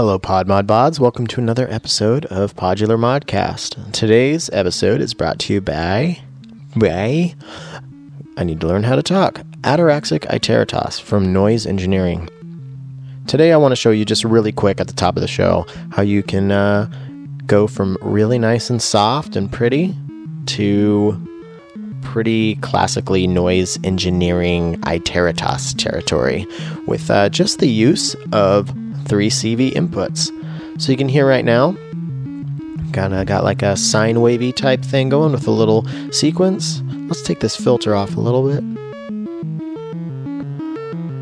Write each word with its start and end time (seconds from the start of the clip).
Hello, 0.00 0.18
Pod 0.18 0.48
Mod 0.48 0.66
Bods. 0.66 0.98
Welcome 0.98 1.26
to 1.26 1.42
another 1.42 1.70
episode 1.70 2.24
of 2.30 2.56
Podular 2.56 2.96
Modcast. 2.96 3.92
Today's 3.92 4.48
episode 4.50 5.02
is 5.02 5.12
brought 5.12 5.38
to 5.40 5.52
you 5.52 5.60
by. 5.60 6.18
by. 6.74 7.34
I 8.38 8.44
need 8.44 8.62
to 8.62 8.66
learn 8.66 8.84
how 8.84 8.96
to 8.96 9.02
talk. 9.02 9.42
Ataraxic 9.60 10.20
Iteritas 10.20 10.98
from 10.98 11.34
Noise 11.34 11.66
Engineering. 11.66 12.30
Today, 13.26 13.52
I 13.52 13.58
want 13.58 13.72
to 13.72 13.76
show 13.76 13.90
you 13.90 14.06
just 14.06 14.24
really 14.24 14.52
quick 14.52 14.80
at 14.80 14.86
the 14.86 14.94
top 14.94 15.16
of 15.16 15.20
the 15.20 15.28
show 15.28 15.66
how 15.90 16.00
you 16.00 16.22
can 16.22 16.50
uh, 16.50 16.86
go 17.44 17.66
from 17.66 17.98
really 18.00 18.38
nice 18.38 18.70
and 18.70 18.80
soft 18.80 19.36
and 19.36 19.52
pretty 19.52 19.94
to 20.46 21.22
pretty 22.00 22.54
classically 22.56 23.26
noise 23.26 23.78
engineering 23.84 24.76
Iteritas 24.80 25.76
territory 25.76 26.46
with 26.86 27.10
uh, 27.10 27.28
just 27.28 27.58
the 27.58 27.68
use 27.68 28.16
of 28.32 28.74
three 29.10 29.28
CV 29.28 29.72
inputs. 29.72 30.30
So 30.80 30.92
you 30.92 30.96
can 30.96 31.08
hear 31.08 31.26
right 31.26 31.44
now, 31.44 31.72
kind 32.92 33.12
of 33.12 33.26
got 33.26 33.42
like 33.42 33.60
a 33.60 33.76
sine 33.76 34.20
wavy 34.20 34.52
type 34.52 34.82
thing 34.82 35.08
going 35.08 35.32
with 35.32 35.48
a 35.48 35.50
little 35.50 35.84
sequence. 36.12 36.80
Let's 37.08 37.22
take 37.22 37.40
this 37.40 37.56
filter 37.56 37.96
off 37.96 38.16
a 38.16 38.20
little 38.20 38.48
bit. 38.48 38.62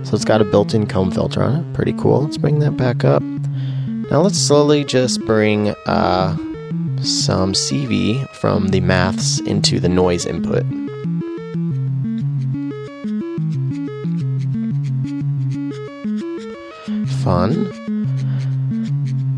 So 0.06 0.14
it's 0.14 0.24
got 0.26 0.42
a 0.42 0.44
built-in 0.44 0.86
comb 0.86 1.10
filter 1.10 1.42
on 1.42 1.56
it. 1.56 1.72
Pretty 1.72 1.94
cool. 1.94 2.22
Let's 2.22 2.36
bring 2.36 2.58
that 2.58 2.76
back 2.76 3.04
up. 3.04 3.22
Now 3.22 4.20
let's 4.20 4.38
slowly 4.38 4.84
just 4.84 5.20
bring 5.22 5.70
uh, 5.86 6.36
some 7.02 7.54
CV 7.54 8.28
from 8.34 8.68
the 8.68 8.80
maths 8.80 9.40
into 9.40 9.80
the 9.80 9.88
noise 9.88 10.26
input. 10.26 10.64
Fun. 17.22 17.77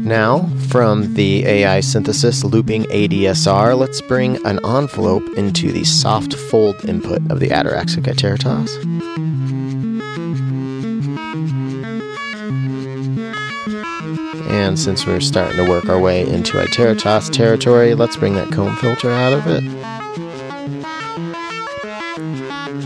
Now, 0.02 0.48
from 0.68 1.14
the 1.14 1.44
AI 1.44 1.80
synthesis 1.80 2.42
looping 2.42 2.84
ADSR, 2.84 3.78
let's 3.78 4.00
bring 4.00 4.44
an 4.46 4.58
envelope 4.64 5.28
into 5.36 5.72
the 5.72 5.84
soft 5.84 6.34
fold 6.34 6.84
input 6.86 7.30
of 7.30 7.38
the 7.38 7.48
Ataraxic. 7.48 8.06
And 14.50 14.78
since 14.78 15.06
we're 15.06 15.20
starting 15.20 15.56
to 15.58 15.70
work 15.70 15.88
our 15.88 16.00
way 16.00 16.26
into 16.26 16.58
Iteritas 16.58 17.30
territory, 17.30 17.94
let's 17.94 18.16
bring 18.16 18.34
that 18.34 18.50
comb 18.52 18.76
filter 18.76 19.10
out 19.10 19.32
of 19.32 19.46
it. 19.46 19.62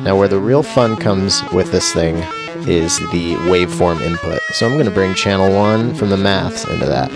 Now, 0.02 0.18
where 0.18 0.28
the 0.28 0.40
real 0.40 0.62
fun 0.62 0.96
comes 0.96 1.42
with 1.52 1.70
this 1.72 1.92
thing 1.92 2.22
is 2.68 2.98
the 3.10 3.34
waveform 3.48 4.00
input. 4.00 4.40
So 4.52 4.66
I'm 4.66 4.74
going 4.74 4.86
to 4.86 4.90
bring 4.90 5.14
channel 5.14 5.52
1 5.54 5.94
from 5.94 6.10
the 6.10 6.16
maths 6.16 6.64
into 6.64 6.86
that. 6.86 7.10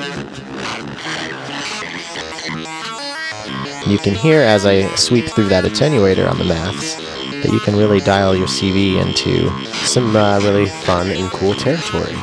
You 3.87 3.99
can 3.99 4.15
hear 4.15 4.43
as 4.43 4.67
I 4.67 4.95
sweep 4.97 5.27
through 5.27 5.49
that 5.49 5.65
attenuator 5.65 6.31
on 6.31 6.39
the 6.39 6.45
maths 6.45 6.97
that 7.43 7.51
you 7.53 7.61
can 7.61 7.77
really 7.77 8.01
dial 8.01 8.37
your 8.37 8.49
CV 8.49 9.01
into 9.01 9.49
some 9.87 10.15
uh, 10.15 10.41
really 10.41 10.67
fun 10.67 11.11
and 11.11 11.31
cool 11.31 11.55
territory. 11.55 12.15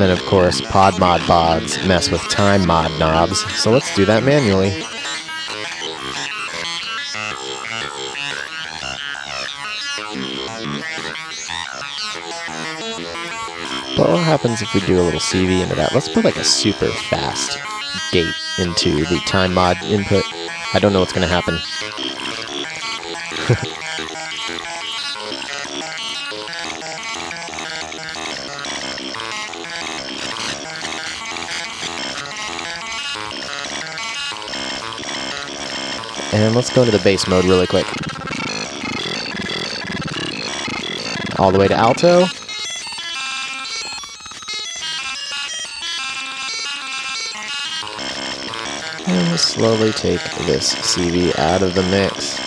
Then, 0.00 0.10
of 0.10 0.24
course, 0.24 0.60
pod 0.60 0.98
mod 0.98 1.20
bods 1.22 1.86
mess 1.86 2.10
with 2.10 2.22
time 2.30 2.66
mod 2.66 2.98
knobs. 2.98 3.40
So 3.60 3.70
let's 3.70 3.94
do 3.94 4.04
that 4.06 4.22
manually. 4.22 4.82
But 13.96 14.08
what 14.08 14.22
happens 14.22 14.62
if 14.62 14.72
we 14.72 14.80
do 14.80 15.00
a 15.00 15.02
little 15.02 15.20
CV 15.20 15.62
into 15.62 15.74
that? 15.74 15.92
Let's 15.92 16.08
put 16.08 16.24
like 16.24 16.36
a 16.36 16.44
super 16.44 16.88
fast 16.88 17.58
gate 18.12 18.34
into 18.58 19.04
the 19.04 19.20
time 19.26 19.52
mod 19.52 19.82
input. 19.82 20.24
I 20.72 20.78
don't 20.80 20.92
know 20.92 21.00
what's 21.00 21.12
going 21.12 21.28
to 21.28 21.34
happen. 21.34 21.58
And 36.32 36.54
let's 36.54 36.72
go 36.72 36.82
into 36.82 36.96
the 36.96 37.02
bass 37.02 37.26
mode 37.26 37.44
really 37.44 37.66
quick. 37.66 37.86
All 41.40 41.50
the 41.50 41.58
way 41.58 41.66
to 41.66 41.74
alto. 41.74 42.24
And 49.08 49.28
we'll 49.28 49.38
slowly 49.38 49.90
take 49.90 50.22
this 50.46 50.72
CV 50.74 51.36
out 51.36 51.62
of 51.62 51.74
the 51.74 51.82
mix. 51.82 52.38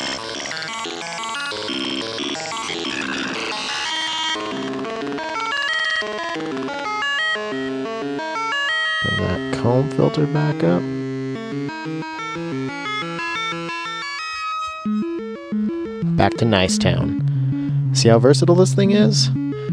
Bring 9.02 9.18
that 9.28 9.54
comb 9.62 9.90
filter 9.92 10.26
back 10.28 10.64
up. 10.64 10.93
Back 16.24 16.36
to 16.36 16.46
Nicetown. 16.46 17.94
See 17.94 18.08
how 18.08 18.18
versatile 18.18 18.56
this 18.56 18.74
thing 18.74 18.92
is? 18.92 19.28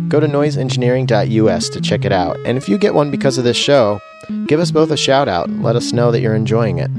Go 0.09 0.19
to 0.19 0.27
noiseengineering.us 0.27 1.69
to 1.69 1.81
check 1.81 2.05
it 2.05 2.11
out. 2.11 2.37
And 2.44 2.59
if 2.59 2.69
you 2.69 2.77
get 2.77 2.93
one 2.93 3.09
because 3.09 3.38
of 3.38 3.44
this 3.44 3.56
show, 3.56 4.00
give 4.49 4.59
us 4.59 4.72
both 4.72 4.91
a 4.91 4.97
shout 4.97 5.28
out. 5.28 5.49
Let 5.49 5.77
us 5.77 5.93
know 5.93 6.10
that 6.10 6.21
you're 6.21 6.34
enjoying 6.34 6.78
it. 6.78 6.91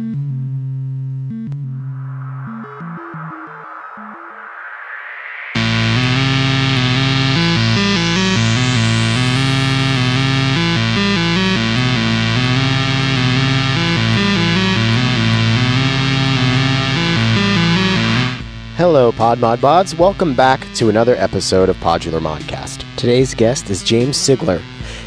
Hello, 18.82 19.12
Pod 19.12 19.38
Mod 19.38 19.60
Bods. 19.60 19.96
Welcome 19.96 20.34
back 20.34 20.66
to 20.74 20.90
another 20.90 21.16
episode 21.18 21.70
of 21.70 21.78
Podular 21.78 22.20
Modcast. 22.20 22.84
Today's 22.96 23.36
guest 23.36 23.70
is 23.70 23.84
James 23.84 24.18
Cigler, 24.18 24.60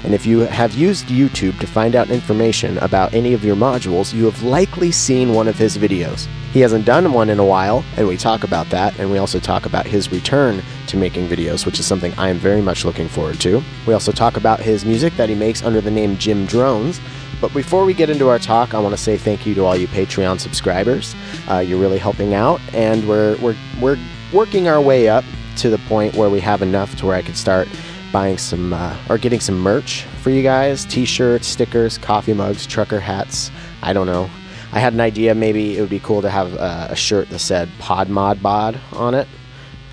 and 0.04 0.14
if 0.14 0.24
you 0.24 0.38
have 0.38 0.74
used 0.74 1.06
YouTube 1.06 1.58
to 1.58 1.66
find 1.66 1.96
out 1.96 2.08
information 2.08 2.78
about 2.78 3.12
any 3.12 3.32
of 3.32 3.44
your 3.44 3.56
modules, 3.56 4.14
you 4.14 4.26
have 4.26 4.44
likely 4.44 4.92
seen 4.92 5.34
one 5.34 5.48
of 5.48 5.58
his 5.58 5.76
videos. 5.76 6.28
He 6.52 6.60
hasn't 6.60 6.84
done 6.84 7.12
one 7.12 7.28
in 7.30 7.40
a 7.40 7.44
while, 7.44 7.84
and 7.96 8.06
we 8.06 8.16
talk 8.16 8.44
about 8.44 8.70
that, 8.70 8.96
and 9.00 9.10
we 9.10 9.18
also 9.18 9.40
talk 9.40 9.66
about 9.66 9.86
his 9.86 10.12
return 10.12 10.62
to 10.86 10.96
making 10.96 11.26
videos, 11.26 11.66
which 11.66 11.80
is 11.80 11.84
something 11.84 12.14
I 12.16 12.28
am 12.28 12.38
very 12.38 12.62
much 12.62 12.84
looking 12.84 13.08
forward 13.08 13.40
to. 13.40 13.60
We 13.88 13.92
also 13.92 14.12
talk 14.12 14.36
about 14.36 14.60
his 14.60 14.84
music 14.84 15.14
that 15.16 15.28
he 15.28 15.34
makes 15.34 15.64
under 15.64 15.80
the 15.80 15.90
name 15.90 16.16
Jim 16.16 16.46
Drones. 16.46 17.00
But 17.44 17.52
before 17.52 17.84
we 17.84 17.92
get 17.92 18.08
into 18.08 18.30
our 18.30 18.38
talk, 18.38 18.72
I 18.72 18.78
want 18.78 18.94
to 18.94 19.02
say 19.02 19.18
thank 19.18 19.44
you 19.44 19.54
to 19.56 19.66
all 19.66 19.76
you 19.76 19.86
Patreon 19.86 20.40
subscribers. 20.40 21.14
Uh, 21.46 21.58
you're 21.58 21.78
really 21.78 21.98
helping 21.98 22.32
out, 22.32 22.58
and 22.72 23.06
we're, 23.06 23.36
we're, 23.36 23.54
we're 23.82 23.98
working 24.32 24.66
our 24.66 24.80
way 24.80 25.10
up 25.10 25.26
to 25.56 25.68
the 25.68 25.76
point 25.76 26.16
where 26.16 26.30
we 26.30 26.40
have 26.40 26.62
enough 26.62 26.96
to 26.96 27.04
where 27.04 27.14
I 27.14 27.20
could 27.20 27.36
start 27.36 27.68
buying 28.14 28.38
some 28.38 28.72
uh, 28.72 28.96
or 29.10 29.18
getting 29.18 29.40
some 29.40 29.58
merch 29.58 30.04
for 30.22 30.30
you 30.30 30.42
guys 30.42 30.86
t 30.86 31.04
shirts, 31.04 31.46
stickers, 31.46 31.98
coffee 31.98 32.32
mugs, 32.32 32.66
trucker 32.66 32.98
hats. 32.98 33.50
I 33.82 33.92
don't 33.92 34.06
know. 34.06 34.30
I 34.72 34.78
had 34.78 34.94
an 34.94 35.00
idea 35.02 35.34
maybe 35.34 35.76
it 35.76 35.82
would 35.82 35.90
be 35.90 36.00
cool 36.00 36.22
to 36.22 36.30
have 36.30 36.56
uh, 36.56 36.86
a 36.88 36.96
shirt 36.96 37.28
that 37.28 37.40
said 37.40 37.68
Pod 37.78 38.08
Mod 38.08 38.42
Bod 38.42 38.80
on 38.94 39.12
it. 39.12 39.28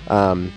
Um, 0.08 0.50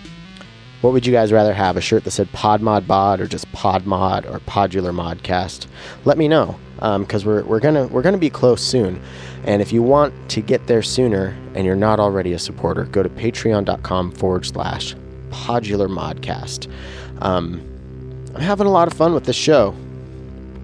what 0.79 0.93
would 0.93 1.05
you 1.05 1.11
guys 1.11 1.33
rather 1.33 1.53
have? 1.53 1.75
A 1.75 1.81
shirt 1.81 2.05
that 2.05 2.11
said 2.11 2.31
Pod 2.31 2.61
Mod 2.61 2.87
Bod 2.87 3.19
or 3.19 3.27
just 3.27 3.51
Pod 3.51 3.85
Mod 3.85 4.25
or 4.25 4.39
Podular 4.39 4.95
Modcast? 4.95 5.67
Let 6.05 6.17
me 6.17 6.29
know 6.29 6.57
because 6.75 7.25
um, 7.25 7.27
we're, 7.27 7.43
we're 7.43 7.59
gonna 7.59 7.87
we're 7.87 8.01
gonna 8.01 8.17
be 8.17 8.29
close 8.29 8.61
soon. 8.61 9.01
And 9.45 9.61
if 9.61 9.71
you 9.71 9.83
want 9.83 10.13
to 10.29 10.41
get 10.41 10.67
there 10.67 10.81
sooner 10.81 11.37
and 11.53 11.65
you're 11.65 11.75
not 11.75 11.99
already 11.99 12.33
a 12.33 12.39
supporter, 12.39 12.85
go 12.85 13.03
to 13.03 13.09
patreon.com 13.09 14.11
forward 14.11 14.45
slash 14.45 14.95
Podular 15.29 15.87
Modcast. 15.87 16.71
Um, 17.21 17.61
I'm 18.33 18.41
having 18.41 18.67
a 18.67 18.71
lot 18.71 18.87
of 18.87 18.93
fun 18.93 19.13
with 19.13 19.25
this 19.25 19.35
show. 19.35 19.75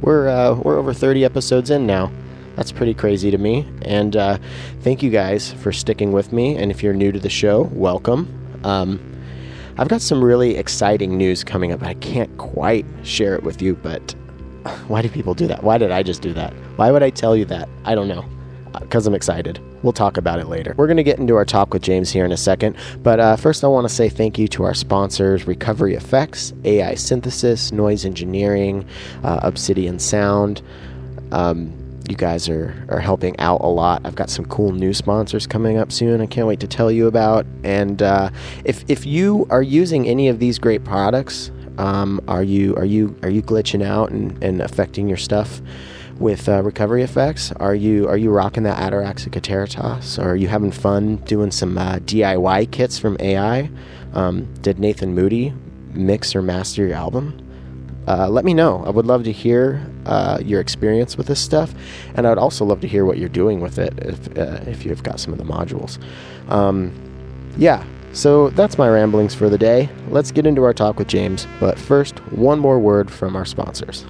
We're 0.02 0.28
uh, 0.28 0.56
we're 0.56 0.78
over 0.78 0.94
30 0.94 1.24
episodes 1.24 1.70
in 1.70 1.86
now. 1.86 2.12
That's 2.56 2.72
pretty 2.72 2.94
crazy 2.94 3.32
to 3.32 3.38
me. 3.38 3.66
And 3.84 4.16
uh, 4.16 4.38
thank 4.82 5.02
you 5.02 5.10
guys 5.10 5.54
for 5.54 5.72
sticking 5.72 6.12
with 6.12 6.34
me. 6.34 6.58
And 6.58 6.72
if 6.72 6.84
you're 6.84 6.94
new 6.94 7.12
to 7.12 7.20
the 7.20 7.30
show, 7.30 7.70
welcome. 7.74 8.28
Um, 8.64 9.00
I've 9.78 9.88
got 9.88 10.02
some 10.02 10.24
really 10.24 10.58
exciting 10.58 11.18
news 11.18 11.44
coming 11.44 11.72
up. 11.72 11.82
I 11.82 11.94
can't 11.96 12.36
quite 12.38 12.86
share 13.04 13.36
it 13.36 13.44
with 13.44 13.62
you, 13.62 13.76
but 13.76 14.14
why 14.88 15.02
do 15.02 15.10
people 15.10 15.34
do 15.34 15.48
that? 15.48 15.64
Why 15.64 15.78
did 15.78 15.92
I 15.92 16.04
just 16.04 16.22
do 16.22 16.34
that? 16.34 16.54
Why 16.78 16.92
would 16.92 17.04
I 17.04 17.10
tell 17.10 17.36
you 17.36 17.46
that? 17.46 17.70
I 17.86 17.96
don't 17.96 18.08
know. 18.08 18.26
because 18.80 19.08
I'm 19.08 19.16
excited. 19.16 19.60
We'll 19.84 19.94
talk 19.94 20.18
about 20.18 20.40
it 20.40 20.48
later. 20.48 20.74
We're 20.78 20.88
going 20.88 20.98
to 20.98 21.04
get 21.04 21.20
into 21.20 21.36
our 21.36 21.46
talk 21.46 21.74
with 21.74 21.82
James 21.82 22.12
here 22.12 22.26
in 22.26 22.32
a 22.32 22.38
second, 22.38 22.78
but 23.04 23.20
uh, 23.20 23.36
first 23.36 23.64
I 23.64 23.68
want 23.68 23.88
to 23.88 23.94
say 23.94 24.10
thank 24.10 24.38
you 24.38 24.48
to 24.50 24.64
our 24.64 24.74
sponsors 24.74 25.48
Recovery 25.48 25.96
Effects, 25.96 26.54
AI 26.64 26.96
Synthesis, 26.96 27.72
Noise 27.72 28.06
Engineering, 28.06 28.86
uh, 29.24 29.40
Obsidian 29.44 30.00
Sound. 30.00 30.62
Um, 31.32 31.78
you 32.10 32.16
guys 32.16 32.50
are, 32.50 32.86
are 32.90 33.00
helping 33.00 33.40
out 33.40 33.62
a 33.62 33.68
lot. 33.68 34.02
I've 34.06 34.16
got 34.16 34.30
some 34.30 34.46
cool 34.46 34.72
new 34.72 34.94
sponsors 34.94 35.48
coming 35.48 35.78
up 35.78 35.92
soon. 35.92 36.20
I 36.22 36.26
can't 36.26 36.48
wait 36.48 36.60
to 36.62 36.68
tell 36.68 36.92
you 36.92 37.08
about. 37.08 37.46
And 37.64 38.02
uh, 38.02 38.32
if, 38.66 38.84
if 38.90 39.06
you 39.06 39.48
are 39.50 39.62
using 39.64 40.08
any 40.08 40.28
of 40.28 40.40
these 40.40 40.60
great 40.60 40.84
products, 40.84 41.52
um, 41.82 42.22
are 42.28 42.44
you 42.44 42.76
are 42.76 42.86
you 42.86 43.16
are 43.24 43.30
you 43.30 43.42
glitching 43.42 43.84
out 43.84 44.12
and, 44.12 44.42
and 44.44 44.62
affecting 44.62 45.08
your 45.08 45.18
stuff 45.18 45.62
with 46.20 46.48
uh, 46.48 46.62
recovery 46.62 47.02
effects? 47.02 47.52
Are 47.54 47.74
you 47.74 48.08
are 48.08 48.18
you 48.18 48.30
rocking 48.30 48.64
that 48.64 48.78
Atarax 48.78 49.28
Iteritas? 49.28 50.24
Or 50.24 50.30
are 50.30 50.36
you 50.36 50.48
having 50.48 50.72
fun 50.72 51.16
doing 51.18 51.50
some 51.50 51.80
uh, 51.80 51.96
DIY 51.96 52.70
kits 52.72 53.00
from 53.00 53.18
AI? 53.20 53.72
Um, 54.14 54.54
did 54.62 54.78
Nathan 54.78 55.16
Moody 55.16 55.54
mix 55.94 56.36
or 56.36 56.44
master 56.44 56.86
your 56.86 56.96
album? 56.96 57.48
Uh, 58.08 58.30
let 58.30 58.46
me 58.46 58.54
know. 58.54 58.84
I 58.86 58.92
would 58.92 59.08
love 59.08 59.24
to 59.24 59.32
hear 59.32 59.84
uh, 60.06 60.38
your 60.44 60.62
experience 60.62 61.18
with 61.18 61.26
this 61.26 61.40
stuff, 61.40 61.74
and 62.14 62.28
I'd 62.28 62.38
also 62.38 62.64
love 62.64 62.82
to 62.82 62.88
hear 62.88 63.06
what 63.06 63.18
you're 63.18 63.30
doing 63.30 63.60
with 63.60 63.80
it 63.80 63.98
if 64.00 64.38
uh, 64.38 64.70
if 64.70 64.86
you've 64.86 65.02
got 65.02 65.20
some 65.20 65.34
of 65.34 65.40
the 65.40 65.46
modules. 65.46 65.98
Um, 66.48 66.94
yeah, 67.58 67.84
so 68.14 68.50
that's 68.50 68.78
my 68.78 68.90
ramblings 68.90 69.34
for 69.34 69.50
the 69.50 69.58
day. 69.58 69.90
Let's 70.10 70.32
get 70.32 70.46
into 70.46 70.64
our 70.64 70.74
talk 70.74 70.98
with 70.98 71.08
James, 71.08 71.48
but 71.60 71.80
first, 71.80 72.20
one 72.32 72.60
more 72.60 72.80
word 72.80 73.10
from 73.10 73.36
our 73.36 73.46
sponsors. 73.46 74.06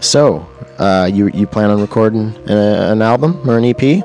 So, 0.00 0.48
uh, 0.78 1.10
you 1.12 1.28
you 1.28 1.46
plan 1.46 1.70
on 1.70 1.80
recording 1.80 2.34
an 2.46 3.02
album 3.02 3.48
or 3.48 3.58
an 3.58 3.64
EP? 3.66 4.02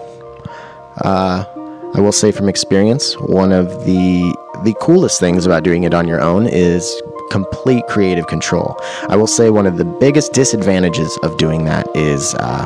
Uh, 0.98 1.46
I 1.94 2.02
will 2.02 2.12
say 2.12 2.32
from 2.32 2.50
experience, 2.50 3.14
one 3.14 3.54
of 3.54 3.86
the 3.86 4.36
the 4.64 4.76
coolest 4.82 5.20
things 5.20 5.46
about 5.46 5.64
doing 5.64 5.84
it 5.84 5.94
on 5.94 6.08
your 6.08 6.20
own 6.20 6.48
is 6.48 7.02
complete 7.30 7.86
creative 7.88 8.28
control. 8.28 8.78
I 9.10 9.16
will 9.16 9.28
say 9.28 9.50
one 9.50 9.66
of 9.66 9.78
the 9.78 9.86
biggest 9.86 10.34
disadvantages 10.34 11.18
of 11.24 11.38
doing 11.38 11.66
that 11.66 11.88
is 11.96 12.36
uh, 12.36 12.66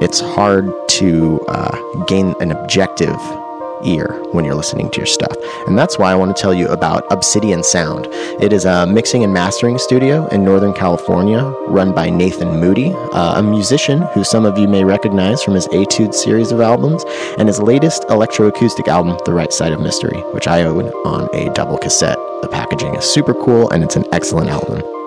it's 0.00 0.20
hard 0.20 0.70
to 1.00 1.40
uh, 1.48 2.04
gain 2.06 2.34
an 2.40 2.52
objective 2.52 3.18
ear 3.84 4.22
when 4.32 4.44
you're 4.44 4.54
listening 4.54 4.90
to 4.90 4.98
your 4.98 5.06
stuff. 5.06 5.36
And 5.66 5.78
that's 5.78 5.98
why 5.98 6.12
I 6.12 6.14
want 6.14 6.36
to 6.36 6.40
tell 6.40 6.54
you 6.54 6.68
about 6.68 7.10
Obsidian 7.10 7.62
Sound. 7.62 8.06
It 8.40 8.52
is 8.52 8.64
a 8.64 8.86
mixing 8.86 9.24
and 9.24 9.32
mastering 9.32 9.78
studio 9.78 10.26
in 10.28 10.44
Northern 10.44 10.72
California 10.72 11.42
run 11.68 11.94
by 11.94 12.10
Nathan 12.10 12.60
Moody, 12.60 12.92
uh, 13.12 13.38
a 13.38 13.42
musician 13.42 14.02
who 14.14 14.24
some 14.24 14.44
of 14.44 14.58
you 14.58 14.68
may 14.68 14.84
recognize 14.84 15.42
from 15.42 15.54
his 15.54 15.66
Etude 15.68 16.14
series 16.14 16.52
of 16.52 16.60
albums 16.60 17.04
and 17.38 17.48
his 17.48 17.60
latest 17.60 18.02
electroacoustic 18.04 18.88
album, 18.88 19.18
The 19.24 19.32
Right 19.32 19.52
Side 19.52 19.72
of 19.72 19.80
Mystery, 19.80 20.20
which 20.32 20.48
I 20.48 20.62
own 20.64 20.88
on 21.04 21.28
a 21.34 21.52
double 21.54 21.78
cassette. 21.78 22.18
The 22.42 22.48
packaging 22.48 22.94
is 22.94 23.04
super 23.04 23.34
cool 23.34 23.70
and 23.70 23.82
it's 23.82 23.96
an 23.96 24.04
excellent 24.12 24.50
album. 24.50 24.99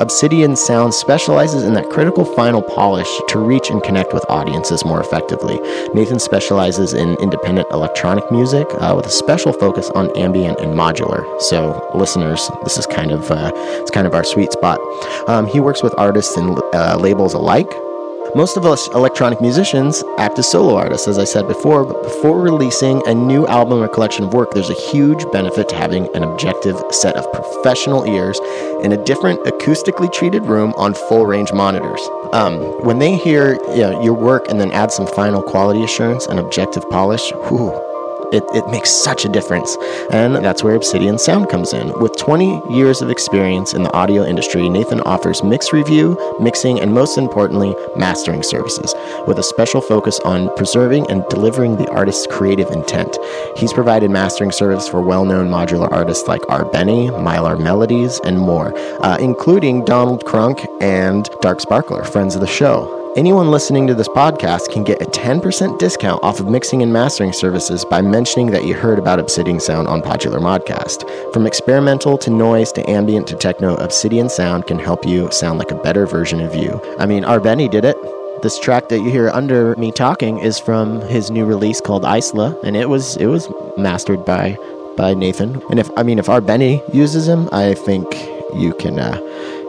Obsidian 0.00 0.56
Sound 0.56 0.92
specializes 0.92 1.62
in 1.62 1.74
that 1.74 1.88
critical 1.90 2.24
final 2.24 2.60
polish 2.60 3.08
to 3.28 3.38
reach 3.38 3.70
and 3.70 3.82
connect 3.82 4.12
with 4.12 4.24
audiences 4.28 4.84
more 4.84 5.00
effectively. 5.00 5.58
Nathan 5.94 6.18
specializes 6.18 6.94
in 6.94 7.14
independent 7.16 7.68
electronic 7.70 8.30
music 8.30 8.66
uh, 8.80 8.94
with 8.96 9.06
a 9.06 9.10
special 9.10 9.52
focus 9.52 9.90
on 9.90 10.16
ambient 10.16 10.58
and 10.58 10.74
modular. 10.74 11.24
So, 11.42 11.90
listeners, 11.94 12.50
this 12.64 12.76
is 12.76 12.86
kind 12.86 13.12
of 13.12 13.30
uh, 13.30 13.52
it's 13.54 13.90
kind 13.90 14.06
of 14.06 14.14
our 14.14 14.24
sweet 14.24 14.52
spot. 14.52 14.80
Um, 15.28 15.46
he 15.46 15.60
works 15.60 15.82
with 15.82 15.94
artists 15.96 16.36
and 16.36 16.60
uh, 16.74 16.96
labels 16.98 17.34
alike, 17.34 17.70
most 18.34 18.56
of 18.56 18.66
us 18.66 18.88
electronic 18.88 19.40
musicians 19.40 20.02
act 20.18 20.38
as 20.38 20.50
solo 20.50 20.74
artists, 20.76 21.06
as 21.06 21.18
I 21.18 21.24
said 21.24 21.46
before, 21.46 21.84
but 21.84 22.02
before 22.02 22.40
releasing 22.40 23.06
a 23.06 23.14
new 23.14 23.46
album 23.46 23.80
or 23.80 23.86
collection 23.86 24.24
of 24.24 24.34
work, 24.34 24.52
there's 24.52 24.70
a 24.70 24.74
huge 24.74 25.24
benefit 25.30 25.68
to 25.68 25.76
having 25.76 26.14
an 26.16 26.24
objective 26.24 26.82
set 26.90 27.14
of 27.14 27.32
professional 27.32 28.04
ears 28.04 28.40
in 28.82 28.90
a 28.90 29.04
different 29.04 29.40
acoustically 29.44 30.12
treated 30.12 30.46
room 30.46 30.74
on 30.76 30.94
full 30.94 31.26
range 31.26 31.52
monitors. 31.52 32.00
Um, 32.32 32.58
when 32.84 32.98
they 32.98 33.16
hear 33.16 33.54
you 33.70 33.82
know, 33.82 34.02
your 34.02 34.14
work 34.14 34.48
and 34.48 34.60
then 34.60 34.72
add 34.72 34.90
some 34.90 35.06
final 35.06 35.40
quality 35.40 35.84
assurance 35.84 36.26
and 36.26 36.40
objective 36.40 36.88
polish, 36.90 37.30
whew, 37.48 37.72
it, 38.32 38.44
it 38.54 38.66
makes 38.68 38.90
such 38.90 39.24
a 39.24 39.28
difference. 39.28 39.76
And 40.10 40.36
that's 40.36 40.62
where 40.62 40.74
Obsidian 40.74 41.18
Sound 41.18 41.48
comes 41.48 41.72
in. 41.72 41.92
With 42.00 42.16
20 42.16 42.74
years 42.74 43.02
of 43.02 43.10
experience 43.10 43.74
in 43.74 43.82
the 43.82 43.92
audio 43.92 44.24
industry, 44.24 44.68
Nathan 44.68 45.00
offers 45.02 45.42
mix 45.42 45.72
review, 45.72 46.18
mixing, 46.40 46.80
and 46.80 46.92
most 46.92 47.18
importantly, 47.18 47.74
mastering 47.96 48.42
services, 48.42 48.94
with 49.26 49.38
a 49.38 49.42
special 49.42 49.80
focus 49.80 50.20
on 50.20 50.54
preserving 50.56 51.10
and 51.10 51.24
delivering 51.28 51.76
the 51.76 51.88
artist's 51.90 52.26
creative 52.26 52.70
intent. 52.70 53.16
He's 53.56 53.72
provided 53.72 54.10
mastering 54.10 54.52
service 54.52 54.88
for 54.88 55.00
well 55.00 55.24
known 55.24 55.48
modular 55.48 55.90
artists 55.92 56.28
like 56.28 56.42
R. 56.48 56.64
Beny, 56.64 57.10
Mylar 57.10 57.60
Melodies, 57.60 58.20
and 58.24 58.38
more, 58.38 58.72
uh, 59.04 59.18
including 59.18 59.84
Donald 59.84 60.24
Crunk 60.24 60.66
and 60.80 61.28
Dark 61.40 61.60
Sparkler, 61.60 62.04
friends 62.04 62.34
of 62.34 62.40
the 62.40 62.46
show. 62.46 63.03
Anyone 63.16 63.52
listening 63.52 63.86
to 63.86 63.94
this 63.94 64.08
podcast 64.08 64.72
can 64.72 64.82
get 64.82 65.00
a 65.00 65.04
10% 65.04 65.78
discount 65.78 66.20
off 66.24 66.40
of 66.40 66.48
mixing 66.48 66.82
and 66.82 66.92
mastering 66.92 67.32
services 67.32 67.84
by 67.84 68.02
mentioning 68.02 68.50
that 68.50 68.64
you 68.64 68.74
heard 68.74 68.98
about 68.98 69.20
Obsidian 69.20 69.60
Sound 69.60 69.86
on 69.86 70.02
Podular 70.02 70.40
Modcast. 70.40 71.32
From 71.32 71.46
experimental 71.46 72.18
to 72.18 72.30
noise 72.30 72.72
to 72.72 72.90
ambient 72.90 73.28
to 73.28 73.36
techno, 73.36 73.76
Obsidian 73.76 74.28
Sound 74.28 74.66
can 74.66 74.80
help 74.80 75.06
you 75.06 75.30
sound 75.30 75.60
like 75.60 75.70
a 75.70 75.76
better 75.76 76.08
version 76.08 76.40
of 76.40 76.56
you. 76.56 76.80
I 76.98 77.06
mean, 77.06 77.22
Beny 77.22 77.70
did 77.70 77.84
it. 77.84 77.96
This 78.42 78.58
track 78.58 78.88
that 78.88 78.98
you 78.98 79.10
hear 79.10 79.28
under 79.28 79.76
me 79.76 79.92
talking 79.92 80.40
is 80.40 80.58
from 80.58 81.00
his 81.02 81.30
new 81.30 81.44
release 81.44 81.80
called 81.80 82.02
Isla, 82.02 82.58
and 82.64 82.76
it 82.76 82.88
was 82.88 83.16
it 83.18 83.26
was 83.26 83.48
mastered 83.78 84.24
by 84.24 84.58
by 84.96 85.14
Nathan. 85.14 85.62
And 85.70 85.78
if 85.78 85.88
I 85.96 86.02
mean 86.02 86.18
if 86.18 86.26
Beny 86.26 86.82
uses 86.92 87.28
him, 87.28 87.48
I 87.52 87.74
think 87.74 88.12
you 88.56 88.74
can 88.80 88.98
uh, 88.98 89.20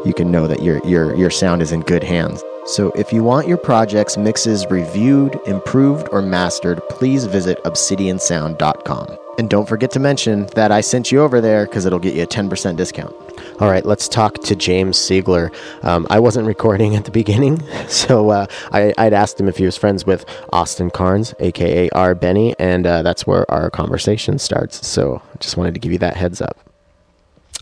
you 0.04 0.16
can 0.16 0.32
know 0.32 0.48
that 0.48 0.64
your 0.64 0.84
your 0.84 1.16
your 1.16 1.30
sound 1.30 1.62
is 1.62 1.72
in 1.72 1.82
good 1.82 2.04
hands. 2.04 2.44
So 2.66 2.90
if 2.92 3.14
you 3.14 3.24
want 3.24 3.48
your 3.48 3.58
project's 3.58 4.18
mixes 4.18 4.66
reviewed, 4.72 5.40
improved, 5.46 6.10
or 6.12 6.24
mastered, 6.24 6.82
please 6.90 7.26
visit 7.26 7.64
obsidiansound.com. 7.64 9.18
And 9.38 9.50
don't 9.52 9.70
forget 9.70 9.92
to 9.92 10.00
mention 10.00 10.48
that 10.56 10.72
I 10.72 10.82
sent 10.82 11.12
you 11.12 11.22
over 11.22 11.42
there 11.42 11.68
because 11.68 11.86
it'll 11.86 12.00
get 12.00 12.16
you 12.16 12.24
a 12.24 12.28
10% 12.28 12.76
discount. 12.76 13.14
All 13.60 13.70
right, 13.70 13.86
let's 13.86 14.08
talk 14.08 14.40
to 14.46 14.56
James 14.56 14.98
Cigler. 14.98 15.54
Um, 15.84 16.08
I 16.10 16.20
wasn't 16.20 16.48
recording 16.56 16.96
at 16.96 17.06
the 17.06 17.12
beginning, 17.12 17.62
so 17.88 18.32
uh, 18.32 18.48
I, 18.72 18.94
would 18.98 19.14
asked 19.14 19.40
him 19.40 19.48
if 19.48 19.58
he 19.58 19.66
was 19.66 19.78
friends 19.78 20.04
with 20.08 20.26
Austin 20.52 20.90
Cairns, 20.90 21.36
aka 21.40 21.90
R. 21.92 22.16
Beny, 22.16 22.56
and 22.58 22.88
uh, 22.88 23.04
that's 23.04 23.28
where 23.28 23.50
our 23.52 23.70
conversation 23.70 24.40
starts. 24.40 24.88
So 24.88 25.22
just 25.40 25.56
wanted 25.56 25.76
to 25.76 25.80
give 25.80 25.92
you 25.92 26.00
that 26.00 26.18
heads 26.18 26.42
up. 26.42 26.58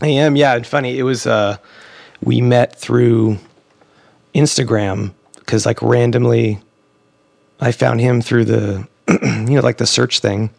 I 0.00 0.08
am, 0.08 0.34
yeah. 0.34 0.54
And 0.54 0.66
funny, 0.66 0.98
it 0.98 1.02
was, 1.02 1.26
uh, 1.26 1.58
we 2.22 2.40
met 2.40 2.74
through 2.74 3.38
Instagram 4.34 5.12
because 5.36 5.66
like 5.66 5.80
randomly 5.82 6.60
I 7.60 7.72
found 7.72 8.00
him 8.00 8.20
through 8.20 8.46
the 8.46 8.88
you 9.08 9.54
know 9.54 9.60
like 9.60 9.78
the 9.78 9.86
search 9.86 10.20
thing. 10.20 10.50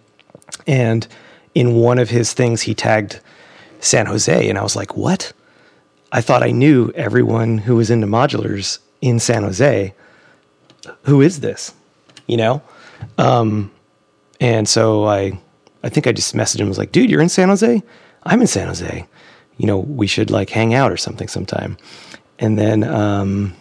And 0.68 1.08
in 1.54 1.74
one 1.76 2.00
of 2.00 2.10
his 2.10 2.34
things 2.34 2.62
he 2.62 2.74
tagged 2.74 3.20
San 3.80 4.06
Jose 4.06 4.50
and 4.50 4.58
I 4.58 4.64
was 4.64 4.76
like 4.76 4.96
what? 4.96 5.34
I 6.12 6.22
thought 6.22 6.44
I 6.44 6.52
knew 6.52 6.92
everyone 6.96 7.58
who 7.58 7.76
was 7.76 7.90
into 7.90 8.08
modulars 8.08 8.80
in 9.02 9.20
San 9.20 9.44
Jose. 9.44 9.94
Who 11.04 11.22
is 11.22 11.42
this? 11.42 11.74
You 12.28 12.38
know? 12.38 12.62
Um, 13.18 13.72
and 14.40 14.68
so 14.70 15.06
I 15.06 15.38
I 15.84 15.90
think 15.90 16.08
I 16.08 16.12
just 16.12 16.34
messaged 16.36 16.60
him 16.60 16.70
was 16.70 16.78
like 16.78 16.92
dude 16.92 17.10
you're 17.10 17.22
in 17.22 17.30
San 17.30 17.50
Jose? 17.50 17.84
I'm 18.24 18.42
in 18.42 18.48
San 18.48 18.68
Jose. 18.68 19.06
You 19.58 19.68
know 19.68 19.80
we 19.80 20.08
should 20.08 20.32
like 20.32 20.50
hang 20.50 20.74
out 20.74 20.92
or 20.92 20.98
something 20.98 21.28
sometime. 21.28 21.78
And 22.40 22.58
then 22.58 22.84
um, 22.84 23.56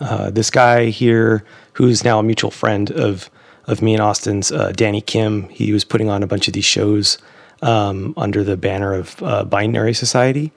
uh, 0.00 0.30
this 0.30 0.50
guy 0.50 0.86
here, 0.86 1.44
who's 1.74 2.04
now 2.04 2.18
a 2.18 2.22
mutual 2.22 2.50
friend 2.50 2.90
of 2.90 3.30
of 3.66 3.80
me 3.80 3.94
and 3.94 4.02
Austin's, 4.02 4.52
uh, 4.52 4.72
Danny 4.72 5.00
Kim, 5.00 5.48
he 5.48 5.72
was 5.72 5.84
putting 5.84 6.10
on 6.10 6.22
a 6.22 6.26
bunch 6.26 6.48
of 6.48 6.52
these 6.52 6.66
shows 6.66 7.16
um, 7.62 8.12
under 8.16 8.44
the 8.44 8.58
banner 8.58 8.92
of 8.92 9.22
uh, 9.22 9.42
Binary 9.44 9.94
Society. 9.94 10.52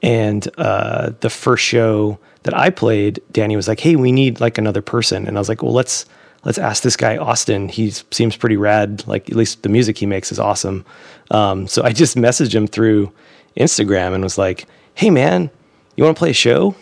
And 0.00 0.48
uh, 0.56 1.12
the 1.20 1.28
first 1.28 1.62
show 1.62 2.18
that 2.44 2.56
I 2.56 2.70
played, 2.70 3.20
Danny 3.32 3.56
was 3.56 3.68
like, 3.68 3.80
"Hey, 3.80 3.96
we 3.96 4.12
need 4.12 4.40
like 4.40 4.56
another 4.56 4.80
person," 4.80 5.26
and 5.26 5.36
I 5.36 5.40
was 5.40 5.48
like, 5.48 5.62
"Well, 5.62 5.72
let's." 5.72 6.06
Let's 6.44 6.56
ask 6.56 6.84
this 6.84 6.96
guy 6.96 7.16
Austin. 7.16 7.68
He 7.68 7.90
seems 7.90 8.36
pretty 8.36 8.56
rad. 8.56 9.04
Like 9.08 9.28
at 9.28 9.34
least 9.34 9.64
the 9.64 9.68
music 9.68 9.98
he 9.98 10.06
makes 10.06 10.30
is 10.30 10.38
awesome. 10.38 10.86
Um, 11.32 11.66
so 11.66 11.82
I 11.82 11.92
just 11.92 12.16
messaged 12.16 12.54
him 12.54 12.68
through 12.68 13.12
Instagram 13.56 14.14
and 14.14 14.22
was 14.22 14.38
like, 14.38 14.66
"Hey 14.94 15.10
man, 15.10 15.50
you 15.96 16.04
want 16.04 16.16
to 16.16 16.18
play 16.18 16.30
a 16.30 16.34
show?" 16.34 16.76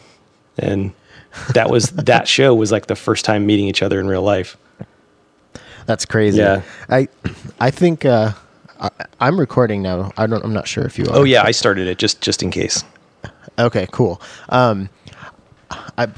And 0.58 0.92
that 1.54 1.70
was 1.70 1.90
that 1.90 2.28
show 2.36 2.54
was 2.54 2.72
like 2.72 2.86
the 2.86 2.96
first 2.96 3.24
time 3.24 3.46
meeting 3.46 3.66
each 3.66 3.82
other 3.82 4.00
in 4.00 4.06
real 4.06 4.22
life. 4.22 4.56
That's 5.86 6.04
crazy. 6.04 6.38
Yeah. 6.38 6.62
I 6.88 7.08
I 7.60 7.70
think 7.70 8.04
uh, 8.04 8.32
I, 8.80 8.90
am 9.20 9.38
recording 9.38 9.82
now. 9.82 10.12
I 10.16 10.26
don't. 10.26 10.44
I'm 10.44 10.52
not 10.52 10.68
sure 10.68 10.84
if 10.84 10.98
you 10.98 11.06
are. 11.06 11.16
Oh 11.16 11.24
yeah, 11.24 11.42
I 11.44 11.52
started 11.52 11.86
it 11.86 11.98
just 11.98 12.20
just 12.20 12.42
in 12.42 12.50
case. 12.50 12.84
Okay, 13.58 13.86
cool. 13.90 14.20
Um, 14.50 14.90
I, 15.96 16.08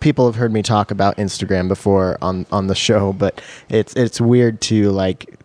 people 0.00 0.26
have 0.26 0.34
heard 0.34 0.52
me 0.52 0.62
talk 0.62 0.90
about 0.90 1.16
Instagram 1.16 1.68
before 1.68 2.18
on 2.20 2.46
on 2.50 2.66
the 2.66 2.74
show, 2.74 3.12
but 3.12 3.40
it's 3.68 3.94
it's 3.94 4.20
weird 4.20 4.60
to 4.62 4.90
like 4.90 5.38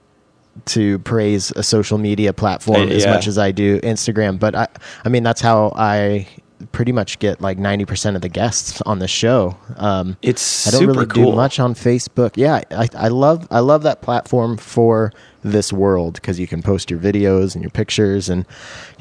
to 0.66 1.00
praise 1.00 1.52
a 1.52 1.64
social 1.64 1.98
media 1.98 2.34
platform 2.34 2.90
Uh, 2.90 2.94
as 2.94 3.06
much 3.06 3.28
as 3.28 3.38
I 3.38 3.52
do 3.52 3.80
Instagram. 3.82 4.40
But 4.40 4.56
I, 4.56 4.68
I 5.06 5.10
mean, 5.10 5.24
that's 5.24 5.42
how 5.42 5.72
I 5.76 6.28
pretty 6.72 6.92
much 6.92 7.20
get 7.20 7.40
like 7.42 7.58
ninety 7.58 7.86
percent 7.86 8.16
of 8.16 8.22
the 8.22 8.30
guests 8.30 8.82
on 8.82 9.00
the 9.00 9.08
show. 9.08 9.58
Um, 9.78 10.18
It's 10.22 10.68
I 10.68 10.72
don't 10.72 10.80
super 10.82 10.94
really 10.94 11.06
cool. 11.06 11.32
do 11.32 11.36
much 11.36 11.60
on 11.60 11.74
Facebook. 11.76 12.32
Yeah, 12.36 12.62
I, 12.72 12.88
I 12.96 13.08
love 13.10 13.48
I 13.52 13.60
love 13.60 13.84
that 13.84 14.02
platform 14.02 14.58
for 14.58 15.12
this 15.44 15.72
world 15.72 16.16
because 16.16 16.40
you 16.40 16.48
can 16.48 16.62
post 16.62 16.90
your 16.92 17.00
videos 17.00 17.54
and 17.54 17.64
your 17.64 17.70
pictures 17.72 18.28
and 18.30 18.46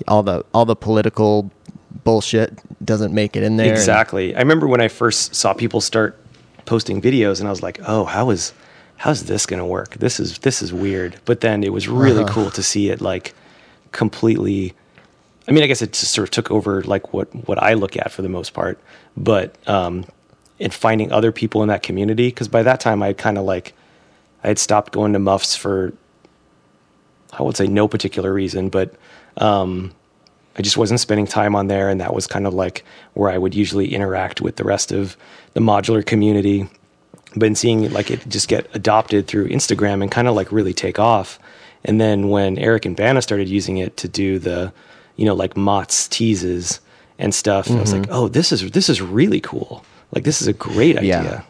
all 0.07 0.23
the 0.23 0.45
all 0.53 0.65
the 0.65 0.77
political 0.77 1.51
bullshit 2.05 2.53
doesn't 2.85 3.13
make 3.15 3.37
it 3.37 3.43
in 3.43 3.57
there. 3.57 3.69
and- 3.69 3.77
Exactly. 3.77 4.35
I 4.37 4.39
remember 4.39 4.67
when 4.69 4.81
I 4.81 4.89
first 4.89 5.35
saw 5.35 5.53
people 5.55 5.81
start 5.81 6.17
posting 6.67 7.01
videos, 7.01 7.39
and 7.41 7.49
I 7.49 7.51
was 7.51 7.63
like, 7.63 7.81
"Oh, 7.87 8.05
how 8.05 8.31
is 8.31 8.53
how's 8.97 9.25
this 9.25 9.47
going 9.47 9.61
to 9.61 9.65
work? 9.67 9.95
This 9.95 10.21
is 10.21 10.39
this 10.39 10.61
is 10.63 10.73
weird." 10.75 11.17
But 11.25 11.41
then 11.41 11.65
it 11.65 11.73
was 11.73 11.89
really 11.89 12.23
Uh-huh. 12.25 12.33
cool 12.35 12.51
to 12.51 12.63
see 12.63 12.91
it 12.91 13.01
like 13.01 13.35
completely. 13.93 14.75
I 15.49 15.53
mean, 15.53 15.63
I 15.63 15.67
guess 15.67 15.83
it 15.83 15.93
just 15.93 16.13
sort 16.13 16.29
of 16.29 16.33
took 16.33 16.51
over 16.51 16.83
like 16.83 17.13
what 17.13 17.33
what 17.49 17.63
I 17.63 17.75
look 17.75 17.97
at 17.97 18.11
for 18.11 18.23
the 18.23 18.29
most 18.29 18.53
part, 18.53 18.81
but 19.17 19.57
um, 19.69 20.05
in 20.59 20.71
finding 20.71 21.13
other 21.13 21.33
people 21.33 21.63
in 21.63 21.69
that 21.69 21.83
community 21.83 22.29
because 22.29 22.49
by 22.49 22.63
that 22.63 22.81
time 22.81 23.03
I 23.03 23.09
had 23.09 23.19
kind 23.19 23.39
of 23.39 23.45
like 23.45 23.75
I 24.43 24.49
had 24.49 24.59
stopped 24.59 24.93
going 24.93 25.13
to 25.13 25.19
muffs 25.19 25.55
for 25.55 25.93
I 27.33 27.43
would 27.43 27.57
say 27.57 27.67
no 27.67 27.87
particular 27.87 28.33
reason, 28.33 28.71
but 28.71 28.95
um, 29.37 29.93
I 30.57 30.63
just 30.63 30.77
wasn't 30.77 31.01
spending 31.01 31.27
time 31.27 31.55
on 31.55 31.67
there, 31.69 31.91
and 31.91 32.01
that 32.01 32.15
was 32.15 32.27
kind 32.27 32.47
of 32.47 32.55
like 32.55 32.85
where 33.15 33.31
I 33.31 33.39
would 33.39 33.55
usually 33.55 33.95
interact 33.95 34.41
with 34.41 34.57
the 34.57 34.65
rest 34.65 34.91
of 34.91 35.17
the 35.53 35.61
modular 35.61 36.05
community. 36.05 36.69
Been 37.37 37.55
seeing 37.55 37.93
like 37.93 38.11
it 38.11 38.27
just 38.29 38.49
get 38.49 38.67
adopted 38.75 39.27
through 39.27 39.49
Instagram 39.49 40.01
and 40.01 40.11
kind 40.11 40.29
of 40.29 40.35
like 40.35 40.51
really 40.51 40.73
take 40.73 40.99
off. 40.99 41.39
And 41.85 42.01
then 42.01 42.31
when 42.31 42.59
Eric 42.59 42.87
and 42.87 42.97
Vanna 42.97 43.21
started 43.21 43.49
using 43.49 43.77
it 43.77 43.97
to 43.99 44.09
do 44.09 44.39
the, 44.39 44.73
you 45.17 45.25
know, 45.25 45.35
like 45.35 45.57
Mott's 45.57 46.09
teases 46.09 46.81
and 47.19 47.35
stuff, 47.35 47.71
I 47.71 47.77
was 47.81 47.93
like, 47.93 48.07
oh, 48.11 48.29
this 48.29 48.53
is 48.53 48.71
this 48.71 48.89
is 48.89 49.01
really 49.03 49.41
cool. 49.41 49.85
Like 50.15 50.25
this 50.25 50.41
is 50.43 50.49
a 50.49 50.53
great 50.53 50.97
idea. 50.97 51.45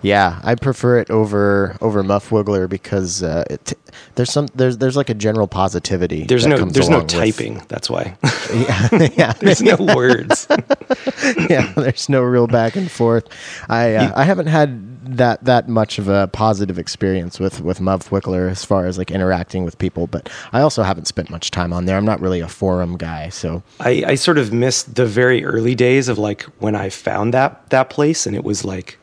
Yeah, 0.00 0.40
I 0.44 0.54
prefer 0.54 0.98
it 0.98 1.10
over 1.10 1.76
over 1.80 2.02
Muff 2.04 2.30
Wiggler 2.30 2.68
because 2.68 3.22
uh, 3.22 3.44
it, 3.50 3.72
there's 4.14 4.30
some 4.32 4.46
there's 4.54 4.78
there's 4.78 4.96
like 4.96 5.10
a 5.10 5.14
general 5.14 5.48
positivity. 5.48 6.24
There's 6.24 6.44
that 6.44 6.50
no 6.50 6.64
there's 6.66 6.88
no 6.88 6.98
along 6.98 7.06
with- 7.06 7.14
typing. 7.14 7.62
That's 7.68 7.90
why 7.90 8.16
yeah, 8.54 9.08
yeah, 9.16 9.32
there's 9.40 9.60
no 9.60 9.76
words. 9.94 10.46
yeah. 11.50 11.72
There's 11.76 12.08
no 12.08 12.22
real 12.22 12.46
back 12.46 12.76
and 12.76 12.88
forth. 12.90 13.28
I 13.68 13.96
uh, 13.96 14.02
You- 14.04 14.12
I 14.14 14.24
haven't 14.24 14.46
had 14.46 14.97
that 15.16 15.44
that 15.44 15.68
much 15.68 15.98
of 15.98 16.08
a 16.08 16.28
positive 16.28 16.78
experience 16.78 17.40
with 17.40 17.60
with 17.60 17.80
Muff 17.80 18.10
Wiggler 18.10 18.50
as 18.50 18.64
far 18.64 18.86
as 18.86 18.98
like 18.98 19.10
interacting 19.10 19.64
with 19.64 19.78
people, 19.78 20.06
but 20.06 20.28
I 20.52 20.60
also 20.60 20.82
haven't 20.82 21.06
spent 21.06 21.30
much 21.30 21.50
time 21.50 21.72
on 21.72 21.86
there. 21.86 21.96
I'm 21.96 22.04
not 22.04 22.20
really 22.20 22.40
a 22.40 22.48
forum 22.48 22.96
guy, 22.96 23.28
so 23.30 23.62
I, 23.80 24.04
I 24.06 24.14
sort 24.16 24.38
of 24.38 24.52
missed 24.52 24.94
the 24.94 25.06
very 25.06 25.44
early 25.44 25.74
days 25.74 26.08
of 26.08 26.18
like 26.18 26.42
when 26.60 26.74
I 26.74 26.88
found 26.90 27.34
that 27.34 27.68
that 27.70 27.90
place, 27.90 28.26
and 28.26 28.36
it 28.36 28.44
was 28.44 28.64
like, 28.64 28.98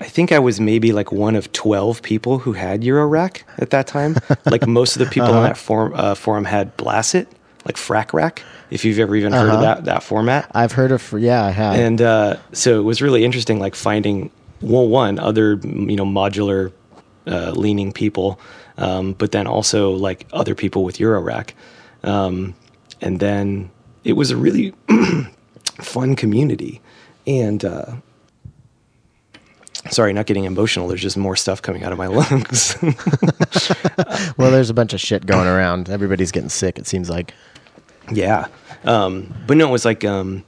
I 0.00 0.04
think 0.04 0.30
I 0.32 0.38
was 0.38 0.60
maybe 0.60 0.92
like 0.92 1.10
one 1.12 1.36
of 1.36 1.50
twelve 1.52 2.02
people 2.02 2.38
who 2.38 2.52
had 2.52 2.82
Eurorack 2.82 3.42
at 3.58 3.70
that 3.70 3.86
time. 3.86 4.16
like 4.46 4.66
most 4.66 4.96
of 4.96 5.00
the 5.00 5.06
people 5.10 5.28
Uh-huh. 5.30 5.38
on 5.38 5.44
that 5.44 5.56
forum 5.56 5.92
uh, 5.94 6.14
forum 6.14 6.44
had 6.44 6.76
Blacet, 6.76 7.26
like 7.64 7.76
Frac 7.76 8.12
Rac. 8.12 8.42
If 8.68 8.84
you've 8.84 8.98
ever 8.98 9.14
even 9.14 9.32
heard 9.32 9.48
of 9.48 9.54
Uh-huh. 9.60 9.62
that 9.76 9.84
that 9.84 10.02
format, 10.02 10.50
I've 10.52 10.72
heard 10.72 10.90
of 10.92 11.14
yeah, 11.18 11.44
I 11.44 11.50
have. 11.50 11.76
and 11.76 12.02
uh, 12.02 12.36
so 12.52 12.80
it 12.80 12.82
was 12.82 13.00
really 13.00 13.24
interesting, 13.24 13.60
like 13.60 13.74
finding 13.76 14.30
well, 14.60 14.88
one 14.88 15.18
other 15.18 15.54
you 15.62 15.96
know 15.96 16.06
modular 16.06 16.72
uh, 17.26 17.52
leaning 17.52 17.92
people, 17.92 18.40
um, 18.78 19.12
but 19.12 19.32
then 19.32 19.46
also 19.46 19.90
like 19.92 20.26
other 20.32 20.54
people 20.54 20.84
with 20.84 20.98
Eurorack, 20.98 21.50
um, 22.02 22.54
and 23.00 23.20
then 23.20 23.70
it 24.04 24.14
was 24.14 24.30
a 24.30 24.36
really 24.36 24.72
fun 25.80 26.16
community, 26.16 26.80
and 27.26 27.64
uh, 27.64 27.96
sorry, 29.90 30.12
not 30.12 30.26
getting 30.26 30.44
emotional. 30.44 30.88
There's 30.88 31.02
just 31.02 31.16
more 31.16 31.36
stuff 31.36 31.62
coming 31.62 31.84
out 31.84 31.92
of 31.92 31.98
my 31.98 32.06
lungs. 32.08 32.76
well, 34.36 34.50
there's 34.50 34.70
a 34.70 34.74
bunch 34.74 34.92
of 34.92 35.00
shit 35.00 35.26
going 35.26 35.46
around. 35.46 35.88
Everybody's 35.88 36.32
getting 36.32 36.48
sick. 36.48 36.78
It 36.78 36.86
seems 36.86 37.10
like. 37.10 37.32
Yeah. 38.10 38.46
Um, 38.84 39.34
but 39.46 39.56
no, 39.56 39.68
it 39.68 39.72
was 39.72 39.84
like, 39.84 40.04
um, 40.04 40.44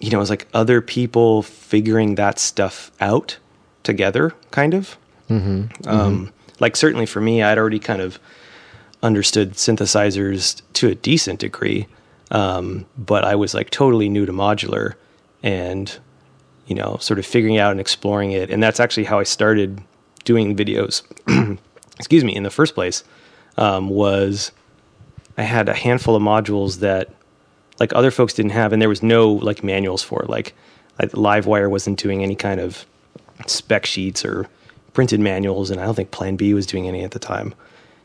you 0.00 0.10
know, 0.10 0.18
it 0.18 0.20
was 0.20 0.30
like 0.30 0.48
other 0.54 0.80
people 0.80 1.42
figuring 1.42 2.14
that 2.16 2.38
stuff 2.38 2.90
out 3.00 3.38
together, 3.82 4.34
kind 4.50 4.74
of. 4.74 4.96
Mm-hmm. 5.28 5.88
Um, 5.88 6.32
Like, 6.58 6.76
certainly 6.76 7.06
for 7.06 7.20
me, 7.20 7.42
I'd 7.42 7.58
already 7.58 7.78
kind 7.78 8.02
of 8.02 8.18
understood 9.02 9.54
synthesizers 9.54 10.60
to 10.74 10.88
a 10.88 10.94
decent 10.94 11.40
degree, 11.40 11.86
um, 12.30 12.86
but 12.98 13.24
I 13.24 13.34
was 13.34 13.54
like 13.54 13.70
totally 13.70 14.08
new 14.08 14.26
to 14.26 14.32
modular 14.32 14.94
and, 15.42 15.98
you 16.66 16.74
know, 16.74 16.98
sort 17.00 17.18
of 17.18 17.26
figuring 17.26 17.58
out 17.58 17.70
and 17.70 17.80
exploring 17.80 18.32
it. 18.32 18.50
And 18.50 18.62
that's 18.62 18.80
actually 18.80 19.04
how 19.04 19.18
I 19.18 19.22
started 19.24 19.80
doing 20.24 20.54
videos, 20.56 21.02
excuse 21.98 22.24
me, 22.24 22.34
in 22.36 22.42
the 22.42 22.50
first 22.50 22.74
place, 22.74 23.04
um, 23.56 23.88
was 23.88 24.52
I 25.38 25.42
had 25.42 25.68
a 25.68 25.74
handful 25.74 26.14
of 26.14 26.22
modules 26.22 26.80
that 26.80 27.08
like 27.80 27.92
other 27.94 28.10
folks 28.10 28.34
didn't 28.34 28.52
have, 28.52 28.72
and 28.72 28.80
there 28.80 28.88
was 28.88 29.02
no 29.02 29.32
like 29.32 29.64
manuals 29.64 30.02
for 30.02 30.22
it. 30.22 30.30
Like, 30.30 30.54
like 31.00 31.10
Livewire 31.12 31.68
wasn't 31.70 31.98
doing 31.98 32.22
any 32.22 32.36
kind 32.36 32.60
of 32.60 32.86
spec 33.46 33.86
sheets 33.86 34.24
or 34.24 34.46
printed 34.92 35.18
manuals, 35.20 35.70
and 35.70 35.80
I 35.80 35.84
don't 35.86 35.94
think 35.94 36.10
Plan 36.10 36.36
B 36.36 36.52
was 36.54 36.66
doing 36.66 36.86
any 36.86 37.02
at 37.02 37.12
the 37.12 37.18
time. 37.18 37.54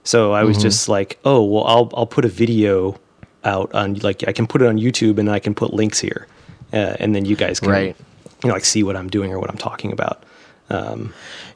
So 0.04 0.34
I 0.34 0.44
was 0.44 0.58
just 0.62 0.88
like, 0.88 1.20
oh 1.26 1.44
well, 1.44 1.64
I'll 1.66 1.92
I'll 1.96 2.06
put 2.08 2.26
a 2.26 2.30
video 2.30 3.00
out 3.44 3.74
on 3.76 3.96
like 3.96 4.28
I 4.28 4.32
can 4.32 4.48
put 4.48 4.62
it 4.62 4.68
on 4.68 4.78
YouTube, 4.78 5.18
and 5.18 5.30
I 5.30 5.40
can 5.40 5.54
put 5.56 5.74
links 5.74 6.00
here, 6.00 6.28
uh, 6.74 6.96
and 7.00 7.14
then 7.16 7.26
you 7.26 7.36
guys 7.36 7.60
can 7.60 7.70
Right. 7.72 7.96
you 8.44 8.48
know 8.48 8.54
like 8.54 8.66
see 8.66 8.84
what 8.84 8.96
I'm 8.96 9.10
doing 9.10 9.32
or 9.34 9.40
what 9.40 9.50
I'm 9.50 9.58
talking 9.58 9.92
about. 9.92 10.24
Um, 10.70 11.14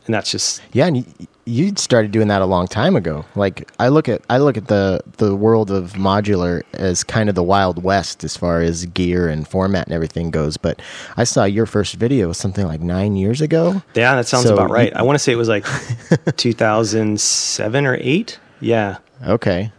and 0.10 0.14
that's 0.16 0.32
just 0.32 0.60
Yeah, 0.74 0.88
and 0.88 0.98
you, 0.98 1.06
you 1.46 1.74
started 1.78 2.10
doing 2.12 2.30
that 2.30 2.42
a 2.42 2.46
long 2.48 2.68
time 2.68 2.96
ago. 2.96 3.26
Like 3.36 3.70
I 3.80 3.90
look 3.90 4.10
at 4.10 4.24
I 4.28 4.40
look 4.40 4.58
at 4.58 4.68
the 4.70 5.02
the 5.18 5.36
world 5.36 5.70
of 5.70 5.94
modular 5.94 6.64
as 6.74 7.04
kind 7.04 7.30
of 7.30 7.36
the 7.36 7.44
wild 7.44 7.84
west 7.84 8.24
as 8.24 8.36
far 8.36 8.60
as 8.62 8.88
gear 8.88 9.28
and 9.30 9.48
format 9.48 9.86
and 9.86 9.94
everything 9.94 10.32
goes. 10.32 10.58
But 10.58 10.82
I 11.16 11.26
saw 11.26 11.44
your 11.46 11.68
first 11.68 11.94
video 11.96 12.28
was 12.28 12.40
something 12.40 12.66
like 12.66 12.82
nine 12.82 13.16
years 13.16 13.40
ago. 13.40 13.84
Yeah, 13.94 14.16
that 14.16 14.26
sounds 14.28 14.46
So 14.46 14.54
about 14.56 14.72
right. 14.72 14.90
you- 14.90 14.96
I 14.96 15.04
want 15.04 15.14
to 15.16 15.20
say 15.20 15.32
it 15.32 15.36
was 15.36 15.48
like 15.50 15.66
2007 16.38 17.86
or 17.86 17.98
8. 18.00 18.40
Yeah. 18.62 18.98
Okay, 19.28 19.72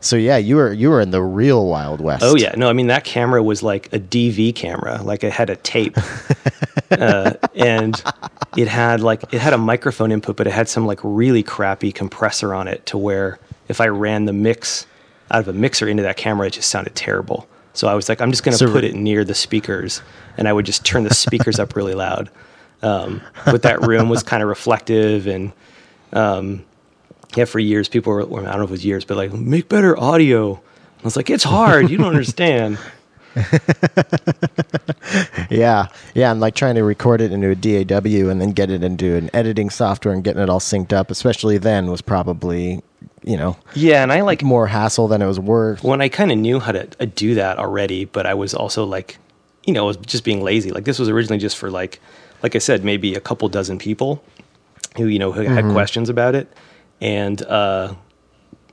so 0.00 0.16
yeah, 0.16 0.36
you 0.36 0.56
were 0.56 0.72
you 0.72 0.90
were 0.90 1.00
in 1.00 1.10
the 1.10 1.22
real 1.22 1.66
wild 1.66 2.00
west. 2.00 2.22
Oh 2.24 2.36
yeah. 2.36 2.54
No, 2.56 2.68
I 2.68 2.72
mean 2.72 2.86
that 2.88 3.04
camera 3.04 3.42
was 3.42 3.62
like 3.62 3.92
a 3.92 3.98
DV 3.98 4.54
camera, 4.54 5.00
like 5.02 5.24
it 5.24 5.32
had 5.32 5.50
a 5.50 5.56
tape. 5.56 5.96
uh, 6.90 7.34
and 7.54 8.02
it 8.56 8.68
had 8.68 9.00
like 9.00 9.22
it 9.32 9.40
had 9.40 9.52
a 9.52 9.58
microphone 9.58 10.12
input, 10.12 10.36
but 10.36 10.46
it 10.46 10.52
had 10.52 10.68
some 10.68 10.86
like 10.86 11.00
really 11.02 11.42
crappy 11.42 11.92
compressor 11.92 12.54
on 12.54 12.68
it 12.68 12.84
to 12.86 12.98
where 12.98 13.38
if 13.68 13.80
I 13.80 13.88
ran 13.88 14.24
the 14.24 14.32
mix 14.32 14.86
out 15.30 15.40
of 15.40 15.48
a 15.48 15.52
mixer 15.52 15.88
into 15.88 16.02
that 16.04 16.16
camera, 16.16 16.46
it 16.46 16.54
just 16.54 16.70
sounded 16.70 16.94
terrible. 16.94 17.48
So 17.74 17.86
I 17.86 17.94
was 17.94 18.08
like, 18.08 18.20
I'm 18.20 18.30
just 18.32 18.42
going 18.42 18.52
to 18.54 18.58
So- 18.58 18.72
put 18.72 18.82
it 18.84 18.94
near 18.94 19.24
the 19.24 19.34
speakers, 19.34 20.00
and 20.36 20.48
I 20.48 20.52
would 20.52 20.64
just 20.66 20.84
turn 20.84 21.04
the 21.04 21.14
speakers 21.14 21.58
up 21.58 21.76
really 21.76 21.94
loud. 21.94 22.30
Um, 22.82 23.20
but 23.44 23.62
that 23.62 23.82
room 23.86 24.08
was 24.08 24.22
kind 24.22 24.42
of 24.42 24.48
reflective, 24.48 25.26
and 25.26 25.52
um, 26.12 26.64
yeah, 27.36 27.44
for 27.44 27.58
years 27.58 27.88
people 27.88 28.12
were, 28.12 28.24
well, 28.24 28.46
I 28.46 28.50
don't 28.50 28.58
know 28.58 28.64
if 28.64 28.70
it 28.70 28.72
was 28.72 28.84
years, 28.84 29.04
but 29.04 29.16
like 29.16 29.32
make 29.32 29.68
better 29.68 29.98
audio. 29.98 30.54
I 30.54 31.04
was 31.04 31.16
like, 31.16 31.30
it's 31.30 31.44
hard. 31.44 31.90
You 31.90 31.98
don't 31.98 32.08
understand. 32.08 32.78
Yeah, 35.50 35.86
yeah, 36.14 36.30
and 36.30 36.40
like 36.40 36.54
trying 36.54 36.74
to 36.74 36.84
record 36.84 37.20
it 37.22 37.32
into 37.32 37.50
a 37.50 37.54
DAW 37.54 38.28
and 38.30 38.40
then 38.40 38.52
get 38.52 38.70
it 38.70 38.82
into 38.82 39.16
an 39.16 39.30
editing 39.32 39.70
software 39.70 40.12
and 40.12 40.22
getting 40.22 40.42
it 40.42 40.50
all 40.50 40.60
synced 40.60 40.92
up, 40.92 41.10
especially 41.10 41.56
then, 41.56 41.90
was 41.90 42.02
probably 42.02 42.82
you 43.24 43.36
know 43.36 43.56
Yeah, 43.74 44.02
and 44.02 44.12
I 44.12 44.20
like 44.20 44.42
more 44.42 44.66
hassle 44.66 45.08
than 45.08 45.22
it 45.22 45.26
was 45.26 45.40
worth. 45.40 45.82
when 45.82 46.00
I 46.02 46.08
kind 46.08 46.30
of 46.30 46.38
knew 46.38 46.60
how 46.60 46.72
to 46.72 46.88
uh, 47.00 47.06
do 47.14 47.34
that 47.36 47.58
already, 47.58 48.04
but 48.04 48.26
I 48.26 48.34
was 48.34 48.52
also 48.54 48.84
like, 48.84 49.18
you 49.64 49.72
know, 49.72 49.84
I 49.84 49.86
was 49.86 49.96
just 49.98 50.24
being 50.24 50.42
lazy. 50.42 50.70
Like 50.70 50.84
this 50.84 50.98
was 50.98 51.08
originally 51.08 51.38
just 51.38 51.56
for 51.56 51.70
like, 51.70 52.00
like 52.42 52.54
I 52.54 52.58
said, 52.58 52.84
maybe 52.84 53.14
a 53.14 53.20
couple 53.20 53.48
dozen 53.48 53.78
people 53.78 54.22
who 54.96 55.06
you 55.06 55.18
know 55.18 55.32
who 55.32 55.42
had 55.42 55.64
questions 55.72 56.08
about 56.10 56.34
it, 56.34 56.52
and 57.00 57.40
uh, 57.42 57.94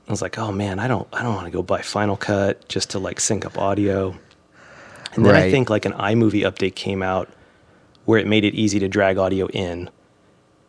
I 0.06 0.10
was 0.10 0.22
like, 0.22 0.38
oh 0.38 0.52
man, 0.52 0.78
I 0.78 0.88
don't, 0.88 1.06
I 1.12 1.22
don't 1.22 1.34
want 1.34 1.46
to 1.46 1.50
go 1.50 1.62
buy 1.62 1.82
Final 1.82 2.16
Cut 2.16 2.68
just 2.68 2.90
to 2.90 2.98
like 2.98 3.20
sync 3.20 3.44
up 3.44 3.58
audio. 3.58 4.16
And 5.14 5.24
then 5.24 5.34
I 5.34 5.50
think 5.50 5.70
like 5.70 5.84
an 5.84 5.92
iMovie 5.94 6.42
update 6.42 6.74
came 6.74 7.02
out 7.02 7.28
where 8.04 8.18
it 8.18 8.26
made 8.26 8.44
it 8.44 8.54
easy 8.54 8.78
to 8.80 8.88
drag 8.88 9.16
audio 9.18 9.46
in, 9.48 9.90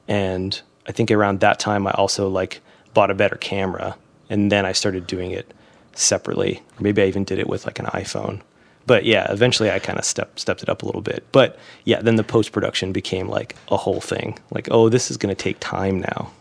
and 0.08 0.62
I 0.88 0.92
think 0.92 1.12
around 1.12 1.42
that 1.42 1.60
time 1.60 1.86
I 1.86 1.92
also 1.92 2.30
like 2.30 2.62
bought 2.94 3.12
a 3.12 3.14
better 3.14 3.36
camera, 3.36 3.98
and 4.30 4.52
then 4.52 4.66
I 4.66 4.72
started 4.72 5.06
doing 5.06 5.32
it 5.32 5.54
separately. 5.94 6.64
Or 6.78 6.82
maybe 6.82 7.02
I 7.02 7.06
even 7.06 7.26
did 7.26 7.40
it 7.40 7.48
with 7.48 7.66
like 7.66 7.80
an 7.80 7.88
iPhone. 7.88 8.42
but 8.88 9.04
yeah, 9.04 9.32
eventually 9.32 9.70
I 9.70 9.80
kind 9.80 10.00
of 10.00 10.06
stepped 10.06 10.40
stepped 10.40 10.64
it 10.64 10.70
up 10.70 10.82
a 10.82 10.86
little 10.86 11.02
bit. 11.02 11.26
But 11.32 11.60
yeah, 11.84 12.02
then 12.02 12.16
the 12.16 12.24
post 12.24 12.54
production 12.54 12.94
became 12.94 13.28
like 13.28 13.56
a 13.68 13.78
whole 13.78 14.02
thing. 14.02 14.40
Like, 14.50 14.70
oh, 14.72 14.90
this 14.90 15.12
is 15.12 15.18
going 15.18 15.36
to 15.36 15.44
take 15.44 15.58
time 15.60 16.00
now. 16.00 16.32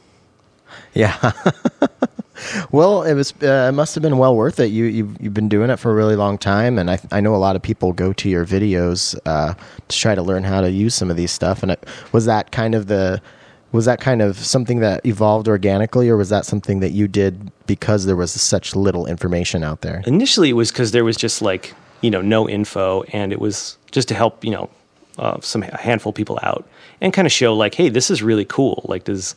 Yeah. 0.95 1.33
well, 2.71 3.03
it 3.03 3.15
was. 3.15 3.35
Uh, 3.43 3.69
it 3.69 3.73
must 3.73 3.95
have 3.95 4.03
been 4.03 4.17
well 4.17 4.35
worth 4.35 4.59
it. 4.61 4.67
You 4.67 4.85
you've, 4.85 5.17
you've 5.21 5.35
been 5.35 5.49
doing 5.49 5.69
it 5.69 5.77
for 5.77 5.91
a 5.91 5.95
really 5.95 6.17
long 6.17 6.39
time, 6.39 6.79
and 6.79 6.91
I 6.91 6.99
I 7.13 7.21
know 7.21 7.35
a 7.35 7.37
lot 7.37 7.55
of 7.55 7.63
people 7.63 7.93
go 7.93 8.13
to 8.15 8.29
your 8.29 8.47
videos 8.47 9.19
uh, 9.27 9.55
to 9.89 9.99
try 9.99 10.15
to 10.15 10.23
learn 10.23 10.45
how 10.45 10.63
to 10.63 10.71
use 10.71 10.95
some 10.95 11.11
of 11.11 11.17
these 11.17 11.31
stuff. 11.31 11.63
And 11.63 11.73
it, 11.73 11.87
was 12.13 12.25
that 12.25 12.51
kind 12.51 12.75
of 12.75 12.87
the 12.87 13.21
was 13.73 13.85
that 13.85 14.01
kind 14.01 14.23
of 14.23 14.39
something 14.39 14.81
that 14.81 15.05
evolved 15.05 15.49
organically, 15.49 16.09
or 16.09 16.17
was 16.17 16.31
that 16.31 16.47
something 16.47 16.81
that 16.81 16.93
you 16.93 17.09
did 17.09 17.53
because 17.67 18.07
there 18.07 18.17
was 18.17 18.33
such 18.33 18.75
little 18.75 19.07
information 19.07 19.63
out 19.63 19.83
there? 19.83 20.03
Initially, 20.07 20.49
it 20.51 20.55
was 20.55 20.71
because 20.71 20.93
there 20.93 21.05
was 21.05 21.17
just 21.17 21.43
like 21.43 21.75
you 22.01 22.11
know 22.11 22.23
no 22.23 22.49
info, 22.49 23.03
and 23.13 23.33
it 23.33 23.41
was 23.41 23.77
just 23.91 24.09
to 24.09 24.15
help 24.15 24.45
you 24.45 24.51
know 24.51 24.71
uh, 25.19 25.41
some 25.41 25.63
a 25.63 25.77
handful 25.77 26.11
of 26.11 26.17
people 26.17 26.39
out 26.43 26.67
and 27.01 27.13
kind 27.13 27.27
of 27.27 27.33
show 27.33 27.55
like, 27.55 27.75
hey, 27.75 27.89
this 27.89 28.11
is 28.11 28.23
really 28.23 28.45
cool. 28.45 28.85
Like, 28.89 29.05
does 29.05 29.35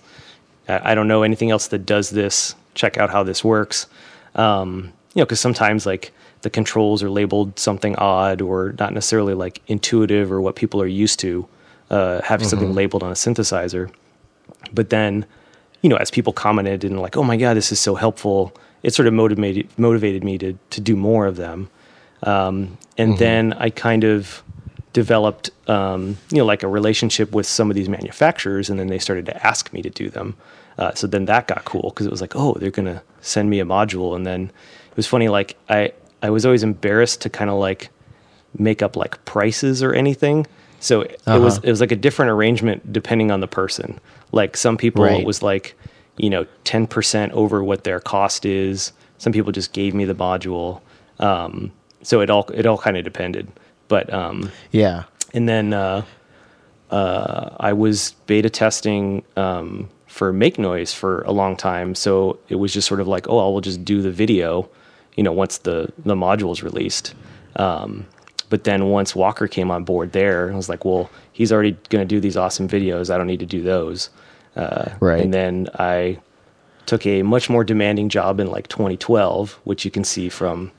I 0.70 0.96
don't 0.96 1.08
know 1.08 1.24
anything 1.24 1.52
else 1.52 1.68
that 1.68 1.86
does 1.86 2.12
this. 2.12 2.56
Check 2.76 2.98
out 2.98 3.10
how 3.10 3.24
this 3.24 3.44
works. 3.44 3.88
Um, 4.36 4.94
you 5.14 5.22
know, 5.22 5.26
because 5.26 5.40
sometimes 5.40 5.86
like 5.86 6.14
the 6.42 6.50
controls 6.50 7.04
are 7.04 7.10
labeled 7.10 7.58
something 7.60 7.96
odd 7.98 8.42
or 8.42 8.76
not 8.80 8.94
necessarily 8.94 9.34
like 9.34 9.62
intuitive 9.68 10.32
or 10.32 10.42
what 10.42 10.56
people 10.56 10.82
are 10.82 10.88
used 10.88 11.20
to 11.20 11.48
uh, 11.90 12.22
having 12.24 12.46
mm-hmm. 12.46 12.50
something 12.50 12.74
labeled 12.74 13.04
on 13.04 13.12
a 13.12 13.16
synthesizer. 13.16 13.92
But 14.74 14.90
then, 14.90 15.26
you 15.82 15.90
know, 15.90 15.96
as 15.96 16.12
people 16.12 16.34
commented 16.34 16.84
and 16.84 17.00
like, 17.00 17.18
oh 17.18 17.24
my 17.24 17.38
god, 17.38 17.56
this 17.56 17.72
is 17.72 17.80
so 17.80 17.96
helpful, 17.96 18.56
it 18.84 18.94
sort 18.94 19.08
of 19.08 19.14
motivated 19.14 19.68
motivated 19.78 20.24
me 20.24 20.38
to 20.38 20.58
to 20.70 20.82
do 20.82 20.96
more 20.96 21.26
of 21.26 21.36
them. 21.36 21.70
Um, 22.24 22.78
and 22.98 23.12
mm-hmm. 23.12 23.20
then 23.20 23.54
I 23.54 23.70
kind 23.70 24.04
of 24.04 24.44
developed, 24.94 25.52
um, 25.68 26.18
you 26.30 26.38
know, 26.38 26.46
like 26.46 26.64
a 26.64 26.68
relationship 26.68 27.32
with 27.32 27.46
some 27.46 27.70
of 27.70 27.76
these 27.76 27.90
manufacturers, 27.90 28.70
and 28.70 28.80
then 28.80 28.88
they 28.88 29.00
started 29.00 29.26
to 29.28 29.48
ask 29.48 29.72
me 29.74 29.82
to 29.82 29.90
do 29.90 30.10
them. 30.10 30.36
Uh, 30.80 30.94
so 30.96 31.06
then 31.06 31.26
that 31.26 31.48
got 31.48 31.66
cool 31.66 31.90
because 31.90 32.08
it 32.08 32.10
was 32.10 32.22
like, 32.22 32.36
oh, 32.36 32.54
they're 32.54 32.72
gonna 32.72 33.04
send 33.22 33.50
me 33.50 33.60
a 33.60 33.66
module, 33.66 34.16
and 34.16 34.26
then 34.26 34.46
it 34.90 34.98
was 34.98 35.06
funny. 35.06 35.28
Like 35.28 35.58
I, 35.68 35.92
I 36.24 36.30
was 36.30 36.46
always 36.46 36.64
embarrassed 36.64 37.22
to 37.22 37.30
kind 37.30 37.50
of 37.50 37.58
like 37.58 37.90
make 38.58 38.82
up 38.82 38.96
like 38.96 39.24
prices 39.26 39.84
or 39.84 39.94
anything. 39.94 40.48
So 40.80 41.02
it, 41.02 41.22
uh-huh. 41.28 41.38
it 41.38 41.42
was 41.42 41.58
it 41.58 41.70
was 41.70 41.82
like 41.82 41.92
a 41.92 41.98
different 41.98 42.32
arrangement 42.32 42.92
depending 42.94 43.30
on 43.30 43.42
the 43.42 43.48
person. 43.48 44.00
Like 44.32 44.56
some 44.56 44.78
people 44.78 45.04
right. 45.04 45.20
it 45.20 45.28
was 45.28 45.44
like, 45.44 45.76
you 46.16 46.30
know, 46.30 46.48
ten 46.64 46.88
percent 46.88 47.34
over 47.34 47.62
what 47.64 47.84
their 47.84 48.00
cost 48.00 48.46
is. 48.46 48.94
Some 49.18 49.34
people 49.34 49.52
just 49.52 49.74
gave 49.74 49.94
me 49.94 50.06
the 50.06 50.16
module. 50.16 50.82
Um, 51.20 51.74
so 52.02 52.22
it 52.22 52.30
all 52.30 52.50
it 52.54 52.66
all 52.66 52.78
kind 52.78 52.96
of 52.96 53.04
depended. 53.04 53.52
But 53.90 54.14
um, 54.14 54.50
yeah, 54.72 55.04
and 55.34 55.50
then 55.50 55.74
uh, 55.74 56.06
uh, 56.90 57.50
I 57.60 57.74
was 57.74 58.16
beta 58.28 58.50
testing 58.50 59.24
um, 59.36 59.90
for 60.20 60.34
Make 60.34 60.60
Noise 60.60 60.94
for 60.94 61.22
a 61.22 61.32
long 61.32 61.56
time. 61.56 61.96
So 61.96 62.40
it 62.50 62.56
was 62.56 62.74
just 62.74 62.90
sort 62.90 63.00
of 63.00 63.08
like, 63.08 63.30
oh, 63.30 63.40
I'll 63.40 63.62
just 63.62 63.86
do 63.86 64.02
the 64.02 64.12
video, 64.12 64.70
you 65.16 65.24
know, 65.24 65.32
once 65.32 65.60
the 65.60 65.94
the 65.98 66.14
module 66.14 66.52
is 66.52 66.62
released. 66.62 67.16
Um, 67.56 68.06
but 68.50 68.66
then 68.66 68.88
once 68.88 69.16
Walker 69.16 69.48
came 69.48 69.72
on 69.72 69.86
board 69.86 70.12
there, 70.12 70.52
I 70.52 70.56
was 70.58 70.68
like, 70.68 70.84
well, 70.84 71.10
he's 71.32 71.54
already 71.54 71.78
going 71.88 72.06
to 72.06 72.16
do 72.16 72.20
these 72.20 72.36
awesome 72.36 72.68
videos. 72.68 73.10
I 73.10 73.18
don't 73.18 73.28
need 73.28 73.40
to 73.40 73.46
do 73.46 73.64
those. 73.64 74.10
Uh, 74.58 74.90
right. 75.00 75.22
And 75.22 75.34
then 75.34 75.70
I 75.76 76.20
took 76.86 77.06
a 77.06 77.24
much 77.24 77.50
more 77.50 77.64
demanding 77.64 78.10
job 78.10 78.42
in 78.42 78.48
like 78.48 78.68
2012, 78.68 79.58
which 79.64 79.86
you 79.86 79.92
can 79.92 80.04
see 80.04 80.28
from 80.28 80.74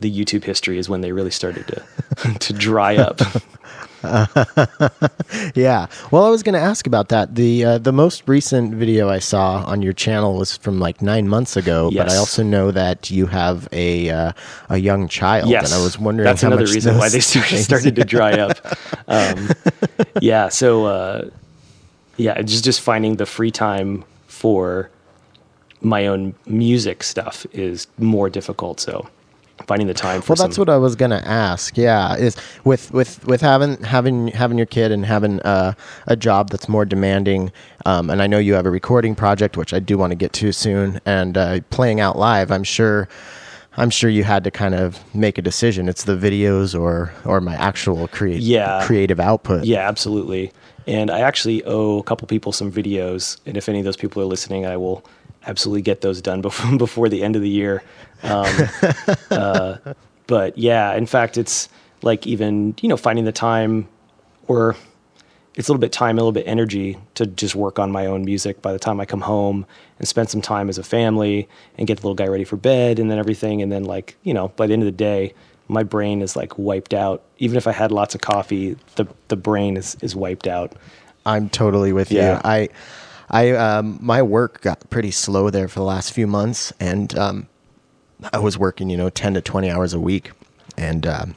the 0.00 0.12
YouTube 0.12 0.44
history 0.44 0.76
is 0.76 0.90
when 0.90 1.00
they 1.00 1.12
really 1.12 1.30
started 1.30 1.66
to 1.68 2.38
to 2.38 2.52
dry 2.52 2.96
up. 2.96 3.22
yeah. 5.54 5.86
Well, 6.10 6.24
I 6.24 6.30
was 6.30 6.42
going 6.42 6.54
to 6.54 6.60
ask 6.60 6.86
about 6.86 7.08
that. 7.08 7.34
The 7.34 7.64
uh, 7.64 7.78
the 7.78 7.92
most 7.92 8.28
recent 8.28 8.74
video 8.74 9.08
I 9.08 9.18
saw 9.18 9.64
on 9.64 9.82
your 9.82 9.92
channel 9.92 10.36
was 10.36 10.56
from 10.56 10.78
like 10.78 11.02
nine 11.02 11.28
months 11.28 11.56
ago. 11.56 11.90
Yes. 11.92 12.04
But 12.04 12.12
I 12.12 12.16
also 12.16 12.42
know 12.42 12.70
that 12.70 13.10
you 13.10 13.26
have 13.26 13.68
a 13.72 14.10
uh, 14.10 14.32
a 14.68 14.78
young 14.78 15.08
child, 15.08 15.48
yes. 15.48 15.64
and 15.64 15.80
I 15.80 15.82
was 15.82 15.98
wondering 15.98 16.24
that's 16.24 16.42
another 16.42 16.66
reason 16.66 16.98
why 16.98 17.08
they 17.08 17.20
started 17.20 17.96
to 17.96 18.04
dry 18.04 18.32
up. 18.38 18.58
Um, 19.06 19.50
yeah. 20.22 20.48
So 20.48 20.86
uh, 20.86 21.28
yeah, 22.16 22.40
just 22.40 22.64
just 22.64 22.80
finding 22.80 23.16
the 23.16 23.26
free 23.26 23.50
time 23.50 24.04
for 24.26 24.88
my 25.82 26.06
own 26.06 26.34
music 26.46 27.02
stuff 27.02 27.46
is 27.52 27.86
more 27.98 28.30
difficult. 28.30 28.80
So 28.80 29.08
finding 29.66 29.86
the 29.86 29.94
time 29.94 30.20
for 30.20 30.32
well 30.32 30.46
that's 30.46 30.56
some... 30.56 30.62
what 30.62 30.68
i 30.68 30.76
was 30.76 30.96
gonna 30.96 31.22
ask 31.24 31.76
yeah 31.76 32.16
is 32.16 32.36
with 32.64 32.92
with 32.92 33.24
with 33.26 33.40
having 33.40 33.80
having 33.82 34.28
having 34.28 34.58
your 34.58 34.66
kid 34.66 34.90
and 34.92 35.06
having 35.06 35.40
uh, 35.42 35.72
a 36.06 36.16
job 36.16 36.50
that's 36.50 36.68
more 36.68 36.84
demanding 36.84 37.52
um, 37.86 38.10
and 38.10 38.20
i 38.20 38.26
know 38.26 38.38
you 38.38 38.54
have 38.54 38.66
a 38.66 38.70
recording 38.70 39.14
project 39.14 39.56
which 39.56 39.72
i 39.72 39.78
do 39.78 39.96
want 39.96 40.10
to 40.10 40.16
get 40.16 40.32
to 40.32 40.52
soon 40.52 41.00
and 41.06 41.38
uh, 41.38 41.60
playing 41.70 42.00
out 42.00 42.18
live 42.18 42.50
i'm 42.50 42.64
sure 42.64 43.08
I'm 43.76 43.90
sure 43.90 44.08
you 44.08 44.22
had 44.22 44.44
to 44.44 44.50
kind 44.50 44.74
of 44.74 45.02
make 45.14 45.36
a 45.36 45.42
decision. 45.42 45.88
It's 45.88 46.04
the 46.04 46.16
videos 46.16 46.78
or 46.78 47.12
or 47.24 47.40
my 47.40 47.54
actual 47.56 48.06
create 48.08 48.40
yeah. 48.40 48.84
creative 48.86 49.18
output. 49.18 49.64
Yeah, 49.64 49.88
absolutely. 49.88 50.52
And 50.86 51.10
I 51.10 51.20
actually 51.20 51.64
owe 51.64 51.98
a 51.98 52.02
couple 52.02 52.28
people 52.28 52.52
some 52.52 52.70
videos. 52.70 53.38
And 53.46 53.56
if 53.56 53.68
any 53.68 53.78
of 53.78 53.84
those 53.84 53.96
people 53.96 54.22
are 54.22 54.26
listening, 54.26 54.66
I 54.66 54.76
will 54.76 55.04
absolutely 55.46 55.82
get 55.82 56.00
those 56.00 56.20
done 56.20 56.40
before 56.42 56.78
before 56.78 57.08
the 57.08 57.22
end 57.22 57.36
of 57.36 57.42
the 57.42 57.48
year. 57.48 57.82
Um, 58.22 58.54
uh, 59.30 59.76
but 60.26 60.56
yeah, 60.58 60.94
in 60.94 61.06
fact, 61.06 61.36
it's 61.36 61.68
like 62.02 62.26
even 62.26 62.74
you 62.80 62.88
know 62.88 62.96
finding 62.96 63.24
the 63.24 63.32
time, 63.32 63.88
or 64.46 64.76
it's 65.54 65.68
a 65.68 65.72
little 65.72 65.80
bit 65.80 65.92
time, 65.92 66.16
a 66.16 66.20
little 66.20 66.32
bit 66.32 66.46
energy 66.46 66.98
to 67.14 67.26
just 67.26 67.54
work 67.54 67.78
on 67.78 67.90
my 67.90 68.06
own 68.06 68.24
music. 68.24 68.60
By 68.62 68.72
the 68.72 68.78
time 68.78 69.00
I 69.00 69.06
come 69.06 69.20
home 69.20 69.66
and 69.98 70.08
spend 70.08 70.28
some 70.28 70.40
time 70.40 70.68
as 70.68 70.78
a 70.78 70.82
family 70.82 71.48
and 71.78 71.86
get 71.86 71.98
the 71.98 72.02
little 72.02 72.14
guy 72.14 72.26
ready 72.26 72.44
for 72.44 72.56
bed 72.56 72.98
and 72.98 73.10
then 73.10 73.18
everything, 73.18 73.62
and 73.62 73.70
then 73.70 73.84
like 73.84 74.16
you 74.22 74.34
know 74.34 74.48
by 74.48 74.66
the 74.66 74.72
end 74.72 74.82
of 74.82 74.86
the 74.86 74.92
day, 74.92 75.34
my 75.68 75.82
brain 75.82 76.22
is 76.22 76.36
like 76.36 76.58
wiped 76.58 76.94
out. 76.94 77.22
Even 77.38 77.56
if 77.56 77.66
I 77.66 77.72
had 77.72 77.92
lots 77.92 78.14
of 78.14 78.20
coffee, 78.20 78.76
the 78.96 79.06
the 79.28 79.36
brain 79.36 79.76
is 79.76 79.96
is 80.00 80.16
wiped 80.16 80.46
out. 80.46 80.74
I'm 81.26 81.48
totally 81.48 81.92
with 81.92 82.10
yeah. 82.10 82.34
you. 82.34 82.40
I 82.44 82.68
I 83.34 83.50
um, 83.50 83.98
my 84.00 84.22
work 84.22 84.60
got 84.60 84.88
pretty 84.90 85.10
slow 85.10 85.50
there 85.50 85.66
for 85.66 85.80
the 85.80 85.84
last 85.84 86.12
few 86.12 86.28
months, 86.28 86.72
and 86.78 87.18
um, 87.18 87.48
I 88.32 88.38
was 88.38 88.56
working, 88.56 88.88
you 88.88 88.96
know, 88.96 89.10
ten 89.10 89.34
to 89.34 89.40
twenty 89.40 89.68
hours 89.68 89.92
a 89.92 89.98
week, 89.98 90.30
and 90.76 91.04
um, 91.04 91.34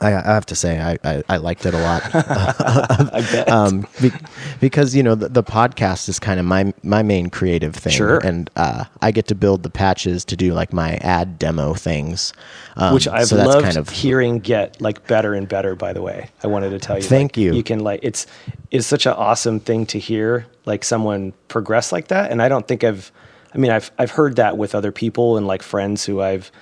I, 0.00 0.14
I, 0.14 0.34
have 0.34 0.46
to 0.46 0.54
say 0.54 0.80
I, 0.80 0.98
I, 1.04 1.22
I 1.28 1.36
liked 1.38 1.66
it 1.66 1.74
a 1.74 1.78
lot. 1.78 2.02
I 2.14 3.26
bet. 3.32 3.48
Um, 3.58 3.86
be, 4.00 4.12
because 4.60 4.94
you 4.94 5.02
know 5.02 5.14
the, 5.14 5.28
the, 5.28 5.42
podcast 5.42 6.08
is 6.08 6.18
kind 6.18 6.38
of 6.38 6.46
my 6.46 6.72
my 6.82 7.02
main 7.02 7.30
creative 7.30 7.74
thing, 7.74 7.92
sure. 7.92 8.18
and 8.18 8.50
uh, 8.56 8.84
I 9.00 9.10
get 9.10 9.26
to 9.28 9.34
build 9.34 9.62
the 9.62 9.70
patches 9.70 10.24
to 10.26 10.36
do 10.36 10.52
like 10.52 10.72
my 10.72 10.96
ad 10.96 11.38
demo 11.38 11.74
things, 11.74 12.32
um, 12.76 12.94
which 12.94 13.08
I've 13.08 13.28
so 13.28 13.36
loved 13.36 13.64
kind 13.64 13.76
of, 13.76 13.88
hearing 13.88 14.38
get 14.38 14.80
like 14.80 15.06
better 15.06 15.34
and 15.34 15.48
better. 15.48 15.74
By 15.74 15.92
the 15.92 16.02
way, 16.02 16.28
I 16.44 16.46
wanted 16.46 16.70
to 16.70 16.78
tell 16.78 16.96
you. 16.96 17.02
Thank 17.02 17.32
like, 17.32 17.36
you. 17.38 17.54
You 17.54 17.62
can 17.62 17.80
like 17.80 18.00
it's 18.02 18.26
it's 18.70 18.86
such 18.86 19.06
an 19.06 19.14
awesome 19.14 19.60
thing 19.60 19.86
to 19.86 19.98
hear 19.98 20.46
like 20.66 20.84
someone 20.84 21.32
progress 21.48 21.90
like 21.90 22.08
that, 22.08 22.30
and 22.30 22.42
I 22.42 22.48
don't 22.48 22.68
think 22.68 22.84
I've. 22.84 23.10
I 23.54 23.58
mean, 23.58 23.70
I've 23.70 23.90
I've 23.98 24.10
heard 24.10 24.36
that 24.36 24.58
with 24.58 24.74
other 24.74 24.92
people 24.92 25.36
and 25.38 25.46
like 25.46 25.62
friends 25.62 26.04
who 26.04 26.20
I've 26.20 26.52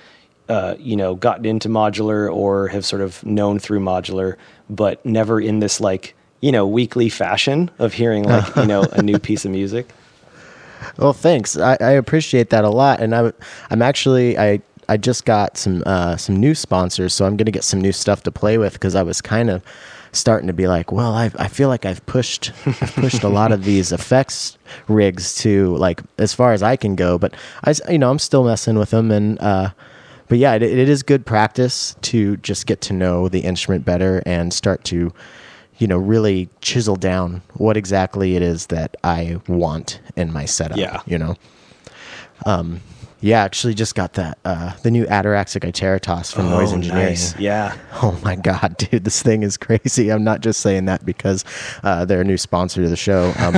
uh, 0.49 0.75
you 0.79 0.95
know, 0.95 1.15
gotten 1.15 1.45
into 1.45 1.69
modular 1.69 2.33
or 2.33 2.67
have 2.69 2.85
sort 2.85 3.01
of 3.01 3.25
known 3.25 3.59
through 3.59 3.79
modular, 3.79 4.35
but 4.69 5.05
never 5.05 5.41
in 5.41 5.59
this 5.59 5.79
like, 5.79 6.15
you 6.41 6.51
know, 6.51 6.65
weekly 6.65 7.09
fashion 7.09 7.69
of 7.79 7.93
hearing 7.93 8.23
like, 8.23 8.55
you 8.55 8.65
know, 8.65 8.83
a 8.93 9.01
new 9.01 9.19
piece 9.27 9.45
of 9.45 9.51
music. 9.51 9.89
Well, 10.97 11.13
thanks. 11.13 11.57
I, 11.57 11.77
I 11.81 11.91
appreciate 11.91 12.49
that 12.51 12.63
a 12.63 12.69
lot. 12.69 13.01
And 13.01 13.13
I'm, 13.13 13.33
I'm 13.69 13.81
actually, 13.81 14.37
I, 14.37 14.61
I 14.87 14.97
just 14.97 15.25
got 15.25 15.57
some, 15.57 15.83
uh, 15.85 16.15
some 16.15 16.37
new 16.37 16.55
sponsors, 16.55 17.13
so 17.13 17.25
I'm 17.25 17.35
going 17.35 17.45
to 17.45 17.51
get 17.51 17.63
some 17.63 17.81
new 17.81 17.91
stuff 17.91 18.23
to 18.23 18.31
play 18.31 18.57
with 18.57 18.73
because 18.73 18.95
I 18.95 19.03
was 19.03 19.21
kind 19.21 19.49
of 19.49 19.61
starting 20.13 20.47
to 20.47 20.53
be 20.53 20.67
like, 20.67 20.91
well, 20.91 21.13
I, 21.13 21.29
I 21.37 21.49
feel 21.49 21.67
like 21.67 21.85
I've 21.85 22.05
pushed, 22.05 22.51
I've 22.65 22.95
pushed 22.95 23.23
a 23.23 23.27
lot 23.27 23.51
of 23.51 23.63
these 23.65 23.91
effects 23.91 24.57
rigs 24.87 25.35
to 25.39 25.75
like 25.75 26.01
as 26.17 26.33
far 26.33 26.53
as 26.53 26.63
I 26.63 26.77
can 26.77 26.95
go, 26.95 27.17
but 27.17 27.33
I, 27.65 27.73
you 27.89 27.97
know, 27.97 28.09
I'm 28.09 28.19
still 28.19 28.45
messing 28.45 28.79
with 28.79 28.91
them 28.91 29.11
and, 29.11 29.37
uh, 29.39 29.71
but 30.27 30.37
yeah, 30.37 30.53
it, 30.53 30.63
it 30.63 30.89
is 30.89 31.03
good 31.03 31.25
practice 31.25 31.95
to 32.01 32.37
just 32.37 32.65
get 32.65 32.81
to 32.81 32.93
know 32.93 33.27
the 33.29 33.39
instrument 33.39 33.85
better 33.85 34.21
and 34.25 34.53
start 34.53 34.83
to, 34.85 35.13
you 35.77 35.87
know, 35.87 35.97
really 35.97 36.49
chisel 36.61 36.95
down 36.95 37.41
what 37.53 37.77
exactly 37.77 38.35
it 38.35 38.41
is 38.41 38.67
that 38.67 38.95
I 39.03 39.39
want 39.47 40.01
in 40.15 40.33
my 40.33 40.45
setup. 40.45 40.77
Yeah. 40.77 41.01
You 41.05 41.17
know, 41.17 41.35
um, 42.45 42.81
yeah, 43.19 43.43
actually 43.43 43.73
just 43.73 43.95
got 43.95 44.13
that 44.13 44.37
uh, 44.45 44.73
the 44.83 44.91
new 44.91 45.05
Ataraxic 45.05 45.67
Iteritas 45.67 46.33
from 46.33 46.47
oh, 46.47 46.59
Noise 46.59 46.73
Engineering. 46.73 47.05
Nice. 47.05 47.37
Yeah. 47.39 47.75
Oh 47.93 48.19
my 48.23 48.35
god, 48.35 48.77
dude, 48.91 49.03
this 49.03 49.23
thing 49.23 49.43
is 49.43 49.57
crazy. 49.57 50.11
I'm 50.11 50.23
not 50.23 50.41
just 50.41 50.61
saying 50.61 50.85
that 50.85 51.05
because 51.05 51.43
uh, 51.83 52.05
they're 52.05 52.21
a 52.21 52.25
new 52.25 52.37
sponsor 52.37 52.83
to 52.83 52.89
the 52.89 52.95
show. 52.95 53.33
Um, 53.39 53.55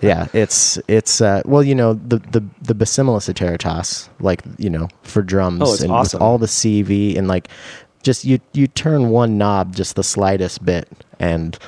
yeah, 0.00 0.28
it's 0.32 0.78
it's 0.86 1.20
uh, 1.20 1.42
well, 1.44 1.62
you 1.62 1.74
know, 1.74 1.94
the 1.94 2.18
the 2.18 2.44
the 2.62 2.74
Iteritas, 2.74 4.08
like 4.20 4.42
you 4.58 4.70
know, 4.70 4.88
for 5.02 5.22
drums 5.22 5.62
oh, 5.62 5.72
it's 5.72 5.82
and 5.82 5.90
awesome. 5.90 6.22
all 6.22 6.38
the 6.38 6.46
CV 6.46 7.18
and 7.18 7.26
like 7.26 7.48
just 8.04 8.24
you 8.24 8.38
you 8.52 8.68
turn 8.68 9.10
one 9.10 9.36
knob 9.38 9.74
just 9.74 9.96
the 9.96 10.04
slightest 10.04 10.64
bit 10.64 10.88
and 11.18 11.58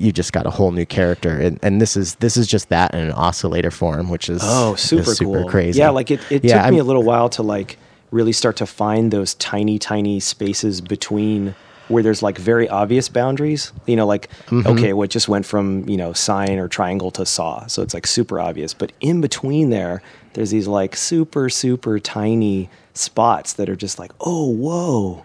you 0.00 0.12
just 0.12 0.32
got 0.32 0.46
a 0.46 0.50
whole 0.50 0.70
new 0.70 0.86
character 0.86 1.38
and, 1.40 1.58
and 1.62 1.80
this 1.80 1.96
is 1.96 2.14
this 2.16 2.36
is 2.36 2.46
just 2.46 2.68
that 2.68 2.94
in 2.94 3.00
an 3.00 3.12
oscillator 3.12 3.70
form 3.70 4.08
which 4.08 4.28
is 4.30 4.40
Oh, 4.44 4.74
is 4.74 4.80
super, 4.80 5.14
super 5.14 5.40
cool. 5.42 5.48
crazy 5.50 5.80
Yeah, 5.80 5.90
like 5.90 6.10
it, 6.10 6.20
it 6.30 6.44
Yeah, 6.44 6.62
took 6.62 6.70
me 6.72 6.76
I'm- 6.78 6.84
a 6.84 6.88
little 6.88 7.02
while 7.02 7.28
to 7.30 7.42
like 7.42 7.78
really 8.10 8.32
start 8.32 8.56
to 8.56 8.66
find 8.66 9.10
those 9.10 9.34
tiny, 9.34 9.78
tiny 9.78 10.18
spaces 10.20 10.80
between 10.80 11.54
where 11.88 12.02
there's 12.02 12.22
like 12.22 12.38
very 12.38 12.68
obvious 12.68 13.08
boundaries. 13.08 13.72
You 13.86 13.96
know, 13.96 14.06
like 14.06 14.28
Mm-hmm. 14.46 14.66
okay, 14.68 14.92
what 14.92 15.10
just 15.10 15.28
went 15.28 15.44
from 15.46 15.88
you 15.88 15.96
know 15.96 16.12
sine 16.12 16.58
or 16.58 16.68
triangle 16.68 17.10
to 17.12 17.26
saw, 17.26 17.66
so 17.66 17.82
it's 17.82 17.92
like 17.94 18.06
super 18.06 18.38
obvious. 18.40 18.72
But 18.74 18.92
in 19.00 19.20
between 19.20 19.70
there, 19.70 20.00
there's 20.34 20.50
these 20.50 20.66
like 20.68 20.96
super, 20.96 21.48
super 21.50 21.98
tiny 21.98 22.70
spots 22.94 23.54
that 23.54 23.68
are 23.68 23.76
just 23.76 23.98
like, 23.98 24.12
oh, 24.20 24.48
whoa, 24.48 25.24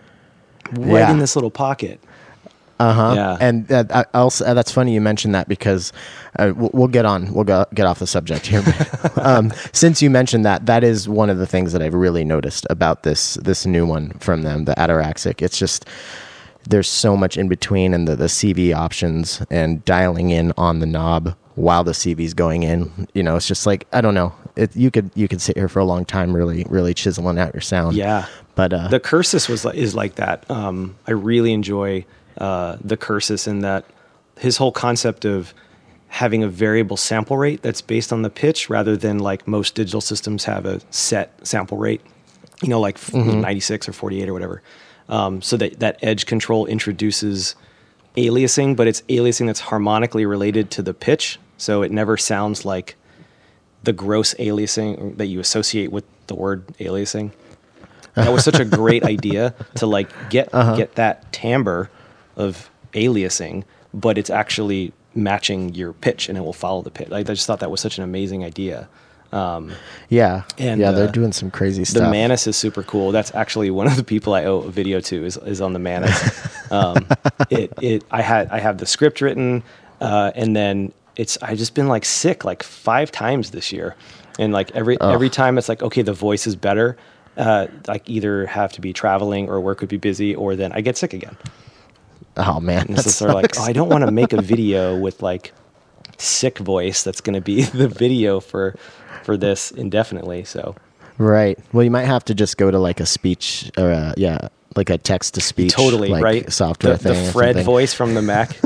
right 0.72 1.00
Yeah. 1.00 1.12
in 1.12 1.20
this 1.20 1.36
little 1.36 1.52
pocket. 1.52 2.00
Uh-huh. 2.80 3.14
Yeah. 3.16 3.38
And 3.40 3.72
uh, 3.72 3.84
I- 3.90 4.06
I'll, 4.14 4.32
uh, 4.46 4.54
that's 4.54 4.72
funny 4.72 4.94
you 4.94 5.02
mentioned 5.02 5.34
that 5.36 5.48
because 5.48 5.94
uh, 6.38 6.54
we'll, 6.56 6.72
we'll 6.74 6.88
get 6.88 7.06
on. 7.06 7.32
We'll 7.34 7.44
go, 7.44 7.66
get 7.74 7.86
off 7.86 8.00
the 8.00 8.08
subject 8.08 8.48
here. 8.48 8.62
But, 8.64 9.18
um, 9.26 9.54
since 9.72 10.02
you 10.02 10.10
mentioned 10.10 10.46
that, 10.46 10.66
that 10.66 10.84
is 10.84 11.08
one 11.08 11.30
of 11.30 11.38
the 11.38 11.48
things 11.48 11.72
that 11.74 11.82
I've 11.82 11.94
really 11.94 12.24
noticed 12.24 12.66
about 12.70 13.04
this 13.04 13.36
this 13.36 13.66
new 13.66 13.86
one 13.86 14.12
from 14.20 14.42
them, 14.42 14.66
the 14.66 14.74
Ataraxic. 14.74 15.42
It's 15.42 15.58
just 15.58 15.86
there's 16.68 16.90
so 16.90 17.16
much 17.18 17.38
in 17.38 17.48
between, 17.48 17.94
and 17.94 18.08
the 18.08 18.16
the 18.16 18.26
CV 18.26 18.76
options 18.76 19.42
and 19.50 19.84
dialing 19.86 20.30
in 20.32 20.54
on 20.58 20.80
the 20.80 20.86
knob 20.86 21.36
while 21.56 21.84
the 21.84 21.92
CV's 21.92 22.34
going 22.34 22.64
in. 22.64 23.08
You 23.14 23.22
know, 23.24 23.36
it's 23.36 23.48
just 23.48 23.66
like 23.66 23.86
I 23.94 24.02
don't 24.02 24.16
know. 24.16 24.34
It, 24.56 24.76
you 24.76 24.92
could 24.92 25.12
you 25.16 25.28
could 25.28 25.42
sit 25.42 25.58
here 25.58 25.68
for 25.68 25.80
a 25.80 25.86
long 25.86 26.06
time, 26.06 26.36
really 26.36 26.66
really 26.70 26.94
chiseling 26.94 27.38
out 27.38 27.54
your 27.54 27.62
sound. 27.62 27.96
Yeah. 27.96 28.26
But 28.56 28.74
uh, 28.74 28.88
the 28.88 29.00
cursus 29.00 29.50
was 29.50 29.66
is 29.66 29.96
like 29.96 30.16
that. 30.16 30.50
Um, 30.50 30.96
I 31.08 31.12
really 31.12 31.54
enjoy 31.54 32.06
uh, 32.38 32.78
the 32.84 32.98
cursus 32.98 33.48
in 33.48 33.60
that 33.60 33.86
his 34.38 34.58
whole 34.58 34.72
concept 34.72 35.26
of 35.26 35.54
having 36.08 36.44
a 36.44 36.48
variable 36.48 36.98
sample 36.98 37.38
rate 37.38 37.62
that's 37.64 37.82
based 37.82 38.14
on 38.14 38.22
the 38.22 38.30
pitch 38.30 38.70
rather 38.70 38.96
than 38.96 39.18
like 39.18 39.48
most 39.48 39.74
digital 39.74 40.02
systems 40.02 40.46
have 40.46 40.66
a 40.66 40.80
set 40.92 41.32
sample 41.46 41.78
rate, 41.78 42.02
you 42.62 42.70
know, 42.70 42.80
like 42.80 42.96
f- 42.96 43.14
96 43.14 43.90
or 43.90 43.94
48 43.94 44.30
or 44.30 44.34
whatever. 44.34 44.62
Um, 45.10 45.42
so 45.42 45.58
that 45.58 45.80
that 45.80 46.00
edge 46.02 46.26
control 46.26 46.66
introduces 46.66 47.56
aliasing, 48.16 48.76
but 48.76 48.88
it's 48.88 49.02
aliasing 49.04 49.48
that's 49.48 49.60
harmonically 49.60 50.26
related 50.26 50.70
to 50.72 50.82
the 50.82 50.94
pitch, 50.94 51.40
so 51.58 51.82
it 51.82 51.92
never 51.92 52.16
sounds 52.16 52.64
like 52.64 52.96
the 53.84 53.94
gross 53.94 54.34
aliasing 54.36 55.18
that 55.18 55.26
you 55.26 55.40
associate 55.40 55.92
with 55.92 56.06
the 56.28 56.36
word 56.36 56.68
aliasing. 56.80 57.32
That 58.14 58.32
was 58.32 58.44
such 58.44 58.60
a 58.60 58.66
great 58.66 59.04
idea 59.16 59.56
to 59.76 59.88
like 59.88 60.10
get 60.30 60.52
get 60.52 60.96
that 60.96 61.32
timbre 61.34 61.90
of 62.36 62.70
aliasing, 62.94 63.64
but 63.94 64.18
it's 64.18 64.30
actually 64.30 64.94
matching 65.16 65.74
your 65.76 65.94
pitch 65.94 66.30
and 66.30 66.38
it 66.38 66.42
will 66.42 66.54
follow 66.54 66.82
the 66.82 66.92
pitch. 66.92 67.10
Like, 67.10 67.30
I 67.30 67.34
just 67.34 67.48
thought 67.48 67.60
that 67.60 67.72
was 67.72 67.82
such 67.82 67.98
an 67.98 68.04
amazing 68.04 68.44
idea. 68.44 68.90
yeah, 70.10 70.44
And, 70.60 70.80
yeah, 70.80 70.92
they're 70.92 71.08
uh, 71.08 71.12
doing 71.12 71.32
some 71.32 71.50
crazy 71.50 71.86
stuff. 71.86 72.04
The. 72.04 72.12
Manis 72.12 72.46
is 72.46 72.56
super 72.56 72.84
cool. 72.84 73.12
That's 73.12 73.34
actually 73.34 73.72
one 73.72 73.88
of 73.88 73.96
the 73.96 74.04
people 74.04 74.36
I 74.36 74.46
owe 74.46 74.60
a 74.60 74.70
video 74.70 75.00
to 75.02 75.26
is, 75.26 75.38
is 75.38 75.60
on 75.60 75.74
the 75.74 75.80
Manis. 75.80 76.72
um, 76.72 77.08
it, 77.50 77.74
it, 77.82 78.04
I 78.12 78.22
had, 78.22 78.50
I 78.50 78.60
have 78.60 78.78
the 78.78 78.86
script 78.86 79.22
written, 79.22 79.64
uh, 80.02 80.32
and 80.36 80.56
then 80.56 80.94
it's, 81.16 81.42
I 81.42 81.56
just 81.56 81.74
been 81.74 81.88
like 81.88 82.06
sick 82.06 82.46
like 82.46 82.62
five 82.62 83.12
times 83.12 83.52
this 83.52 83.72
year. 83.72 83.96
And 84.38 84.54
like 84.54 84.72
every, 84.72 85.00
every 85.02 85.30
time 85.30 85.58
it's 85.58 85.70
like, 85.70 85.82
okay, 85.82 86.04
the 86.04 86.14
voice 86.14 86.46
is 86.46 86.56
better. 86.56 86.98
Uh, 87.36 87.68
like 87.88 88.08
either 88.08 88.46
have 88.46 88.72
to 88.74 88.82
be 88.82 88.94
traveling 88.94 89.50
or 89.50 89.60
work 89.60 89.80
would 89.82 89.90
be 89.90 89.98
busy, 89.98 90.36
or 90.36 90.56
then 90.56 90.72
I 90.72 90.82
get 90.82 90.96
sick 90.98 91.14
again. 91.14 91.36
Oh 92.38 92.60
man, 92.60 92.88
And 92.90 93.00
so 93.00 93.28
like, 93.28 93.60
oh, 93.60 93.64
I 93.64 93.74
don't 93.74 93.90
want 93.90 94.06
to 94.06 94.12
make 94.12 94.34
a 94.34 94.42
video 94.42 94.98
with 94.98 95.22
like 95.22 95.54
sick 96.18 96.58
voice 96.58 97.04
that's 97.04 97.22
going 97.22 97.36
to 97.36 97.42
be 97.42 97.64
the 97.64 97.88
video 97.88 98.40
for, 98.40 98.76
for 99.24 99.38
this 99.38 99.72
indefinitely. 99.72 100.44
So 100.44 100.76
Right. 101.18 101.60
Well, 101.72 101.84
you 101.84 101.92
might 101.92 102.06
have 102.06 102.26
to 102.26 102.36
just 102.36 102.58
go 102.58 102.72
to 102.72 102.80
like 102.80 103.00
a 103.00 103.06
speech 103.06 103.72
or 103.78 103.92
a, 103.92 104.14
yeah, 104.18 104.48
like 104.76 104.90
a 104.90 104.98
text 104.98 105.36
to 105.36 105.42
speech 105.42 105.72
totally 105.72 106.10
like, 106.10 106.24
right 106.24 106.52
software 106.52 106.98
the, 106.98 107.14
thing. 107.14 107.26
the 107.26 107.32
fred 107.32 107.64
voice 107.64 107.94
from 107.94 108.16
the 108.16 108.24
mac 108.24 108.58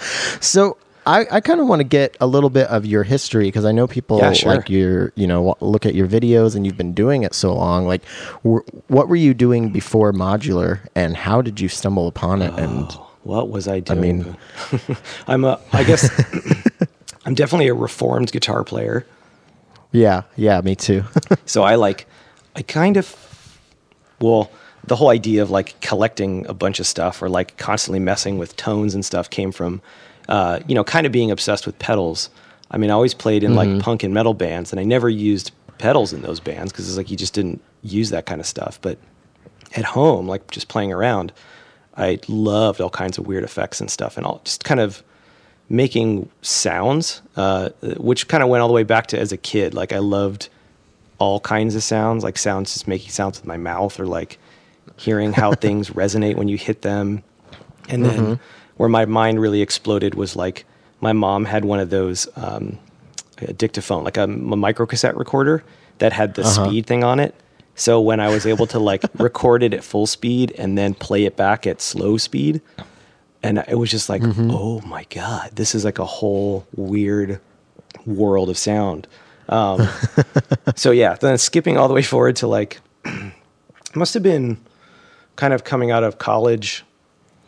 So 0.40 0.76
I, 1.06 1.24
I 1.30 1.40
kind 1.40 1.60
of 1.60 1.68
want 1.68 1.80
to 1.80 1.84
get 1.84 2.16
a 2.20 2.26
little 2.26 2.50
bit 2.50 2.66
of 2.66 2.84
your 2.84 3.04
history 3.04 3.44
because 3.44 3.64
I 3.64 3.70
know 3.72 3.86
people 3.86 4.18
Yeah, 4.18 4.32
sure. 4.32 4.56
like 4.56 4.68
your, 4.68 5.12
you 5.14 5.26
know, 5.26 5.56
look 5.60 5.86
at 5.86 5.94
your 5.94 6.08
videos 6.08 6.56
and 6.56 6.66
you've 6.66 6.76
been 6.76 6.94
doing 6.94 7.22
it 7.22 7.32
so 7.32 7.54
long. 7.54 7.86
Like, 7.86 8.02
were, 8.42 8.64
what 8.88 9.08
were 9.08 9.14
you 9.16 9.32
doing 9.32 9.70
before 9.70 10.12
modular, 10.12 10.80
and 10.96 11.16
how 11.16 11.42
did 11.42 11.60
you 11.60 11.68
stumble 11.68 12.08
upon 12.08 12.42
it? 12.42 12.52
And 12.58 12.86
oh, 12.90 13.10
what 13.22 13.48
was 13.50 13.66
i 13.66 13.80
doing 13.80 13.98
I 13.98 14.00
mean- 14.00 14.36
i'm 15.26 15.44
a 15.44 15.58
i 15.72 15.82
guess 15.82 16.08
i'm 17.26 17.34
definitely 17.34 17.66
a 17.66 17.74
reformed 17.74 18.30
guitar 18.30 18.62
player 18.62 19.04
yeah, 19.92 20.22
yeah, 20.36 20.60
me 20.60 20.76
too. 20.76 21.02
so 21.46 21.62
i 21.64 21.74
like 21.74 22.06
i 22.54 22.62
kind 22.62 22.96
of 22.96 23.16
well 24.20 24.50
the 24.84 24.94
whole 24.94 25.08
idea 25.08 25.42
of 25.42 25.50
like 25.50 25.80
collecting 25.80 26.46
a 26.46 26.54
bunch 26.54 26.78
of 26.78 26.86
stuff 26.86 27.20
or 27.20 27.28
like 27.28 27.56
constantly 27.56 27.98
messing 27.98 28.38
with 28.38 28.54
tones 28.56 28.94
and 28.94 29.04
stuff 29.04 29.28
came 29.28 29.50
from 29.50 29.82
uh, 30.28 30.60
you 30.66 30.74
know 30.74 30.84
kind 30.84 31.06
of 31.06 31.12
being 31.12 31.30
obsessed 31.30 31.66
with 31.66 31.78
pedals. 31.78 32.30
I 32.70 32.78
mean 32.78 32.90
i 32.90 32.94
always 32.94 33.14
played 33.14 33.44
in 33.44 33.54
like 33.54 33.80
punk 33.80 34.02
and 34.02 34.12
metal 34.12 34.34
bands 34.34 34.72
and 34.72 34.80
i 34.80 34.82
never 34.82 35.08
used 35.08 35.52
pedals 35.78 36.12
in 36.12 36.22
those 36.22 36.40
bands 36.40 36.72
because 36.72 36.88
it's 36.88 36.96
like 36.96 37.10
you 37.10 37.16
just 37.16 37.32
didn't 37.32 37.62
use 37.82 38.10
that 38.10 38.26
kind 38.26 38.40
of 38.40 38.46
stuff. 38.46 38.80
But 38.80 38.98
at 39.76 39.84
home 39.84 40.26
like 40.26 40.50
just 40.50 40.68
playing 40.68 40.92
around 40.92 41.32
i 41.96 42.18
loved 42.28 42.80
all 42.80 42.88
kinds 42.88 43.18
of 43.18 43.26
weird 43.26 43.42
effects 43.44 43.80
and 43.80 43.90
stuff 43.90 44.16
and 44.16 44.24
all 44.24 44.40
just 44.44 44.64
kind 44.64 44.80
of 44.80 45.02
making 45.68 46.28
sounds 46.42 47.20
uh, 47.36 47.70
which 47.96 48.28
kind 48.28 48.42
of 48.42 48.48
went 48.48 48.62
all 48.62 48.68
the 48.68 48.74
way 48.74 48.84
back 48.84 49.08
to 49.08 49.18
as 49.18 49.32
a 49.32 49.36
kid. 49.36 49.74
Like 49.74 49.92
i 49.92 49.98
loved 49.98 50.48
all 51.18 51.40
kinds 51.40 51.74
of 51.74 51.82
sounds, 51.82 52.22
like 52.22 52.36
sounds 52.38 52.72
just 52.72 52.86
making 52.86 53.10
sounds 53.10 53.38
with 53.38 53.46
my 53.46 53.56
mouth 53.56 53.98
or 53.98 54.06
like 54.06 54.38
hearing 54.96 55.32
how 55.32 55.52
things 55.54 55.90
resonate 55.90 56.36
when 56.36 56.48
you 56.48 56.56
hit 56.56 56.82
them. 56.82 57.22
And 57.88 58.04
then 58.04 58.40
where 58.76 58.88
my 58.88 59.04
mind 59.04 59.40
really 59.40 59.62
exploded 59.62 60.14
was 60.14 60.36
like 60.36 60.64
my 61.00 61.12
mom 61.12 61.44
had 61.44 61.64
one 61.64 61.80
of 61.80 61.90
those 61.90 62.28
um, 62.36 62.78
a 63.38 63.52
dictaphone, 63.52 64.04
like 64.04 64.16
a, 64.16 64.24
a 64.24 64.26
micro 64.26 64.86
cassette 64.86 65.16
recorder 65.16 65.62
that 65.98 66.12
had 66.12 66.34
the 66.34 66.44
speed 66.44 66.86
thing 66.86 67.04
on 67.04 67.20
it. 67.20 67.34
So 67.74 68.00
when 68.00 68.20
I 68.20 68.28
was 68.28 68.46
able 68.46 68.66
to 68.68 68.78
like 68.78 69.02
record 69.18 69.62
it 69.62 69.74
at 69.74 69.84
full 69.84 70.06
speed 70.06 70.54
and 70.56 70.76
then 70.76 70.94
play 70.94 71.24
it 71.24 71.36
back 71.36 71.66
at 71.66 71.80
slow 71.80 72.16
speed, 72.16 72.62
and 73.42 73.62
it 73.68 73.74
was 73.74 73.90
just 73.90 74.08
like, 74.08 74.22
oh 74.24 74.80
my 74.80 75.04
god, 75.10 75.50
this 75.54 75.74
is 75.74 75.84
like 75.84 75.98
a 75.98 76.04
whole 76.04 76.66
weird 76.74 77.40
world 78.06 78.48
of 78.48 78.56
sound. 78.56 79.06
Um, 79.48 79.86
so 80.74 80.90
yeah, 80.90 81.14
then 81.14 81.36
skipping 81.38 81.76
all 81.76 81.88
the 81.88 81.94
way 81.94 82.02
forward 82.02 82.36
to 82.36 82.46
like, 82.46 82.80
must 83.94 84.14
have 84.14 84.22
been 84.22 84.56
kind 85.36 85.52
of 85.52 85.64
coming 85.64 85.90
out 85.90 86.02
of 86.02 86.18
college, 86.18 86.84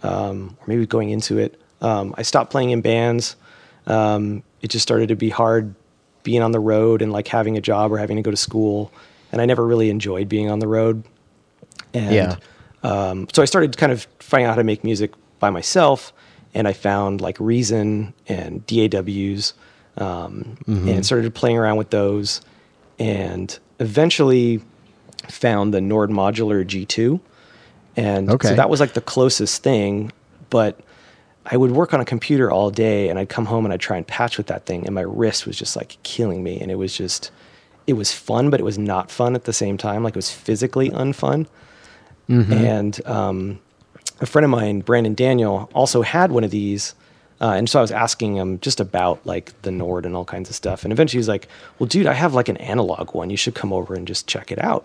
um, 0.02 0.56
or 0.60 0.64
maybe 0.66 0.86
going 0.86 1.10
into 1.10 1.38
it. 1.38 1.60
Um, 1.80 2.14
I 2.18 2.22
stopped 2.22 2.50
playing 2.50 2.70
in 2.70 2.80
bands. 2.80 3.36
Um, 3.86 4.42
it 4.62 4.68
just 4.68 4.82
started 4.82 5.08
to 5.08 5.16
be 5.16 5.30
hard 5.30 5.74
being 6.24 6.42
on 6.42 6.52
the 6.52 6.60
road 6.60 7.00
and 7.02 7.12
like 7.12 7.28
having 7.28 7.56
a 7.56 7.60
job 7.60 7.92
or 7.92 7.98
having 7.98 8.16
to 8.16 8.22
go 8.22 8.30
to 8.30 8.36
school. 8.36 8.92
And 9.32 9.40
I 9.40 9.46
never 9.46 9.66
really 9.66 9.88
enjoyed 9.90 10.28
being 10.28 10.50
on 10.50 10.58
the 10.58 10.66
road. 10.68 11.04
And 11.94 12.12
Yeah. 12.14 12.36
um, 12.82 13.28
so 13.32 13.40
I 13.42 13.44
started 13.44 13.76
kind 13.76 13.92
of 13.92 14.06
finding 14.20 14.46
out 14.46 14.50
how 14.50 14.56
to 14.56 14.64
make 14.64 14.84
music 14.84 15.12
by 15.38 15.50
myself, 15.50 16.12
and 16.54 16.66
I 16.66 16.72
found 16.72 17.20
like 17.20 17.38
Reason 17.38 18.12
and 18.26 18.66
DAWs, 18.66 19.54
um, 19.96 20.56
and 20.66 21.04
started 21.06 21.32
playing 21.34 21.56
around 21.58 21.76
with 21.76 21.90
those, 21.90 22.40
and 22.98 23.56
eventually 23.78 24.60
found 25.28 25.72
the 25.72 25.80
Nord 25.80 26.10
Modular 26.10 26.64
G2, 26.66 27.20
and 27.98 28.30
Okay. 28.30 28.48
so 28.48 28.54
that 28.54 28.70
was 28.70 28.80
like 28.80 28.92
the 28.94 29.00
closest 29.00 29.62
thing, 29.62 30.12
but. 30.50 30.78
I 31.50 31.56
would 31.56 31.70
work 31.70 31.94
on 31.94 32.00
a 32.00 32.04
computer 32.04 32.50
all 32.50 32.70
day 32.70 33.08
and 33.08 33.18
I'd 33.18 33.30
come 33.30 33.46
home 33.46 33.64
and 33.64 33.72
I'd 33.72 33.80
try 33.80 33.96
and 33.96 34.06
patch 34.06 34.36
with 34.36 34.48
that 34.48 34.66
thing 34.66 34.84
and 34.84 34.94
my 34.94 35.00
wrist 35.00 35.46
was 35.46 35.56
just 35.56 35.76
like 35.76 35.96
killing 36.02 36.42
me 36.42 36.60
and 36.60 36.70
it 36.70 36.74
was 36.74 36.94
just 36.94 37.30
it 37.86 37.94
was 37.94 38.12
fun 38.12 38.50
but 38.50 38.60
it 38.60 38.64
was 38.64 38.76
not 38.76 39.10
fun 39.10 39.34
at 39.34 39.44
the 39.44 39.52
same 39.54 39.78
time 39.78 40.02
like 40.02 40.12
it 40.12 40.16
was 40.18 40.30
physically 40.30 40.90
unfun 40.90 41.46
and 42.28 43.00
um, 43.06 43.60
a 44.20 44.26
friend 44.26 44.44
of 44.44 44.50
mine, 44.50 44.80
Brandon 44.80 45.14
Daniel, 45.14 45.70
also 45.72 46.02
had 46.02 46.30
one 46.32 46.44
of 46.44 46.50
these. 46.50 46.94
Uh, 47.40 47.52
and 47.56 47.66
so 47.70 47.78
I 47.78 47.82
was 47.82 47.92
asking 47.92 48.36
him 48.36 48.60
just 48.60 48.78
about 48.78 49.24
like 49.24 49.54
the 49.62 49.70
Nord 49.70 50.04
and 50.04 50.14
all 50.14 50.26
kinds 50.26 50.50
of 50.50 50.54
stuff. 50.54 50.84
And 50.84 50.92
eventually 50.92 51.18
he's 51.18 51.28
like, 51.28 51.48
well, 51.78 51.86
dude, 51.86 52.06
I 52.06 52.12
have 52.12 52.34
like 52.34 52.50
an 52.50 52.58
analog 52.58 53.14
one. 53.14 53.30
You 53.30 53.38
should 53.38 53.54
come 53.54 53.72
over 53.72 53.94
and 53.94 54.06
just 54.06 54.26
check 54.26 54.52
it 54.52 54.62
out. 54.62 54.84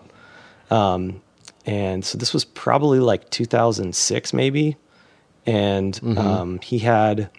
Um, 0.70 1.20
and 1.66 2.04
so 2.04 2.18
this 2.18 2.32
was 2.32 2.44
probably 2.44 2.98
like 3.00 3.30
2006, 3.30 4.32
maybe. 4.32 4.76
And 5.46 5.98
um, 6.18 6.58
he 6.60 6.78
had 6.78 7.30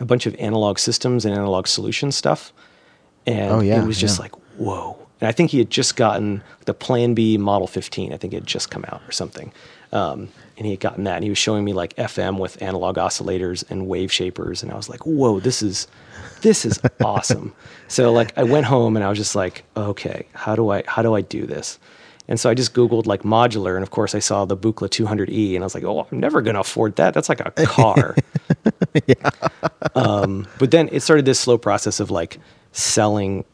a 0.00 0.04
bunch 0.04 0.26
of 0.26 0.34
analog 0.36 0.78
systems 0.78 1.24
and 1.24 1.34
analog 1.34 1.66
solution 1.66 2.10
stuff. 2.12 2.52
And 3.26 3.52
Oh, 3.52 3.60
yeah, 3.60 3.82
it 3.82 3.86
was 3.86 3.98
just 3.98 4.18
yeah. 4.18 4.22
like, 4.22 4.34
whoa, 4.58 4.96
and 5.20 5.28
I 5.28 5.32
think 5.32 5.50
he 5.50 5.58
had 5.58 5.70
just 5.70 5.96
gotten 5.96 6.42
the 6.64 6.74
Plan 6.74 7.14
B 7.14 7.36
Model 7.38 7.66
15. 7.66 8.12
I 8.12 8.16
think 8.16 8.32
it 8.32 8.38
had 8.38 8.46
just 8.46 8.70
come 8.70 8.84
out 8.88 9.02
or 9.06 9.12
something. 9.12 9.52
Um, 9.92 10.28
and 10.56 10.66
he 10.66 10.70
had 10.70 10.80
gotten 10.80 11.04
that, 11.04 11.14
and 11.16 11.24
he 11.24 11.30
was 11.30 11.38
showing 11.38 11.64
me 11.64 11.72
like 11.72 11.94
FM 11.96 12.38
with 12.38 12.60
analog 12.62 12.96
oscillators 12.96 13.64
and 13.70 13.86
wave 13.88 14.12
shapers, 14.12 14.62
and 14.62 14.70
I 14.70 14.76
was 14.76 14.88
like, 14.88 15.06
"Whoa, 15.06 15.40
this 15.40 15.62
is 15.62 15.86
this 16.42 16.64
is 16.66 16.78
awesome!" 17.00 17.54
so 17.86 18.12
like, 18.12 18.36
I 18.36 18.42
went 18.42 18.66
home 18.66 18.96
and 18.96 19.04
I 19.04 19.08
was 19.08 19.16
just 19.16 19.34
like, 19.34 19.64
"Okay, 19.76 20.26
how 20.34 20.54
do 20.56 20.70
I 20.70 20.82
how 20.86 21.02
do 21.02 21.14
I 21.14 21.20
do 21.22 21.46
this?" 21.46 21.78
And 22.28 22.38
so 22.38 22.50
I 22.50 22.54
just 22.54 22.74
Googled 22.74 23.06
like 23.06 23.22
modular, 23.22 23.74
and 23.74 23.82
of 23.82 23.90
course 23.90 24.14
I 24.14 24.18
saw 24.18 24.44
the 24.44 24.56
Buchla 24.56 24.88
200E, 24.88 25.54
and 25.54 25.64
I 25.64 25.66
was 25.66 25.74
like, 25.74 25.84
"Oh, 25.84 26.06
I'm 26.10 26.20
never 26.20 26.42
going 26.42 26.54
to 26.54 26.60
afford 26.60 26.96
that. 26.96 27.14
That's 27.14 27.28
like 27.28 27.40
a 27.40 27.50
car." 27.66 28.14
yeah. 29.06 29.30
um, 29.94 30.46
but 30.58 30.70
then 30.70 30.88
it 30.92 31.00
started 31.00 31.24
this 31.24 31.40
slow 31.40 31.56
process 31.56 32.00
of 32.00 32.10
like 32.10 32.38
selling 32.72 33.44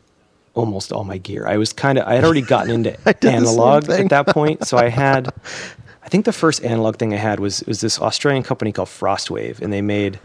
almost 0.54 0.92
all 0.92 1.04
my 1.04 1.18
gear. 1.18 1.46
I 1.46 1.56
was 1.56 1.72
kind 1.72 1.98
of 1.98 2.06
I 2.06 2.14
had 2.14 2.24
already 2.24 2.42
gotten 2.42 2.70
into 2.72 2.98
analog 3.26 3.88
at 3.88 4.08
that 4.10 4.26
point, 4.26 4.66
so 4.66 4.76
I 4.76 4.88
had 4.88 5.32
I 6.02 6.08
think 6.08 6.24
the 6.24 6.32
first 6.32 6.64
analog 6.64 6.96
thing 6.96 7.14
I 7.14 7.18
had 7.18 7.40
was 7.40 7.62
was 7.66 7.80
this 7.80 8.00
Australian 8.00 8.42
company 8.42 8.72
called 8.72 8.88
Frostwave, 8.88 9.60
and 9.60 9.72
they 9.72 9.82
made 9.82 10.18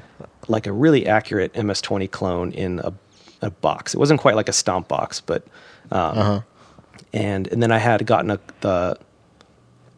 like 0.48 0.68
a 0.68 0.72
really 0.72 1.06
accurate 1.06 1.56
MS-20 1.56 2.10
clone 2.10 2.52
in 2.52 2.80
a, 2.80 2.92
a 3.42 3.52
box. 3.52 3.94
It 3.94 3.98
wasn't 3.98 4.20
quite 4.20 4.36
like 4.36 4.50
a 4.50 4.54
stomp 4.54 4.88
box, 4.88 5.22
but 5.22 5.44
um, 5.92 6.18
uh-huh. 6.18 6.42
And 7.14 7.48
and 7.48 7.62
then 7.62 7.72
I 7.72 7.78
had 7.78 8.06
gotten 8.06 8.32
a, 8.32 8.40
the 8.62 8.98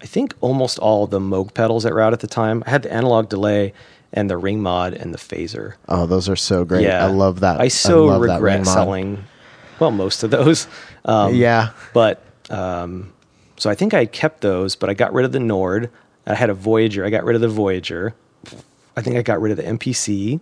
I 0.01 0.05
think 0.05 0.33
almost 0.41 0.79
all 0.79 1.07
the 1.07 1.19
Moog 1.19 1.53
pedals 1.53 1.83
that 1.83 1.93
were 1.93 2.01
out 2.01 2.13
at 2.13 2.19
the 2.19 2.27
time. 2.27 2.63
I 2.65 2.71
had 2.71 2.83
the 2.83 2.93
analog 2.93 3.29
delay 3.29 3.73
and 4.13 4.29
the 4.29 4.37
ring 4.37 4.61
mod 4.61 4.93
and 4.93 5.13
the 5.13 5.17
phaser. 5.17 5.75
Oh, 5.87 6.05
those 6.05 6.27
are 6.27 6.35
so 6.35 6.65
great! 6.65 6.83
Yeah, 6.83 7.05
I 7.05 7.09
love 7.09 7.41
that. 7.41 7.61
I 7.61 7.67
so 7.67 8.09
I 8.09 8.17
regret 8.17 8.65
selling 8.65 9.23
well 9.79 9.91
most 9.91 10.23
of 10.23 10.31
those. 10.31 10.67
Um, 11.05 11.35
yeah, 11.35 11.71
but 11.93 12.23
um, 12.49 13.13
so 13.57 13.69
I 13.69 13.75
think 13.75 13.93
I 13.93 14.05
kept 14.05 14.41
those, 14.41 14.75
but 14.75 14.89
I 14.89 14.93
got 14.93 15.13
rid 15.13 15.25
of 15.25 15.31
the 15.31 15.39
Nord. 15.39 15.89
I 16.25 16.35
had 16.35 16.49
a 16.49 16.53
Voyager. 16.53 17.05
I 17.05 17.09
got 17.09 17.23
rid 17.23 17.35
of 17.35 17.41
the 17.41 17.47
Voyager. 17.47 18.13
I 18.95 19.01
think 19.01 19.15
I 19.17 19.21
got 19.21 19.41
rid 19.41 19.51
of 19.51 19.57
the 19.57 19.63
MPC, 19.63 20.39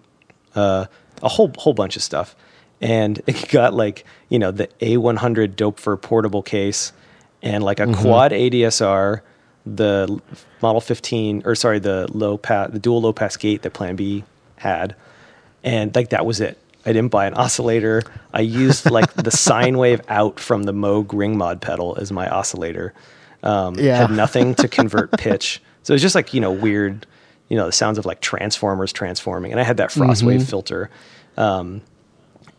uh, 0.55 0.85
a 1.21 1.29
whole 1.29 1.51
whole 1.57 1.73
bunch 1.73 1.95
of 1.95 2.01
stuff, 2.01 2.35
and 2.81 3.21
it 3.27 3.49
got 3.49 3.73
like 3.73 4.05
you 4.29 4.39
know 4.39 4.51
the 4.51 4.67
A100 4.81 5.55
Doepfer 5.55 6.01
portable 6.01 6.41
case, 6.41 6.93
and 7.41 7.63
like 7.63 7.79
a 7.79 7.83
mm-hmm. 7.83 8.01
quad 8.01 8.31
ADSR, 8.31 9.21
the 9.65 10.21
Model 10.61 10.81
15 10.81 11.43
or 11.45 11.55
sorry 11.55 11.79
the 11.79 12.07
low 12.11 12.37
pass 12.37 12.69
the 12.71 12.79
dual 12.79 13.01
low 13.01 13.13
pass 13.13 13.37
gate 13.37 13.61
that 13.61 13.73
Plan 13.73 13.95
B 13.95 14.23
had, 14.57 14.95
and 15.63 15.95
like 15.95 16.09
that 16.09 16.25
was 16.25 16.41
it. 16.41 16.57
I 16.85 16.93
didn't 16.93 17.11
buy 17.11 17.27
an 17.27 17.33
oscillator. 17.33 18.03
I 18.33 18.41
used 18.41 18.89
like 18.91 19.13
the 19.13 19.31
sine 19.31 19.77
wave 19.77 20.01
out 20.07 20.39
from 20.39 20.63
the 20.63 20.73
Moog 20.73 21.13
ring 21.13 21.37
mod 21.37 21.61
pedal 21.61 21.97
as 21.99 22.11
my 22.11 22.29
oscillator. 22.29 22.93
Um, 23.43 23.75
yeah. 23.75 23.97
Had 23.97 24.11
nothing 24.11 24.55
to 24.55 24.67
convert 24.67 25.11
pitch. 25.17 25.61
So 25.83 25.93
it 25.93 25.95
was 25.95 26.01
just 26.01 26.15
like, 26.15 26.33
you 26.33 26.41
know, 26.41 26.51
weird, 26.51 27.05
you 27.47 27.57
know, 27.57 27.65
the 27.65 27.71
sounds 27.71 27.97
of 27.97 28.05
like 28.05 28.21
transformers 28.21 28.91
transforming. 28.91 29.51
And 29.51 29.59
I 29.59 29.63
had 29.63 29.77
that 29.77 29.89
Frostwave 29.89 30.37
mm-hmm. 30.37 30.43
filter. 30.45 30.89
Um, 31.37 31.81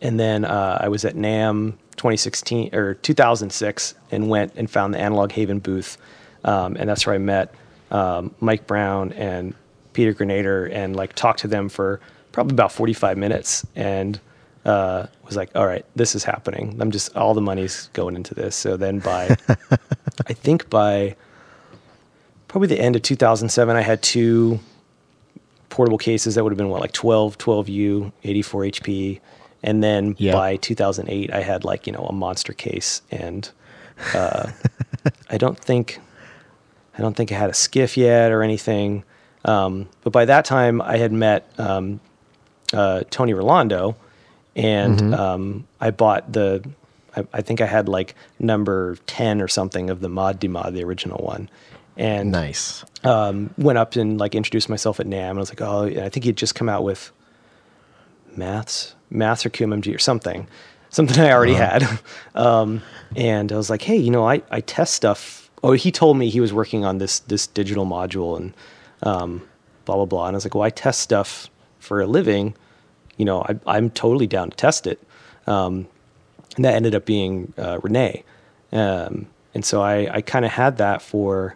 and 0.01 0.19
then 0.19 0.45
uh, 0.45 0.79
I 0.81 0.89
was 0.89 1.05
at 1.05 1.15
NAMM 1.15 1.73
2016 1.95 2.73
or 2.73 2.95
2006 2.95 3.93
and 4.11 4.29
went 4.29 4.53
and 4.55 4.69
found 4.69 4.93
the 4.93 4.99
Analog 4.99 5.31
Haven 5.31 5.59
booth. 5.59 5.97
Um, 6.43 6.75
and 6.77 6.89
that's 6.89 7.05
where 7.05 7.15
I 7.15 7.19
met 7.19 7.53
um, 7.91 8.33
Mike 8.39 8.65
Brown 8.65 9.13
and 9.13 9.53
Peter 9.93 10.13
Grenader 10.13 10.71
and 10.71 10.95
like 10.95 11.13
talked 11.13 11.39
to 11.39 11.47
them 11.47 11.69
for 11.69 11.99
probably 12.31 12.55
about 12.55 12.71
45 12.71 13.17
minutes 13.17 13.65
and 13.75 14.19
uh, 14.65 15.07
was 15.25 15.35
like, 15.35 15.51
all 15.55 15.67
right, 15.67 15.85
this 15.95 16.15
is 16.15 16.23
happening. 16.23 16.77
I'm 16.79 16.91
just, 16.91 17.15
all 17.15 17.33
the 17.33 17.41
money's 17.41 17.89
going 17.93 18.15
into 18.15 18.33
this. 18.33 18.55
So 18.55 18.77
then 18.77 18.99
by, 18.99 19.35
I 20.27 20.33
think 20.33 20.69
by 20.69 21.15
probably 22.47 22.67
the 22.67 22.79
end 22.79 22.95
of 22.95 23.01
2007, 23.01 23.75
I 23.75 23.81
had 23.81 24.01
two 24.01 24.59
portable 25.69 25.97
cases 25.97 26.35
that 26.35 26.43
would 26.43 26.51
have 26.51 26.57
been 26.57 26.69
what, 26.69 26.81
like 26.81 26.91
12, 26.91 27.37
12U, 27.37 28.11
84 28.23 28.61
HP. 28.63 29.19
And 29.63 29.83
then 29.83 30.15
yep. 30.17 30.33
by 30.33 30.55
2008, 30.57 31.31
I 31.31 31.41
had 31.41 31.63
like, 31.63 31.85
you 31.85 31.93
know, 31.93 32.05
a 32.05 32.13
monster 32.13 32.53
case. 32.53 33.01
And 33.11 33.49
uh, 34.13 34.51
I 35.29 35.37
don't 35.37 35.59
think, 35.59 35.99
I 36.97 37.01
don't 37.01 37.15
think 37.15 37.31
I 37.31 37.35
had 37.35 37.49
a 37.49 37.53
skiff 37.53 37.97
yet 37.97 38.31
or 38.31 38.41
anything. 38.41 39.03
Um, 39.45 39.89
but 40.03 40.13
by 40.13 40.25
that 40.25 40.45
time, 40.45 40.81
I 40.81 40.97
had 40.97 41.11
met 41.11 41.51
um, 41.57 41.99
uh, 42.73 43.03
Tony 43.09 43.33
Rolando, 43.33 43.95
and 44.55 44.99
mm-hmm. 44.99 45.13
um, 45.13 45.67
I 45.79 45.91
bought 45.91 46.31
the. 46.31 46.67
I, 47.15 47.27
I, 47.33 47.41
think 47.41 47.59
I 47.59 47.65
had 47.65 47.89
like 47.89 48.15
number 48.39 48.95
ten 49.07 49.41
or 49.41 49.47
something 49.47 49.89
of 49.89 49.99
the 49.99 50.09
Mod 50.09 50.39
de 50.39 50.47
Mod, 50.47 50.73
the 50.73 50.83
original 50.83 51.23
one, 51.23 51.49
and 51.97 52.31
nice. 52.31 52.85
Um, 53.03 53.53
went 53.57 53.77
up 53.77 53.95
and 53.95 54.19
like 54.19 54.35
introduced 54.35 54.69
myself 54.69 54.99
at 54.99 55.07
NAMM 55.07 55.31
and 55.31 55.37
I 55.37 55.41
was 55.41 55.49
like, 55.49 55.61
oh, 55.61 55.85
I 55.85 56.09
think 56.09 56.23
he'd 56.23 56.37
just 56.37 56.55
come 56.55 56.69
out 56.69 56.83
with 56.83 57.11
maths, 58.35 58.95
maths 59.11 59.45
or 59.45 59.49
QMMG 59.49 59.93
or 59.93 59.99
something, 59.99 60.47
something 60.89 61.19
I 61.19 61.31
already 61.31 61.55
uh-huh. 61.55 61.79
had, 61.79 61.99
um, 62.35 62.81
and 63.15 63.51
I 63.51 63.57
was 63.57 63.69
like, 63.69 63.83
hey, 63.83 63.97
you 63.97 64.11
know, 64.11 64.27
I 64.27 64.41
I 64.49 64.61
test 64.61 64.93
stuff. 64.93 65.49
Oh, 65.63 65.73
he 65.73 65.91
told 65.91 66.17
me 66.17 66.29
he 66.29 66.39
was 66.39 66.53
working 66.53 66.85
on 66.85 66.97
this 66.97 67.19
this 67.19 67.45
digital 67.45 67.85
module 67.85 68.37
and 68.37 68.53
um, 69.03 69.47
blah 69.85 69.95
blah 69.95 70.05
blah, 70.05 70.27
and 70.27 70.35
I 70.35 70.37
was 70.37 70.45
like, 70.45 70.55
well, 70.55 70.63
I 70.63 70.69
test 70.69 71.01
stuff 71.01 71.49
for 71.79 72.01
a 72.01 72.07
living 72.07 72.55
you 73.21 73.25
know, 73.25 73.45
I, 73.67 73.77
am 73.77 73.91
totally 73.91 74.25
down 74.25 74.49
to 74.49 74.57
test 74.57 74.87
it. 74.87 74.99
Um, 75.45 75.87
and 76.55 76.65
that 76.65 76.73
ended 76.73 76.95
up 76.95 77.05
being 77.05 77.53
uh, 77.55 77.79
Rene. 77.83 78.23
Um, 78.71 79.27
and 79.53 79.63
so 79.63 79.83
I, 79.83 80.11
I 80.11 80.21
kind 80.21 80.43
of 80.43 80.49
had 80.49 80.77
that 80.77 81.03
for, 81.03 81.55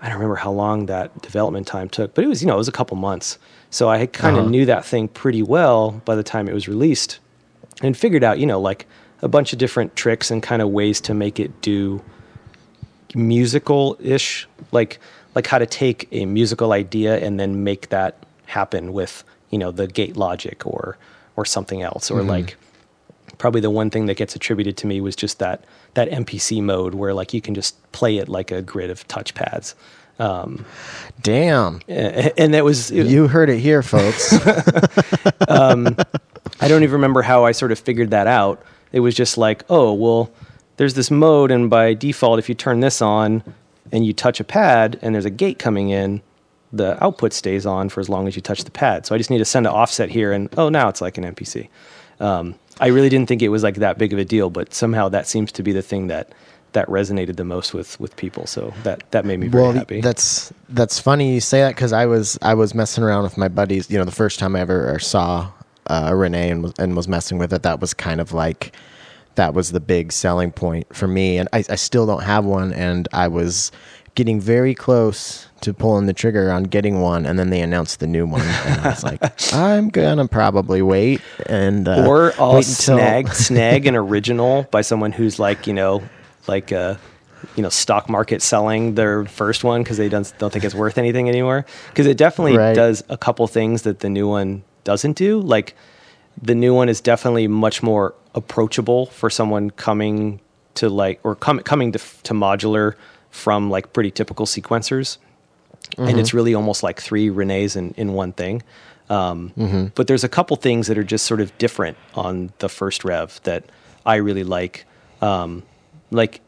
I 0.00 0.06
don't 0.08 0.16
remember 0.16 0.36
how 0.36 0.52
long 0.52 0.86
that 0.86 1.20
development 1.22 1.66
time 1.66 1.88
took, 1.88 2.14
but 2.14 2.24
it 2.24 2.28
was, 2.28 2.42
you 2.42 2.48
know, 2.48 2.54
it 2.54 2.58
was 2.58 2.68
a 2.68 2.72
couple 2.72 2.96
months. 2.96 3.38
So 3.70 3.88
I 3.88 4.06
kind 4.06 4.36
of 4.36 4.42
uh-huh. 4.42 4.50
knew 4.50 4.66
that 4.66 4.84
thing 4.84 5.08
pretty 5.08 5.42
well 5.42 6.00
by 6.04 6.14
the 6.14 6.22
time 6.22 6.48
it 6.48 6.54
was 6.54 6.68
released 6.68 7.18
and 7.82 7.96
figured 7.96 8.24
out, 8.24 8.38
you 8.38 8.46
know, 8.46 8.60
like 8.60 8.86
a 9.22 9.28
bunch 9.28 9.52
of 9.52 9.58
different 9.58 9.96
tricks 9.96 10.30
and 10.30 10.42
kind 10.42 10.62
of 10.62 10.68
ways 10.68 11.00
to 11.02 11.14
make 11.14 11.40
it 11.40 11.60
do 11.60 12.02
musical 13.14 13.96
ish, 14.00 14.48
like, 14.72 15.00
like 15.34 15.46
how 15.46 15.58
to 15.58 15.66
take 15.66 16.08
a 16.12 16.26
musical 16.26 16.72
idea 16.72 17.18
and 17.18 17.38
then 17.38 17.64
make 17.64 17.88
that 17.88 18.24
happen 18.46 18.92
with 18.92 19.24
you 19.50 19.58
know 19.58 19.70
the 19.70 19.86
gate 19.86 20.16
logic 20.16 20.66
or 20.66 20.96
or 21.36 21.44
something 21.44 21.82
else 21.82 22.10
or 22.10 22.20
mm-hmm. 22.20 22.30
like 22.30 22.56
probably 23.36 23.60
the 23.60 23.70
one 23.70 23.90
thing 23.90 24.06
that 24.06 24.16
gets 24.16 24.34
attributed 24.34 24.76
to 24.78 24.86
me 24.86 25.00
was 25.00 25.14
just 25.14 25.38
that 25.38 25.64
that 25.94 26.10
MPC 26.10 26.62
mode 26.62 26.94
where 26.94 27.14
like 27.14 27.34
you 27.34 27.40
can 27.40 27.54
just 27.54 27.90
play 27.92 28.18
it 28.18 28.28
like 28.28 28.50
a 28.50 28.62
grid 28.62 28.90
of 28.90 29.06
touchpads. 29.08 29.74
Um, 30.18 30.64
Damn. 31.22 31.80
And 31.86 32.54
that 32.54 32.64
was 32.64 32.90
it, 32.90 33.06
you 33.06 33.28
heard 33.28 33.50
it 33.50 33.58
here, 33.58 33.82
folks. 33.82 34.32
um, 35.48 35.96
I 36.60 36.68
don't 36.68 36.82
even 36.82 36.94
remember 36.94 37.22
how 37.22 37.44
I 37.44 37.52
sort 37.52 37.72
of 37.72 37.78
figured 37.78 38.10
that 38.10 38.26
out. 38.26 38.64
It 38.92 39.00
was 39.00 39.14
just 39.14 39.38
like, 39.38 39.64
oh 39.68 39.92
well, 39.92 40.32
there's 40.76 40.94
this 40.94 41.10
mode, 41.10 41.50
and 41.50 41.68
by 41.68 41.94
default, 41.94 42.38
if 42.38 42.48
you 42.48 42.54
turn 42.54 42.80
this 42.80 43.02
on 43.02 43.42
and 43.92 44.06
you 44.06 44.12
touch 44.12 44.40
a 44.40 44.44
pad, 44.44 44.98
and 45.02 45.14
there's 45.14 45.24
a 45.24 45.30
gate 45.30 45.58
coming 45.58 45.90
in, 45.90 46.22
the 46.72 47.02
output 47.02 47.32
stays 47.32 47.66
on 47.66 47.88
for 47.88 48.00
as 48.00 48.08
long 48.08 48.28
as 48.28 48.36
you 48.36 48.42
touch 48.42 48.64
the 48.64 48.70
pad. 48.70 49.06
So 49.06 49.14
I 49.14 49.18
just 49.18 49.30
need 49.30 49.38
to 49.38 49.44
send 49.44 49.66
an 49.66 49.72
offset 49.72 50.10
here, 50.10 50.32
and 50.32 50.48
oh, 50.58 50.68
now 50.68 50.88
it's 50.88 51.00
like 51.00 51.18
an 51.18 51.24
MPC. 51.24 51.68
Um, 52.20 52.54
I 52.80 52.88
really 52.88 53.08
didn't 53.08 53.28
think 53.28 53.42
it 53.42 53.48
was 53.48 53.62
like 53.62 53.76
that 53.76 53.98
big 53.98 54.12
of 54.12 54.18
a 54.18 54.24
deal, 54.24 54.50
but 54.50 54.74
somehow 54.74 55.08
that 55.08 55.26
seems 55.26 55.52
to 55.52 55.62
be 55.62 55.72
the 55.72 55.82
thing 55.82 56.08
that 56.08 56.32
that 56.72 56.86
resonated 56.88 57.36
the 57.36 57.44
most 57.44 57.72
with 57.74 57.98
with 57.98 58.16
people. 58.16 58.46
So 58.46 58.72
that 58.82 59.10
that 59.10 59.24
made 59.24 59.40
me 59.40 59.48
very 59.48 59.62
well, 59.62 59.72
happy. 59.72 60.00
That's 60.00 60.52
that's 60.68 60.98
funny 60.98 61.34
you 61.34 61.40
say 61.40 61.60
that 61.60 61.74
because 61.74 61.92
I 61.92 62.06
was 62.06 62.38
I 62.42 62.54
was 62.54 62.74
messing 62.74 63.04
around 63.04 63.22
with 63.24 63.36
my 63.36 63.48
buddies. 63.48 63.90
You 63.90 63.98
know, 63.98 64.04
the 64.04 64.10
first 64.12 64.38
time 64.38 64.54
I 64.54 64.60
ever 64.60 64.98
saw 64.98 65.50
uh, 65.86 66.12
Rene 66.14 66.50
and 66.50 66.62
was, 66.62 66.72
and 66.78 66.96
was 66.96 67.08
messing 67.08 67.38
with 67.38 67.52
it, 67.52 67.62
that 67.62 67.80
was 67.80 67.94
kind 67.94 68.20
of 68.20 68.32
like 68.32 68.72
that 69.34 69.54
was 69.54 69.72
the 69.72 69.80
big 69.80 70.12
selling 70.12 70.52
point 70.52 70.94
for 70.94 71.06
me. 71.06 71.38
And 71.38 71.48
I, 71.52 71.64
I 71.68 71.76
still 71.76 72.06
don't 72.06 72.22
have 72.22 72.44
one, 72.44 72.72
and 72.72 73.08
I 73.12 73.28
was 73.28 73.72
getting 74.18 74.40
very 74.40 74.74
close 74.74 75.46
to 75.60 75.72
pulling 75.72 76.06
the 76.06 76.12
trigger 76.12 76.50
on 76.50 76.64
getting 76.64 77.00
one, 77.00 77.24
and 77.24 77.38
then 77.38 77.50
they 77.50 77.60
announced 77.60 78.00
the 78.00 78.06
new 78.08 78.26
one, 78.26 78.40
and 78.40 78.80
I 78.80 78.88
was 78.88 79.04
like, 79.04 79.22
I'm 79.54 79.90
gonna 79.90 80.26
probably 80.26 80.82
wait 80.82 81.20
and 81.46 81.86
uh, 81.86 82.04
or 82.04 82.32
I'll 82.36 82.54
wait 82.54 82.68
until... 82.68 82.96
snag 82.96 83.28
snag 83.32 83.86
an 83.86 83.94
original 83.94 84.64
by 84.72 84.80
someone 84.80 85.12
who's 85.12 85.38
like 85.38 85.68
you 85.68 85.72
know 85.72 86.02
like 86.48 86.72
uh 86.72 86.96
you 87.54 87.62
know 87.62 87.68
stock 87.68 88.08
market 88.08 88.42
selling 88.42 88.96
their 88.96 89.24
first 89.26 89.62
one 89.62 89.84
because 89.84 89.98
they 89.98 90.08
don't 90.08 90.34
don't 90.38 90.52
think 90.52 90.64
it's 90.64 90.74
worth 90.74 90.98
anything 90.98 91.28
anymore 91.28 91.64
because 91.90 92.06
it 92.06 92.16
definitely 92.16 92.56
right. 92.56 92.74
does 92.74 93.04
a 93.08 93.16
couple 93.16 93.46
things 93.46 93.82
that 93.82 94.00
the 94.00 94.10
new 94.10 94.26
one 94.26 94.64
doesn't 94.82 95.16
do 95.16 95.38
like 95.40 95.76
the 96.42 96.56
new 96.56 96.74
one 96.74 96.88
is 96.88 97.00
definitely 97.00 97.46
much 97.46 97.84
more 97.84 98.16
approachable 98.34 99.06
for 99.06 99.30
someone 99.30 99.70
coming 99.70 100.40
to 100.74 100.88
like 100.88 101.20
or 101.22 101.36
com- 101.36 101.60
coming 101.60 101.92
to, 101.92 101.98
to 102.24 102.34
modular 102.34 102.94
from 103.30 103.70
like 103.70 103.92
pretty 103.92 104.10
typical 104.10 104.46
sequencers. 104.46 105.18
Mm-hmm. 105.92 106.08
And 106.08 106.20
it's 106.20 106.34
really 106.34 106.54
almost 106.54 106.82
like 106.82 107.00
three 107.00 107.28
Renes 107.28 107.76
in, 107.76 107.92
in 107.96 108.12
one 108.12 108.32
thing. 108.32 108.62
Um, 109.10 109.52
mm-hmm. 109.56 109.86
But 109.94 110.06
there's 110.06 110.24
a 110.24 110.28
couple 110.28 110.56
things 110.56 110.86
that 110.88 110.98
are 110.98 111.04
just 111.04 111.26
sort 111.26 111.40
of 111.40 111.56
different 111.58 111.96
on 112.14 112.52
the 112.58 112.68
first 112.68 113.04
rev 113.04 113.40
that 113.44 113.64
I 114.04 114.16
really 114.16 114.44
like. 114.44 114.84
Um, 115.22 115.62
like 116.10 116.40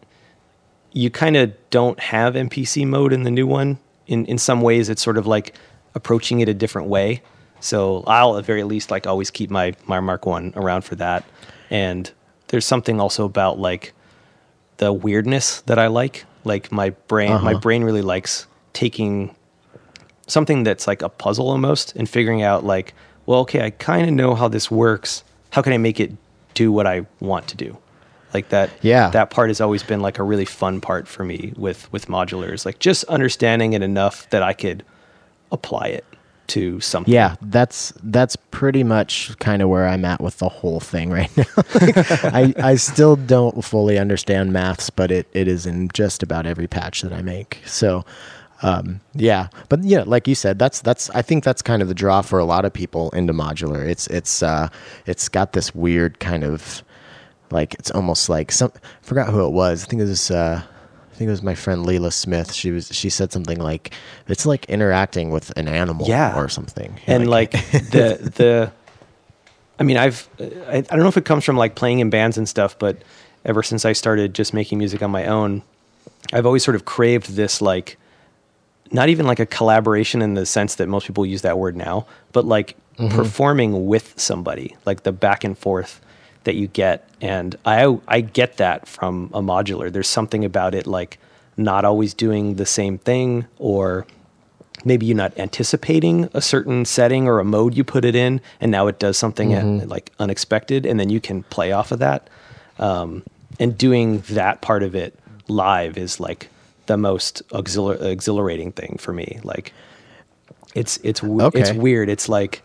you 0.93 1.11
kind 1.11 1.37
of 1.37 1.53
don't 1.71 1.99
have 2.01 2.35
MPC 2.35 2.87
mode 2.87 3.13
in 3.13 3.23
the 3.23 3.31
new 3.31 3.47
one. 3.47 3.79
In 4.07 4.27
in 4.27 4.39
some 4.39 4.61
ways, 4.61 4.89
it's 4.89 5.03
sort 5.03 5.17
of 5.19 5.27
like 5.27 5.55
approaching 5.95 6.41
it 6.41 6.49
a 6.49 6.55
different 6.55 6.89
way. 6.89 7.23
So 7.61 8.03
I'll 8.07 8.39
at 8.39 8.45
very 8.45 8.65
least 8.65 8.91
like 8.91 9.07
always 9.07 9.31
keep 9.31 9.51
my 9.51 9.75
my 9.87 10.01
Mark 10.01 10.27
One 10.27 10.53
around 10.57 10.83
for 10.83 10.97
that. 10.97 11.25
And 11.71 12.11
there's 12.49 12.67
something 12.67 13.01
also 13.01 13.25
about 13.25 13.59
like 13.59 13.93
the 14.79 14.93
weirdness 14.93 15.61
that 15.63 15.79
I 15.79 15.87
like. 15.87 16.25
Like 16.51 16.73
my 16.73 16.91
brain, 16.91 17.31
my 17.31 17.53
uh-huh. 17.53 17.61
brain 17.61 17.85
really 17.85 18.03
likes 18.03 18.49
taking 18.73 19.37
something 20.27 20.65
that's 20.65 20.89
like 20.89 21.01
a 21.01 21.09
puzzle 21.09 21.49
almost 21.49 21.95
and 21.95 22.09
figuring 22.09 22.43
out 22.43 22.65
like, 22.65 22.93
well, 23.25 23.39
okay, 23.43 23.65
I 23.65 23.71
kind 23.71 24.09
of 24.09 24.13
know 24.13 24.35
how 24.35 24.49
this 24.49 24.69
works. 24.69 25.23
How 25.51 25.63
can 25.63 25.73
I 25.73 25.79
make 25.79 26.01
it 26.01 26.11
do 26.55 26.73
what 26.73 26.89
I 26.89 27.07
want 27.21 27.47
to 27.49 27.57
do? 27.57 27.79
Like 28.35 28.49
that. 28.49 28.71
Yeah. 28.83 29.11
That 29.11 29.31
part 29.31 29.49
has 29.51 29.61
always 29.61 29.85
been 29.85 30.01
like 30.01 30.19
a 30.19 30.25
really 30.25 30.45
fun 30.45 30.81
part 30.81 31.07
for 31.07 31.25
me 31.25 31.53
with 31.57 31.93
with 31.93 32.07
modulars. 32.07 32.67
Like 32.67 32.81
just 32.81 33.05
understanding 33.05 33.75
it 33.75 33.83
enough 33.83 34.29
that 34.31 34.43
I 34.43 34.53
could 34.53 34.85
apply 35.53 35.87
it 35.87 36.05
to 36.51 36.81
something. 36.81 37.13
Yeah, 37.13 37.37
that's 37.41 37.93
that's 38.03 38.37
pretty 38.37 38.85
much 38.85 39.37
kind 39.39 39.63
of 39.63 39.69
where 39.69 39.87
I'm 39.89 40.05
at 40.05 40.21
with 40.21 40.39
the 40.39 40.49
whole 40.49 40.81
thing 40.81 41.11
right 41.11 41.35
now. 41.37 41.45
Like, 41.75 42.25
I 42.25 42.55
I 42.59 42.75
still 42.77 43.17
don't 43.17 43.65
fully 43.65 43.99
understand 43.99 44.53
maths, 44.53 44.91
but 44.91 45.11
it, 45.11 45.29
it 45.33 45.49
is 45.49 45.67
in 45.67 45.89
just 45.93 46.23
about 46.23 46.47
every 46.47 46.67
patch 46.67 47.03
that 47.03 47.13
I 47.13 47.23
make. 47.23 47.63
So 47.67 48.05
um, 48.63 49.01
yeah, 49.15 49.49
but 49.69 49.85
yeah, 49.85 50.03
like 50.07 50.29
you 50.29 50.35
said, 50.35 50.59
that's 50.59 50.81
that's 50.81 51.09
I 51.11 51.23
think 51.23 51.45
that's 51.45 51.63
kind 51.63 51.83
of 51.83 51.89
the 51.89 51.95
draw 51.95 52.21
for 52.23 52.39
a 52.39 52.45
lot 52.45 52.65
of 52.65 52.73
people 52.73 53.11
into 53.11 53.33
modular. 53.33 53.87
It's 53.89 54.07
it's 54.09 54.43
uh, 54.43 54.69
it's 55.07 55.29
got 55.29 55.53
this 55.53 55.75
weird 55.75 56.21
kind 56.21 56.45
of 56.45 56.83
like 57.51 57.75
it's 57.75 57.91
almost 57.91 58.29
like 58.29 58.53
some 58.53 58.73
I 58.75 59.07
forgot 59.07 59.31
who 59.31 59.47
it 59.47 59.53
was. 59.53 59.85
I 59.85 59.87
think 59.87 60.03
it 60.03 60.07
was 60.07 60.31
uh, 60.31 60.63
think 61.21 61.29
it 61.29 61.33
was 61.33 61.43
my 61.43 61.55
friend 61.55 61.85
Leila 61.85 62.13
Smith. 62.13 62.51
She 62.55 62.71
was 62.71 62.89
she 62.89 63.11
said 63.11 63.31
something 63.31 63.61
like 63.61 63.93
it's 64.27 64.47
like 64.47 64.65
interacting 64.71 65.29
with 65.29 65.53
an 65.55 65.69
animal 65.69 66.07
Yeah. 66.09 66.35
or 66.35 66.49
something. 66.49 66.99
and 67.07 67.29
like 67.29 67.51
the 67.73 68.33
the 68.37 68.73
i 69.79 69.83
mean 69.83 69.99
i've 69.99 70.27
I, 70.41 70.77
I 70.77 70.81
don't 70.81 71.01
know 71.01 71.09
if 71.09 71.19
it 71.19 71.27
comes 71.27 71.45
from 71.45 71.59
like 71.59 71.75
playing 71.75 71.99
in 71.99 72.09
bands 72.09 72.39
and 72.39 72.49
stuff 72.49 72.79
but 72.79 73.03
ever 73.45 73.63
since 73.63 73.85
i 73.85 73.93
started 73.93 74.35
just 74.35 74.55
making 74.55 74.79
music 74.79 75.03
on 75.03 75.11
my 75.11 75.27
own 75.27 75.63
i've 76.33 76.47
always 76.47 76.65
sort 76.65 76.75
of 76.75 76.87
craved 76.87 77.35
this 77.35 77.61
like 77.61 77.99
not 78.91 79.11
even 79.11 79.27
like 79.27 79.41
a 79.41 79.47
collaboration 79.47 80.23
in 80.23 80.33
the 80.35 80.47
sense 80.47 80.77
that 80.77 80.89
most 80.89 81.07
people 81.07 81.27
use 81.27 81.43
that 81.43 81.59
word 81.59 81.77
now 81.77 82.07
but 82.33 82.47
like 82.47 82.77
mm-hmm. 82.99 83.15
performing 83.15 83.87
with 83.87 84.19
somebody 84.19 84.75
like 84.87 85.03
the 85.03 85.13
back 85.13 85.45
and 85.45 85.59
forth 85.59 86.01
that 86.45 86.55
you 86.55 86.67
get. 86.69 87.09
And 87.21 87.57
i 87.67 87.99
i 88.09 88.21
get 88.21 88.57
that 88.57 88.89
from 88.89 89.31
a 89.33 89.43
modular. 89.43 89.93
There's 89.93 90.09
something 90.09 90.45
about 90.45 90.75
it 90.75 90.87
like 90.87 91.19
not 91.57 91.85
always 91.85 92.15
doing 92.15 92.55
the 92.57 92.67
same 92.67 92.97
thing 92.99 93.47
or 93.59 94.07
maybe 94.85 95.05
you're 95.05 95.17
not 95.17 95.37
anticipating 95.39 96.27
a 96.33 96.41
certain 96.41 96.87
setting 96.87 97.29
or 97.29 97.39
a 97.39 97.45
mode 97.45 97.75
you 97.77 97.85
put 97.85 98.03
it 98.05 98.15
in 98.15 98.41
and 98.63 98.71
now 98.71 98.87
it 98.87 98.99
does 98.99 99.19
something 99.19 99.53
at, 99.53 99.87
like 99.89 100.11
unexpected 100.19 100.87
and 100.87 100.99
then 100.99 101.11
you 101.11 101.21
can 101.21 101.43
play 101.45 101.73
off 101.73 101.93
of 101.93 101.99
that. 101.99 102.31
Um, 102.79 103.23
and 103.59 103.77
doing 103.77 104.21
that 104.31 104.63
part 104.63 104.83
of 104.83 104.95
it 104.95 105.19
live 105.49 105.99
is 105.99 106.19
like 106.19 106.49
the 106.87 106.97
most 106.97 107.47
auxil- 107.51 108.01
exhilarating 108.01 108.73
thing 108.73 108.97
for 108.99 109.13
me. 109.13 109.39
Like 109.45 109.75
it's 110.75 110.99
it's 111.03 111.23
Okay. 111.23 111.61
it's 111.61 111.73
weird. 111.73 112.09
It's 112.09 112.29
like 112.29 112.63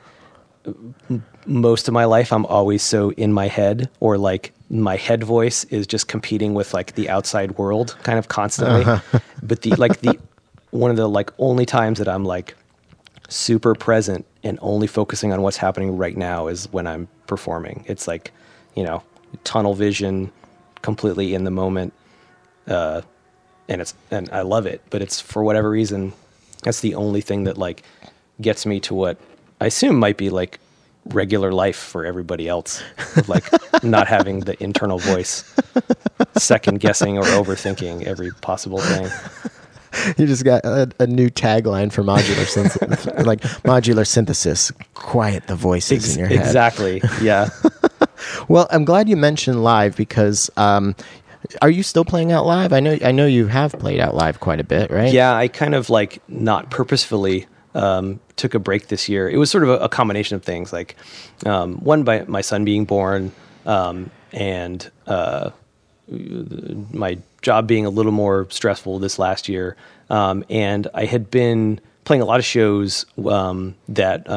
most 1.45 1.87
of 1.87 1.93
my 1.93 2.05
life 2.05 2.33
i'm 2.33 2.45
always 2.47 2.81
so 2.81 3.11
in 3.11 3.31
my 3.31 3.47
head 3.47 3.89
or 3.99 4.17
like 4.17 4.53
my 4.69 4.95
head 4.95 5.23
voice 5.23 5.63
is 5.65 5.85
just 5.85 6.07
competing 6.07 6.53
with 6.53 6.73
like 6.73 6.95
the 6.95 7.09
outside 7.09 7.57
world 7.57 7.95
kind 8.03 8.17
of 8.17 8.27
constantly. 8.27 8.83
But 9.43 9.61
the 9.61 9.75
like 9.75 10.01
the 10.01 10.17
one 10.71 10.89
of 10.89 10.97
the 10.97 11.07
like 11.07 11.31
only 11.37 11.65
times 11.65 11.99
that 11.99 12.07
i'm 12.07 12.25
like 12.25 12.55
super 13.29 13.75
present 13.75 14.25
and 14.43 14.57
only 14.61 14.87
focusing 14.87 15.31
on 15.31 15.41
what's 15.41 15.57
happening 15.57 15.97
right 15.97 16.17
now 16.17 16.47
is 16.47 16.71
when 16.71 16.87
i'm 16.87 17.07
performing. 17.27 17.85
It's 17.87 18.07
like 18.07 18.31
you 18.75 18.83
know 18.83 19.03
tunnel 19.43 19.75
vision 19.75 20.31
completely 20.81 21.33
in 21.33 21.43
the 21.43 21.51
moment 21.51 21.93
uh 22.67 23.01
and 23.67 23.81
it's 23.81 23.93
and 24.09 24.29
i 24.31 24.41
love 24.41 24.65
it. 24.65 24.81
But 24.89 25.01
it's 25.01 25.21
for 25.21 25.43
whatever 25.43 25.69
reason 25.69 26.13
that's 26.63 26.79
the 26.79 26.95
only 26.95 27.21
thing 27.21 27.43
that 27.43 27.57
like 27.57 27.83
gets 28.41 28.65
me 28.65 28.79
to 28.81 28.95
what 28.95 29.17
i 29.61 29.67
assume 29.67 29.97
might 29.97 30.17
be 30.17 30.29
like 30.29 30.59
regular 31.09 31.51
life 31.51 31.75
for 31.77 32.05
everybody 32.05 32.47
else 32.47 32.83
like 33.27 33.43
not 33.83 34.07
having 34.07 34.41
the 34.41 34.61
internal 34.63 34.97
voice 34.97 35.55
second 36.37 36.79
guessing 36.79 37.17
or 37.17 37.23
overthinking 37.23 38.03
every 38.03 38.31
possible 38.41 38.79
thing 38.79 39.09
you 40.17 40.27
just 40.27 40.43
got 40.43 40.65
a, 40.65 40.91
a 40.99 41.07
new 41.07 41.29
tagline 41.29 41.89
for 41.89 42.03
modular 42.03 42.45
synthesis, 42.45 43.05
like 43.25 43.39
modular 43.63 44.05
synthesis. 44.05 44.69
Quiet 44.93 45.47
the 45.47 45.55
voices 45.55 46.13
in 46.13 46.19
your 46.19 46.27
head. 46.27 46.37
exactly 46.39 47.01
yeah 47.21 47.47
Well, 48.47 48.67
I'm 48.71 48.85
glad 48.85 49.09
you 49.09 49.17
mentioned 49.17 49.63
live 49.63 49.95
because 49.95 50.49
um, 50.57 50.95
are 51.61 51.69
you 51.69 51.83
still 51.83 52.05
playing 52.05 52.31
out 52.31 52.45
live? 52.45 52.73
I 52.73 52.79
know 52.79 52.97
I 53.03 53.11
know 53.11 53.25
you 53.25 53.47
have 53.47 53.73
played 53.73 53.99
out 53.99 54.15
live 54.15 54.39
quite 54.39 54.59
a 54.59 54.63
bit, 54.63 54.91
right? 54.91 55.11
Yeah, 55.11 55.35
I 55.35 55.47
kind 55.47 55.75
of 55.75 55.89
like 55.89 56.21
not 56.27 56.71
purposefully 56.71 57.47
um, 57.75 58.19
took 58.35 58.53
a 58.53 58.59
break 58.59 58.87
this 58.87 59.07
year. 59.07 59.29
It 59.29 59.37
was 59.37 59.51
sort 59.51 59.63
of 59.63 59.69
a, 59.69 59.77
a 59.77 59.89
combination 59.89 60.35
of 60.35 60.43
things, 60.43 60.73
like 60.73 60.95
um, 61.45 61.75
one 61.77 62.03
by 62.03 62.23
my 62.23 62.41
son 62.41 62.65
being 62.65 62.85
born, 62.85 63.31
um, 63.65 64.09
and 64.31 64.89
uh, 65.07 65.51
my 66.07 67.17
job 67.41 67.67
being 67.67 67.85
a 67.85 67.89
little 67.89 68.11
more 68.11 68.47
stressful 68.49 68.99
this 68.99 69.19
last 69.19 69.47
year. 69.47 69.75
Um, 70.09 70.43
and 70.49 70.87
I 70.93 71.05
had 71.05 71.29
been 71.29 71.79
playing 72.03 72.21
a 72.21 72.25
lot 72.25 72.39
of 72.39 72.45
shows 72.45 73.05
um, 73.27 73.75
that 73.89 74.27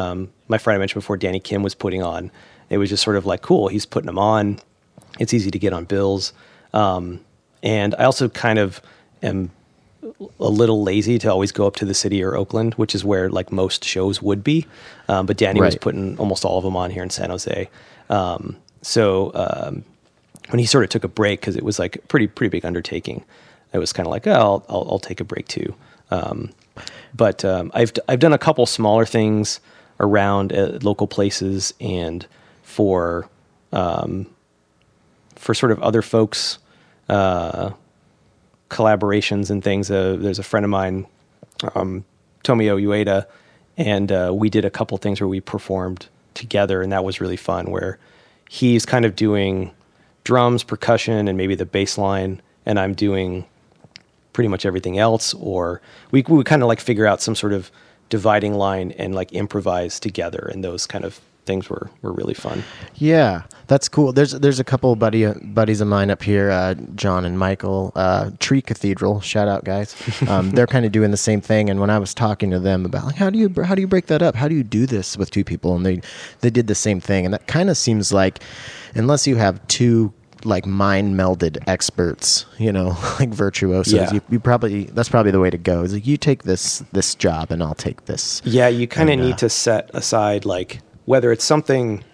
my 0.49 0.59
friend 0.59 0.75
I 0.75 0.79
mentioned 0.79 1.03
before, 1.03 1.17
Danny 1.17 1.41
Kim, 1.41 1.63
was 1.63 1.75
putting 1.75 2.03
on. 2.03 2.31
It 2.71 2.79
was 2.79 2.91
just 2.91 3.03
sort 3.03 3.17
of 3.17 3.27
like, 3.27 3.43
cool, 3.43 3.69
he's 3.69 3.87
putting 3.87 4.07
them 4.07 4.19
on. 4.19 4.59
It's 5.19 5.33
easy 5.33 5.51
to 5.51 5.59
get 5.59 5.73
on 5.73 5.85
bills. 5.85 6.33
Um, 6.73 7.25
and 7.63 7.95
I 7.99 8.05
also 8.05 8.29
kind 8.29 8.59
of 8.59 8.81
am 9.23 9.51
a 10.41 10.49
little 10.49 10.83
lazy 10.83 11.19
to 11.19 11.31
always 11.31 11.53
go 11.53 11.67
up 11.67 11.77
to 11.77 11.85
the 11.85 11.95
city 11.95 12.23
or 12.23 12.37
Oakland, 12.37 12.75
which 12.75 12.95
is 12.95 13.05
where 13.05 13.29
like 13.29 13.53
most 13.53 13.85
shows 13.85 14.23
would 14.23 14.45
be. 14.45 14.67
Um, 15.09 15.27
but 15.27 15.37
Danny 15.37 15.61
was 15.61 15.77
putting 15.77 16.19
almost 16.19 16.45
all 16.45 16.59
of 16.59 16.65
them 16.65 16.77
on 16.77 16.91
here 16.91 17.03
in 17.03 17.11
San 17.11 17.31
Jose. 17.31 17.69
Um, 18.11 18.57
so 18.83 19.33
um, 19.35 19.85
when 20.51 20.59
he 20.59 20.67
sort 20.67 20.85
of 20.85 20.91
took 20.91 21.05
a 21.05 21.09
break 21.09 21.41
because 21.41 21.57
it 21.57 21.63
was 21.63 21.79
like 21.79 22.07
pretty 22.09 22.27
pretty 22.27 22.51
big 22.51 22.65
undertaking, 22.65 23.25
it 23.73 23.79
was 23.79 23.93
kind 23.93 24.07
of 24.07 24.11
like 24.11 24.27
oh, 24.27 24.33
I'll, 24.33 24.65
I'll 24.69 24.89
I'll 24.93 24.99
take 24.99 25.21
a 25.21 25.25
break 25.25 25.49
too. 25.49 25.75
Um, 26.11 26.51
but 27.15 27.45
um, 27.45 27.71
I've 27.75 27.93
I've 28.09 28.21
done 28.21 28.33
a 28.33 28.39
couple 28.39 28.65
smaller 28.67 29.05
things 29.05 29.61
around 30.01 30.53
uh, 30.53 30.79
local 30.83 31.07
places 31.07 31.75
and 31.81 32.27
for 32.63 33.29
um, 33.73 34.27
for 35.37 35.55
sort 35.55 35.73
of 35.73 35.83
other 35.83 36.03
folks 36.03 36.59
uh, 37.09 37.71
collaborations 38.69 39.51
and 39.51 39.63
things. 39.63 39.91
Uh, 39.91 40.17
there's 40.19 40.39
a 40.39 40.43
friend 40.43 40.65
of 40.65 40.71
mine, 40.71 41.07
um, 41.75 42.05
Tomio 42.45 42.81
Ueda, 42.81 43.27
and 43.77 44.11
uh, 44.13 44.33
we 44.35 44.51
did 44.51 44.65
a 44.65 44.71
couple 44.71 44.99
things 44.99 45.21
where 45.21 45.29
we 45.29 45.41
performed 45.41 46.09
together, 46.35 46.83
and 46.83 46.93
that 46.93 47.05
was 47.05 47.21
really 47.21 47.37
fun. 47.37 47.71
Where 47.71 47.99
he's 48.49 48.85
kind 48.87 49.05
of 49.05 49.17
doing 49.17 49.71
drums, 50.25 50.63
percussion, 50.63 51.29
and 51.29 51.39
maybe 51.39 51.55
the 51.55 51.67
bass 51.67 51.99
line, 51.99 52.41
and 52.67 52.79
I'm 52.79 52.95
doing 52.95 53.45
pretty 54.33 54.49
much 54.49 54.67
everything 54.67 54.99
else. 54.99 55.35
Or 55.35 55.81
we 56.11 56.23
we 56.29 56.45
kind 56.45 56.63
of 56.63 56.69
like 56.69 56.81
figure 56.81 57.07
out 57.07 57.21
some 57.21 57.35
sort 57.35 57.53
of 57.53 57.71
dividing 58.09 58.55
line 58.55 58.93
and 58.93 59.15
like 59.15 59.33
improvise 59.33 60.01
together, 60.01 60.51
and 60.53 60.63
those 60.63 60.87
kind 60.87 61.05
of 61.05 61.21
things 61.49 61.69
were 61.69 61.91
were 62.03 62.13
really 62.13 62.35
fun. 62.35 62.63
Yeah, 62.95 63.43
that's 63.67 63.89
cool. 63.89 64.13
There's 64.13 64.31
there's 64.33 64.61
a 64.61 64.65
couple 64.65 64.95
buddy 64.95 65.27
buddies 65.43 65.81
of 65.81 65.89
mine 65.89 66.11
up 66.11 66.23
here, 66.23 66.51
uh, 66.53 66.75
John 66.95 67.25
and 67.25 67.37
Michael, 67.37 67.91
uh, 67.97 68.31
Tree 68.39 68.63
Cathedral. 68.63 69.21
Shout 69.21 69.49
out, 69.49 69.65
guys. 69.65 69.97
Um, 70.29 70.51
they're 70.51 70.67
kind 70.67 70.85
of 70.85 70.93
doing 70.93 71.11
the 71.11 71.17
same 71.17 71.41
thing. 71.41 71.71
And 71.71 71.81
when 71.81 71.89
I 71.91 71.99
was 71.99 72.13
talking 72.13 72.51
to 72.51 72.59
them 72.61 72.85
about 72.85 73.05
like 73.07 73.17
how 73.17 73.31
do 73.31 73.39
you 73.39 73.49
how 73.65 73.75
do 73.75 73.81
you 73.81 73.89
break 73.89 74.07
that 74.07 74.21
up? 74.23 74.35
How 74.37 74.47
do 74.47 74.55
you 74.55 74.63
do 74.63 74.85
this 74.87 75.17
with 75.17 75.31
two 75.31 75.43
people? 75.43 75.75
And 75.75 75.85
they 75.87 76.01
they 76.41 76.51
did 76.51 76.67
the 76.69 76.75
same 76.75 77.01
thing. 77.01 77.25
And 77.25 77.33
that 77.35 77.47
kind 77.47 77.71
of 77.71 77.77
seems 77.79 78.13
like 78.13 78.41
unless 78.95 79.27
you 79.27 79.37
have 79.37 79.67
two 79.69 80.13
like 80.45 80.67
mind 80.67 81.15
melded 81.19 81.59
experts, 81.67 82.47
you 82.59 82.71
know, 82.73 82.89
like 83.21 83.31
virtuosos, 83.31 83.93
Yeah. 83.95 84.13
you, 84.13 84.21
you 84.29 84.39
probably 84.41 84.85
that's 84.85 85.09
probably 85.09 85.33
the 85.33 85.41
way 85.41 85.51
to 85.51 85.59
go. 85.59 85.83
Is 85.83 85.95
like 85.95 86.07
you 86.07 86.17
take 86.17 86.43
this 86.43 86.81
this 86.93 87.15
job 87.15 87.51
and 87.51 87.63
I'll 87.63 87.75
take 87.75 88.05
this. 88.05 88.43
Yeah, 88.45 88.69
you 88.69 88.87
kind 88.87 89.09
of 89.09 89.15
And, 89.15 89.23
uh, 89.23 89.27
need 89.29 89.39
to 89.39 89.49
set 89.49 89.91
aside 89.95 90.45
like 90.45 90.81
whether 91.09 91.33
it's 91.33 91.45
something 91.45 92.05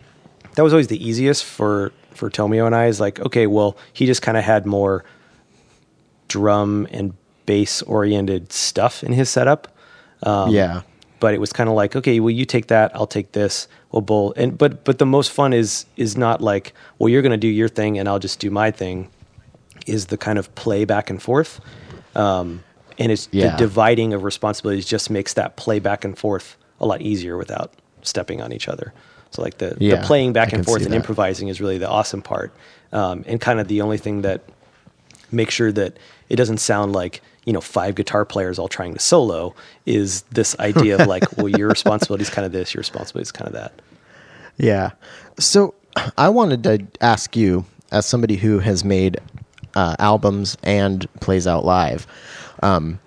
that 0.55 0.63
was 0.63 0.73
always 0.73 0.87
the 0.89 1.01
easiest 1.09 1.45
for 1.45 1.93
for 2.13 2.31
Tomio 2.31 2.65
and 2.67 2.75
I 2.75 2.87
is 2.87 3.01
like 3.01 3.19
okay, 3.29 3.47
well 3.47 3.77
he 3.93 4.07
just 4.07 4.23
kind 4.23 4.37
of 4.39 4.45
had 4.45 4.67
more 4.67 5.05
drum 6.29 6.87
and 6.91 7.15
bass 7.47 7.83
oriented 7.83 8.53
stuff 8.53 9.03
in 9.03 9.13
his 9.13 9.29
setup. 9.29 9.69
Um, 10.23 10.51
yeah. 10.51 10.83
but 11.21 11.35
it 11.35 11.41
was 11.41 11.53
kind 11.53 11.69
of 11.69 11.75
like 11.75 11.97
okay, 11.97 12.21
well 12.21 12.31
you 12.31 12.45
take 12.45 12.69
that, 12.69 12.95
I'll 12.95 13.07
take 13.19 13.33
this. 13.33 13.69
Well, 13.91 14.01
bull 14.01 14.33
and 14.37 14.57
but 14.57 14.85
but 14.85 14.99
the 14.99 15.07
most 15.07 15.31
fun 15.33 15.53
is 15.53 15.87
is 15.97 16.17
not 16.17 16.41
like 16.41 16.73
well 16.99 17.09
you're 17.09 17.23
going 17.23 17.39
to 17.41 17.47
do 17.49 17.49
your 17.61 17.69
thing 17.69 17.99
and 17.99 18.09
I'll 18.09 18.19
just 18.19 18.39
do 18.41 18.51
my 18.51 18.71
thing. 18.71 19.09
is 19.87 20.07
the 20.07 20.17
kind 20.17 20.39
of 20.39 20.55
play 20.55 20.85
back 20.85 21.11
and 21.11 21.21
forth. 21.23 21.61
Um, 22.15 22.63
and 22.99 23.11
it's 23.13 23.29
Yeah. 23.33 23.51
the 23.51 23.57
dividing 23.57 24.15
of 24.15 24.23
responsibilities 24.25 24.87
just 24.87 25.11
makes 25.11 25.35
that 25.35 25.57
play 25.57 25.79
back 25.81 26.05
and 26.05 26.17
forth 26.17 26.57
a 26.81 26.87
lot 26.87 27.03
easier 27.03 27.37
without 27.37 27.73
stepping 28.05 28.41
on 28.41 28.53
each 28.53 28.69
other. 28.69 28.93
So 29.33 29.43
like 29.43 29.59
the, 29.59 29.77
Yeah, 29.81 29.97
the 29.97 30.07
playing 30.07 30.33
back 30.33 30.53
I 30.55 30.57
and 30.59 30.65
forth 30.65 30.83
and 30.83 30.93
that. 30.93 30.97
improvising 30.97 31.49
is 31.49 31.61
really 31.61 31.79
the 31.79 31.89
awesome 31.89 32.23
part. 32.23 32.53
Um, 32.93 33.25
and 33.27 33.41
kind 33.41 33.59
of 33.59 33.67
the 33.67 33.81
only 33.81 33.99
thing 33.99 34.23
that 34.23 34.43
makes 35.33 35.53
sure 35.55 35.73
that 35.73 35.97
it 36.29 36.37
doesn't 36.37 36.59
sound 36.59 36.93
like 36.93 37.21
you 37.45 37.53
know 37.53 37.61
five 37.61 37.95
guitar 37.97 38.25
players 38.25 38.59
all 38.59 38.69
trying 38.69 38.95
to 38.95 39.01
solo 39.01 39.55
is 39.85 40.23
this 40.31 40.57
idea 40.61 40.97
of 40.99 41.09
like 41.09 41.37
well 41.37 41.49
your 41.49 41.69
responsibility 41.79 42.23
is 42.23 42.31
kind 42.31 42.47
of 42.47 42.53
this 42.53 42.73
your 42.73 42.81
responsibility 42.81 43.23
is 43.25 43.33
kind 43.33 43.49
of 43.49 43.55
that 43.55 43.73
Yeah. 44.57 44.93
So 45.41 45.75
I 46.17 46.29
wanted 46.29 46.63
to 46.65 46.87
ask 47.01 47.37
you, 47.37 47.65
as 47.91 48.07
somebody 48.07 48.37
who 48.37 48.61
has 48.61 48.85
made 48.85 49.19
uh, 49.75 49.97
albums 49.99 50.57
and 50.63 51.07
plays 51.21 51.47
out 51.47 51.65
live, 51.65 52.07
um, 52.63 53.01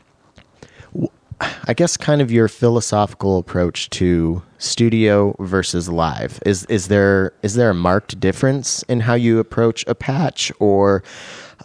I 1.39 1.73
guess 1.73 1.97
kind 1.97 2.21
of 2.21 2.31
your 2.31 2.47
philosophical 2.47 3.37
approach 3.37 3.89
to 3.91 4.41
studio 4.57 5.35
versus 5.39 5.87
live 5.87 6.39
is 6.45 6.65
is 6.65 6.87
there 6.87 7.33
is 7.43 7.53
there 7.53 7.69
a 7.69 7.75
marked 7.75 8.19
difference 8.19 8.81
in 8.83 9.01
how 9.01 9.13
you 9.13 9.39
approach 9.39 9.85
a 9.87 9.93
patch 9.93 10.51
or 10.59 11.03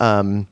um, 0.00 0.46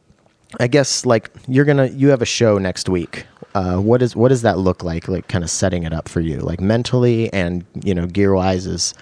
I 0.59 0.69
guess 0.69 1.05
like 1.05 1.31
you're 1.47 1.65
gonna 1.67 1.87
you 1.89 2.09
have 2.09 2.23
a 2.23 2.27
show 2.27 2.59
next 2.59 2.89
week. 2.89 3.27
Uh, 3.55 3.79
what 3.79 4.01
is 4.01 4.17
what 4.17 4.29
does 4.29 4.43
that 4.43 4.59
look 4.59 4.83
like? 4.83 5.07
Like 5.09 5.29
kind 5.29 5.45
of 5.45 5.51
setting 5.51 5.83
it 5.83 5.93
up 5.93 6.09
for 6.09 6.21
you, 6.21 6.39
like 6.39 6.61
mentally 6.61 7.33
and 7.33 7.65
you 7.85 7.95
know 7.95 8.07
gear 8.07 8.33
wise 8.35 8.67
is, 8.67 8.95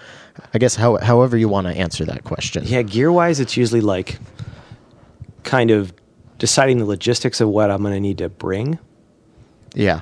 I 0.52 0.58
guess 0.58 0.74
how 0.74 0.96
however 0.96 1.36
you 1.36 1.48
want 1.48 1.66
to 1.68 1.74
answer 1.74 2.04
that 2.06 2.24
question. 2.24 2.64
yeah 2.66 2.82
gear 2.82 3.12
wise 3.12 3.40
it's 3.40 3.56
usually 3.56 3.82
like 3.82 4.18
kind 5.44 5.70
of 5.70 5.92
deciding 6.38 6.78
the 6.78 6.84
logistics 6.84 7.40
of 7.40 7.48
what 7.48 7.70
i'm 7.70 7.80
going 7.82 7.94
to 7.94 8.00
need 8.00 8.18
to 8.18 8.28
bring 8.28 8.78
Yeah. 9.74 10.00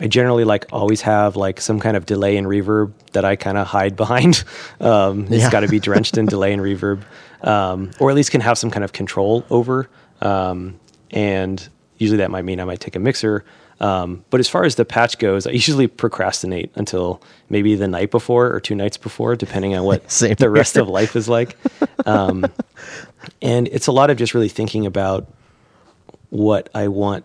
I 0.00 0.08
generally 0.08 0.44
like 0.44 0.66
always 0.72 1.02
have 1.02 1.36
like 1.36 1.60
some 1.60 1.78
kind 1.78 1.96
of 1.96 2.04
delay 2.04 2.36
and 2.36 2.46
reverb 2.48 2.92
that 3.12 3.24
I 3.24 3.36
kind 3.36 3.56
of 3.56 3.66
hide 3.68 3.96
behind. 3.96 4.42
Um, 4.80 5.24
it's 5.30 5.44
Yeah. 5.44 5.50
got 5.50 5.60
to 5.60 5.68
be 5.68 5.78
drenched 5.88 6.18
in 6.18 6.26
delay 6.26 6.52
and 6.52 6.60
reverb, 6.60 7.02
um, 7.42 7.90
or 8.00 8.10
at 8.10 8.16
least 8.16 8.30
can 8.32 8.40
have 8.40 8.58
some 8.58 8.70
kind 8.70 8.82
of 8.84 8.92
control 8.92 9.44
over. 9.50 9.88
Um, 10.20 10.80
and 11.12 11.66
usually 11.98 12.18
that 12.18 12.30
might 12.30 12.44
mean 12.44 12.58
I 12.60 12.64
might 12.64 12.80
take 12.80 12.96
a 12.96 12.98
mixer. 12.98 13.44
Um, 13.80 14.24
but 14.30 14.40
as 14.40 14.48
far 14.48 14.64
as 14.64 14.74
the 14.74 14.84
patch 14.84 15.18
goes, 15.18 15.46
I 15.46 15.50
usually 15.50 15.86
procrastinate 15.86 16.70
until 16.74 17.22
maybe 17.48 17.74
the 17.76 17.88
night 17.88 18.10
before 18.10 18.52
or 18.52 18.60
two 18.60 18.74
nights 18.74 18.96
before, 18.96 19.36
depending 19.36 19.76
on 19.76 19.84
what 19.84 20.10
Same 20.10 20.34
the 20.34 20.50
rest 20.50 20.76
of 20.76 20.88
life 20.88 21.14
is 21.16 21.28
like. 21.28 21.56
Um, 22.04 22.46
and 23.40 23.68
it's 23.68 23.86
a 23.86 23.92
lot 23.92 24.10
of 24.10 24.16
just 24.16 24.34
really 24.34 24.48
thinking 24.48 24.86
about 24.86 25.32
what 26.30 26.68
I 26.74 26.88
want 26.88 27.24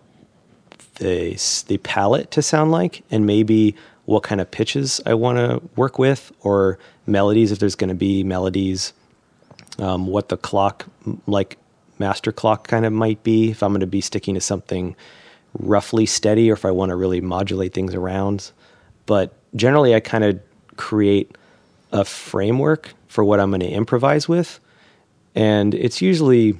the 1.00 1.64
the 1.66 1.78
palette 1.78 2.30
to 2.30 2.42
sound 2.42 2.70
like, 2.70 3.02
and 3.10 3.26
maybe 3.26 3.74
what 4.04 4.22
kind 4.22 4.40
of 4.40 4.50
pitches 4.50 5.00
I 5.04 5.14
want 5.14 5.38
to 5.38 5.60
work 5.76 5.98
with, 5.98 6.32
or 6.40 6.78
melodies 7.06 7.52
if 7.52 7.58
there's 7.58 7.74
going 7.74 7.88
to 7.88 7.94
be 7.94 8.22
melodies. 8.22 8.92
Um, 9.78 10.06
what 10.06 10.28
the 10.28 10.36
clock, 10.36 10.84
like 11.26 11.56
master 11.98 12.32
clock, 12.32 12.68
kind 12.68 12.84
of 12.84 12.92
might 12.92 13.22
be 13.22 13.50
if 13.50 13.62
I'm 13.62 13.72
going 13.72 13.80
to 13.80 13.86
be 13.86 14.02
sticking 14.02 14.34
to 14.34 14.40
something 14.40 14.94
roughly 15.58 16.06
steady, 16.06 16.50
or 16.50 16.54
if 16.54 16.64
I 16.64 16.70
want 16.70 16.90
to 16.90 16.96
really 16.96 17.20
modulate 17.20 17.72
things 17.72 17.94
around. 17.94 18.52
But 19.06 19.32
generally, 19.56 19.94
I 19.94 20.00
kind 20.00 20.24
of 20.24 20.38
create 20.76 21.34
a 21.92 22.04
framework 22.04 22.92
for 23.08 23.24
what 23.24 23.40
I'm 23.40 23.50
going 23.50 23.60
to 23.60 23.68
improvise 23.68 24.28
with, 24.28 24.60
and 25.34 25.74
it's 25.74 26.02
usually 26.02 26.58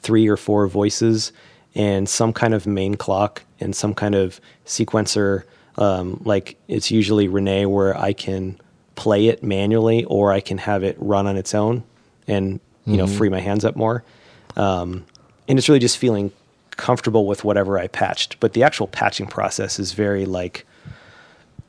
three 0.00 0.26
or 0.26 0.36
four 0.36 0.66
voices 0.66 1.32
and 1.74 2.08
some 2.08 2.32
kind 2.32 2.54
of 2.54 2.66
main 2.66 2.96
clock 2.96 3.42
and 3.62 3.74
some 3.74 3.94
kind 3.94 4.14
of 4.14 4.40
sequencer. 4.66 5.44
Um, 5.78 6.20
like 6.24 6.56
it's 6.68 6.90
usually 6.90 7.28
René 7.28 7.66
where 7.66 7.96
I 7.96 8.12
can 8.12 8.60
play 8.94 9.28
it 9.28 9.42
manually 9.42 10.04
or 10.04 10.32
I 10.32 10.40
can 10.40 10.58
have 10.58 10.84
it 10.84 10.96
run 10.98 11.26
on 11.26 11.36
its 11.38 11.54
own 11.54 11.82
and 12.28 12.60
you 12.84 12.96
know 12.96 13.06
free 13.06 13.30
my 13.30 13.40
hands 13.40 13.64
up 13.64 13.76
more. 13.76 14.04
Um, 14.56 15.06
and 15.48 15.58
it's 15.58 15.68
really 15.68 15.78
just 15.78 15.98
feeling 15.98 16.30
comfortable 16.72 17.26
with 17.26 17.44
whatever 17.44 17.78
I 17.78 17.86
patched. 17.86 18.38
But 18.40 18.52
the 18.52 18.62
actual 18.62 18.86
patching 18.86 19.26
process 19.26 19.78
is 19.78 19.92
very 19.92 20.26
like 20.26 20.66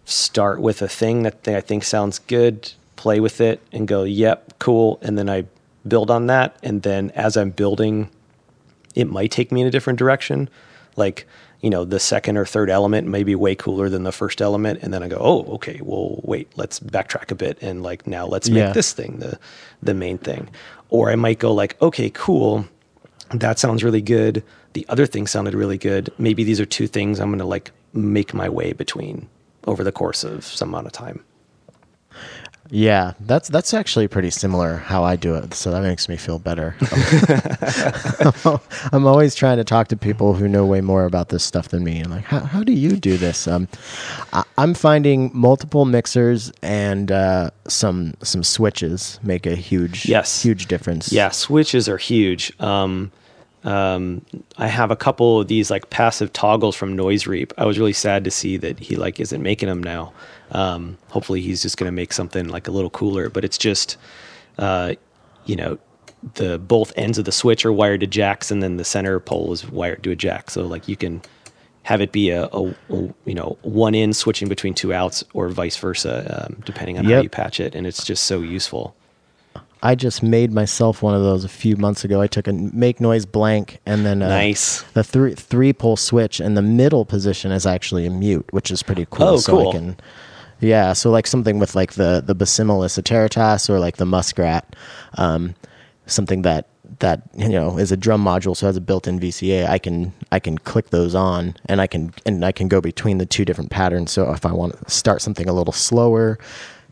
start 0.05 0.59
with 0.59 0.81
a 0.81 0.87
thing 0.87 1.23
that 1.23 1.47
I 1.47 1.61
think 1.61 1.83
sounds 1.83 2.19
good, 2.19 2.71
play 2.95 3.19
with 3.19 3.39
it, 3.41 3.61
and 3.71 3.87
go, 3.87 4.03
yep, 4.03 4.59
cool. 4.59 4.99
And 5.01 5.17
then 5.17 5.29
I 5.29 5.45
build 5.87 6.11
on 6.11 6.27
that. 6.27 6.57
And 6.63 6.81
then 6.81 7.11
as 7.11 7.37
I'm 7.37 7.51
building, 7.51 8.09
it 8.95 9.09
might 9.09 9.31
take 9.31 9.51
me 9.51 9.61
in 9.61 9.67
a 9.67 9.71
different 9.71 9.99
direction. 9.99 10.49
Like, 10.95 11.27
you 11.64 11.70
know, 11.70 11.86
the 11.86 11.99
second 11.99 12.38
or 12.38 12.45
third 12.45 12.70
element 12.70 13.07
may 13.07 13.24
be 13.24 13.36
way 13.36 13.55
cooler 13.55 13.88
than 13.89 14.03
the 14.03 14.11
first 14.11 14.41
element. 14.41 14.80
And 14.84 14.93
then 14.93 15.01
I 15.01 15.07
go, 15.07 15.18
oh, 15.20 15.43
okay, 15.55 15.80
well, 15.82 16.20
wait, 16.24 16.51
let's 16.57 16.78
backtrack 16.80 17.32
a 17.32 17.36
bit. 17.36 17.57
And 17.61 17.82
like, 17.82 18.05
now 18.05 18.28
let's 18.28 18.49
make 18.49 18.57
Yeah. 18.59 18.74
this 18.74 18.91
thing 18.91 19.20
the, 19.20 19.39
the 19.82 19.93
main 19.93 20.18
thing. 20.18 20.49
Or 20.89 21.09
I 21.09 21.16
might 21.16 21.39
go 21.39 21.53
like, 21.53 21.82
okay, 21.82 22.09
cool. 22.09 22.66
That 23.32 23.59
sounds 23.59 23.82
really 23.82 24.01
good. 24.01 24.43
The 24.74 24.86
other 24.89 25.05
thing 25.05 25.26
sounded 25.26 25.53
really 25.53 25.78
good. 25.78 26.11
Maybe 26.18 26.43
these 26.43 26.59
are 26.59 26.66
two 26.66 26.86
things 26.86 27.20
I'm 27.22 27.30
going 27.30 27.39
to 27.39 27.45
like 27.45 27.72
make 27.93 28.34
my 28.34 28.49
way 28.49 28.74
between 28.74 29.30
over 29.66 29.86
the 29.86 29.91
course 29.93 30.26
of 30.26 30.43
some 30.43 30.70
amount 30.70 30.88
of 30.88 30.91
time. 30.91 31.24
Yeah, 32.76 33.13
that's 33.19 33.49
that's 33.49 33.71
actually 33.71 34.07
pretty 34.07 34.32
similar 34.32 34.78
how 34.78 35.03
I 35.03 35.15
do 35.15 35.36
it. 35.36 35.53
So 35.53 35.69
that 35.69 35.84
makes 35.84 36.09
me 36.09 36.17
feel 36.17 36.39
better. 36.39 36.76
I'm 38.91 39.05
always 39.05 39.36
trying 39.36 39.57
to 39.57 39.63
talk 39.63 39.89
to 39.89 39.95
people 39.95 40.34
who 40.34 40.47
know 40.47 40.65
way 40.65 40.82
more 40.82 41.05
about 41.05 41.30
this 41.30 41.43
stuff 41.43 41.67
than 41.67 41.84
me. 41.84 41.99
I'm 42.01 42.09
like, 42.09 42.24
how 42.24 42.39
how 42.39 42.63
do 42.63 42.74
you 42.74 42.95
do 42.97 43.15
this? 43.17 43.47
Um, 43.47 43.67
I, 44.34 44.43
I'm 44.57 44.74
finding 44.74 45.30
multiple 45.36 45.86
mixers 45.86 46.51
and 46.63 47.11
uh, 47.11 47.51
some 47.67 48.15
some 48.24 48.41
switches 48.43 49.19
make 49.21 49.45
a 49.45 49.53
huge 49.55 50.07
Yes. 50.07 50.41
huge 50.41 50.65
difference. 50.67 51.11
Yeah, 51.11 51.30
switches 51.30 51.88
are 51.88 51.99
huge. 51.99 52.51
Um, 52.59 53.11
um, 53.63 54.26
I 54.57 54.67
have 54.67 54.91
a 54.91 54.95
couple 54.95 55.39
of 55.41 55.47
these 55.47 55.69
like 55.71 55.89
passive 55.89 56.34
toggles 56.34 56.76
from 56.76 56.95
Noise 56.95 57.28
Reap. 57.28 57.53
I 57.57 57.65
was 57.65 57.78
really 57.78 57.93
sad 57.93 58.24
to 58.26 58.32
see 58.32 58.57
that 58.57 58.80
he 58.80 58.95
like 58.95 59.19
isn't 59.19 59.41
making 59.43 59.69
them 59.69 59.84
now. 59.84 60.11
Um, 60.54 60.97
hopefully, 61.10 61.41
he's 61.41 61.62
just 61.62 61.78
going 61.78 61.88
to 61.88 61.95
make 61.95 62.14
something 62.14 62.47
like 62.47 62.68
a 62.68 62.72
little 62.72 62.89
cooler. 62.89 63.30
But 63.30 63.43
it's 63.43 63.58
just, 63.58 63.97
uh, 64.58 64.93
you 65.45 65.56
know, 65.56 65.78
the 66.36 66.58
both 66.58 66.93
ends 66.95 67.18
of 67.18 67.26
the 67.26 67.32
switch 67.32 67.66
are 67.66 67.74
wired 67.74 67.99
to 67.99 68.08
jacks, 68.08 68.51
and 68.51 68.64
then 68.64 68.78
the 68.78 68.86
center 68.86 69.20
pole 69.20 69.51
is 69.51 69.70
wired 69.70 70.04
to 70.04 70.12
a 70.12 70.16
jack. 70.16 70.49
So 70.49 70.66
like 70.66 70.88
you 70.88 70.95
can 70.95 71.22
have 71.84 71.99
it 71.99 72.14
be 72.14 72.30
a, 72.30 72.45
a, 72.45 72.70
a, 72.70 73.14
you 73.26 73.34
know 73.34 73.58
one 73.62 73.93
in 73.93 74.14
switching 74.14 74.47
between 74.47 74.74
two 74.74 74.93
outs, 74.93 75.24
or 75.34 75.49
vice 75.49 75.76
versa, 75.76 76.45
um, 76.45 76.62
depending 76.66 76.97
on 76.97 77.06
how 77.06 77.20
you 77.22 77.30
patch 77.30 77.60
it. 77.60 77.76
And 77.76 77.86
it's 77.86 78.06
just 78.06 78.24
so 78.24 78.41
useful. 78.41 78.95
I 79.86 79.95
just 79.95 80.24
made 80.24 80.54
myself 80.54 81.01
one 81.01 81.14
of 81.14 81.24
those 81.24 81.43
a 81.43 81.49
few 81.49 81.76
months 81.76 82.06
ago. 82.06 82.22
I 82.22 82.28
took 82.28 82.47
a 82.47 82.54
make 82.54 83.01
noise 83.01 83.26
blank 83.26 83.80
and 83.86 84.06
then 84.06 84.22
a, 84.22 84.30
Nice. 84.30 84.84
the 84.93 85.04
three 85.04 85.36
three 85.36 85.74
pole 85.74 85.97
switch, 85.97 86.39
and 86.39 86.56
the 86.56 86.62
middle 86.62 87.04
position 87.04 87.51
is 87.51 87.66
actually 87.66 88.06
a 88.06 88.10
mute, 88.10 88.45
which 88.51 88.72
is 88.72 88.82
pretty 88.82 89.06
cool. 89.10 89.26
Oh, 89.28 89.38
so 89.38 89.51
cool. 89.51 89.70
I 89.70 89.72
can, 89.74 89.97
yeah, 90.64 90.93
so 90.93 91.11
like 91.11 91.28
something 91.28 91.59
with 91.59 91.76
like 91.76 91.93
the 91.93 92.24
the 92.26 92.36
Basimilus 92.36 93.01
Iteritas 93.01 93.70
or 93.70 93.80
like 93.80 93.97
the 93.97 94.05
Muskrat, 94.05 94.76
um, 95.18 95.55
something 96.05 96.41
that 96.43 96.68
that 96.99 97.24
you 97.36 97.49
know 97.49 97.78
is 97.78 97.91
a 97.91 97.97
drum 97.97 98.24
module, 98.24 98.55
so 98.55 98.66
has 98.66 98.78
a 98.78 98.82
built-in 98.82 99.20
VCA. 99.20 99.68
I 99.68 99.78
can 99.78 100.14
I 100.32 100.39
can 100.39 100.57
click 100.57 100.89
those 100.89 101.16
on, 101.16 101.55
and 101.66 101.82
I 101.82 101.88
can 101.88 102.14
and 102.26 102.43
I 102.45 102.51
can 102.51 102.68
go 102.68 102.82
between 102.82 103.18
the 103.18 103.26
two 103.26 103.45
different 103.45 103.72
patterns. 103.72 104.11
So 104.11 104.32
if 104.32 104.45
I 104.45 104.51
want 104.51 104.78
to 104.78 104.91
start 104.91 105.22
something 105.22 105.47
a 105.47 105.53
little 105.53 105.74
slower. 105.74 106.39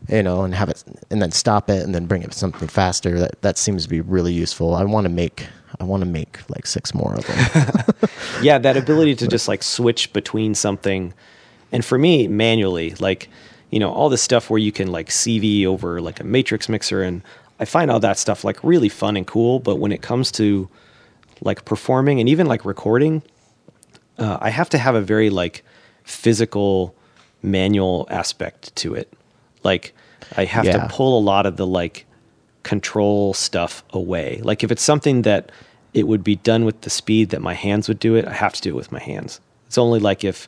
You 0.08 0.20
know, 0.20 0.42
and 0.42 0.52
have 0.52 0.68
it, 0.68 0.82
and 1.12 1.22
then 1.22 1.30
stop 1.30 1.70
it, 1.70 1.84
and 1.84 1.94
then 1.94 2.06
bring 2.06 2.24
it 2.24 2.34
something 2.34 2.66
faster. 2.66 3.20
That 3.20 3.40
that 3.42 3.56
seems 3.56 3.84
to 3.84 3.88
be 3.88 4.00
really 4.00 4.32
useful. 4.32 4.74
I 4.74 4.82
want 4.82 5.04
to 5.04 5.08
make, 5.08 5.46
I 5.78 5.84
want 5.84 6.00
to 6.00 6.08
make 6.08 6.40
like 6.50 6.66
six 6.66 6.92
more 6.92 7.14
of 7.14 7.24
them. 7.24 8.10
yeah 8.42 8.58
that 8.58 8.76
ability 8.76 9.14
to 9.14 9.28
just 9.28 9.46
like 9.46 9.62
switch 9.62 10.12
between 10.12 10.56
something 10.56 11.14
and 11.70 11.84
for 11.84 11.98
me 11.98 12.28
manually 12.28 12.94
like 12.96 13.28
you 13.72 13.80
know 13.80 13.90
all 13.90 14.08
this 14.08 14.22
stuff 14.22 14.48
where 14.50 14.58
you 14.58 14.70
can 14.70 14.92
like 14.92 15.08
cv 15.08 15.66
over 15.66 16.00
like 16.00 16.20
a 16.20 16.24
matrix 16.24 16.68
mixer 16.68 17.02
and 17.02 17.22
i 17.58 17.64
find 17.64 17.90
all 17.90 17.98
that 17.98 18.16
stuff 18.18 18.44
like 18.44 18.62
really 18.62 18.88
fun 18.88 19.16
and 19.16 19.26
cool 19.26 19.58
but 19.58 19.76
when 19.80 19.90
it 19.90 20.02
comes 20.02 20.30
to 20.30 20.68
like 21.40 21.64
performing 21.64 22.20
and 22.20 22.28
even 22.28 22.46
like 22.46 22.64
recording 22.64 23.22
uh, 24.18 24.38
i 24.40 24.50
have 24.50 24.68
to 24.68 24.78
have 24.78 24.94
a 24.94 25.00
very 25.00 25.30
like 25.30 25.64
physical 26.04 26.94
manual 27.42 28.06
aspect 28.10 28.74
to 28.76 28.94
it 28.94 29.12
like 29.64 29.92
i 30.36 30.44
have 30.44 30.64
Yeah. 30.64 30.86
to 30.86 30.88
pull 30.88 31.18
a 31.18 31.22
lot 31.32 31.46
of 31.46 31.56
the 31.56 31.66
like 31.66 32.06
control 32.62 33.34
stuff 33.34 33.82
away. 33.90 34.40
Like 34.44 34.62
if 34.62 34.70
it's 34.70 34.82
something 34.82 35.22
that 35.22 35.50
it 35.94 36.06
would 36.06 36.22
be 36.22 36.36
done 36.36 36.64
with 36.64 36.82
the 36.82 36.90
speed 36.90 37.30
that 37.30 37.42
my 37.42 37.54
hands 37.54 37.88
would 37.88 37.98
do 37.98 38.14
it, 38.14 38.24
I 38.24 38.32
have 38.32 38.52
to 38.52 38.62
do 38.62 38.70
it 38.70 38.76
with 38.76 38.92
my 38.92 39.00
hands. 39.00 39.40
It's 39.66 39.76
only 39.78 39.98
like 39.98 40.22
if 40.22 40.46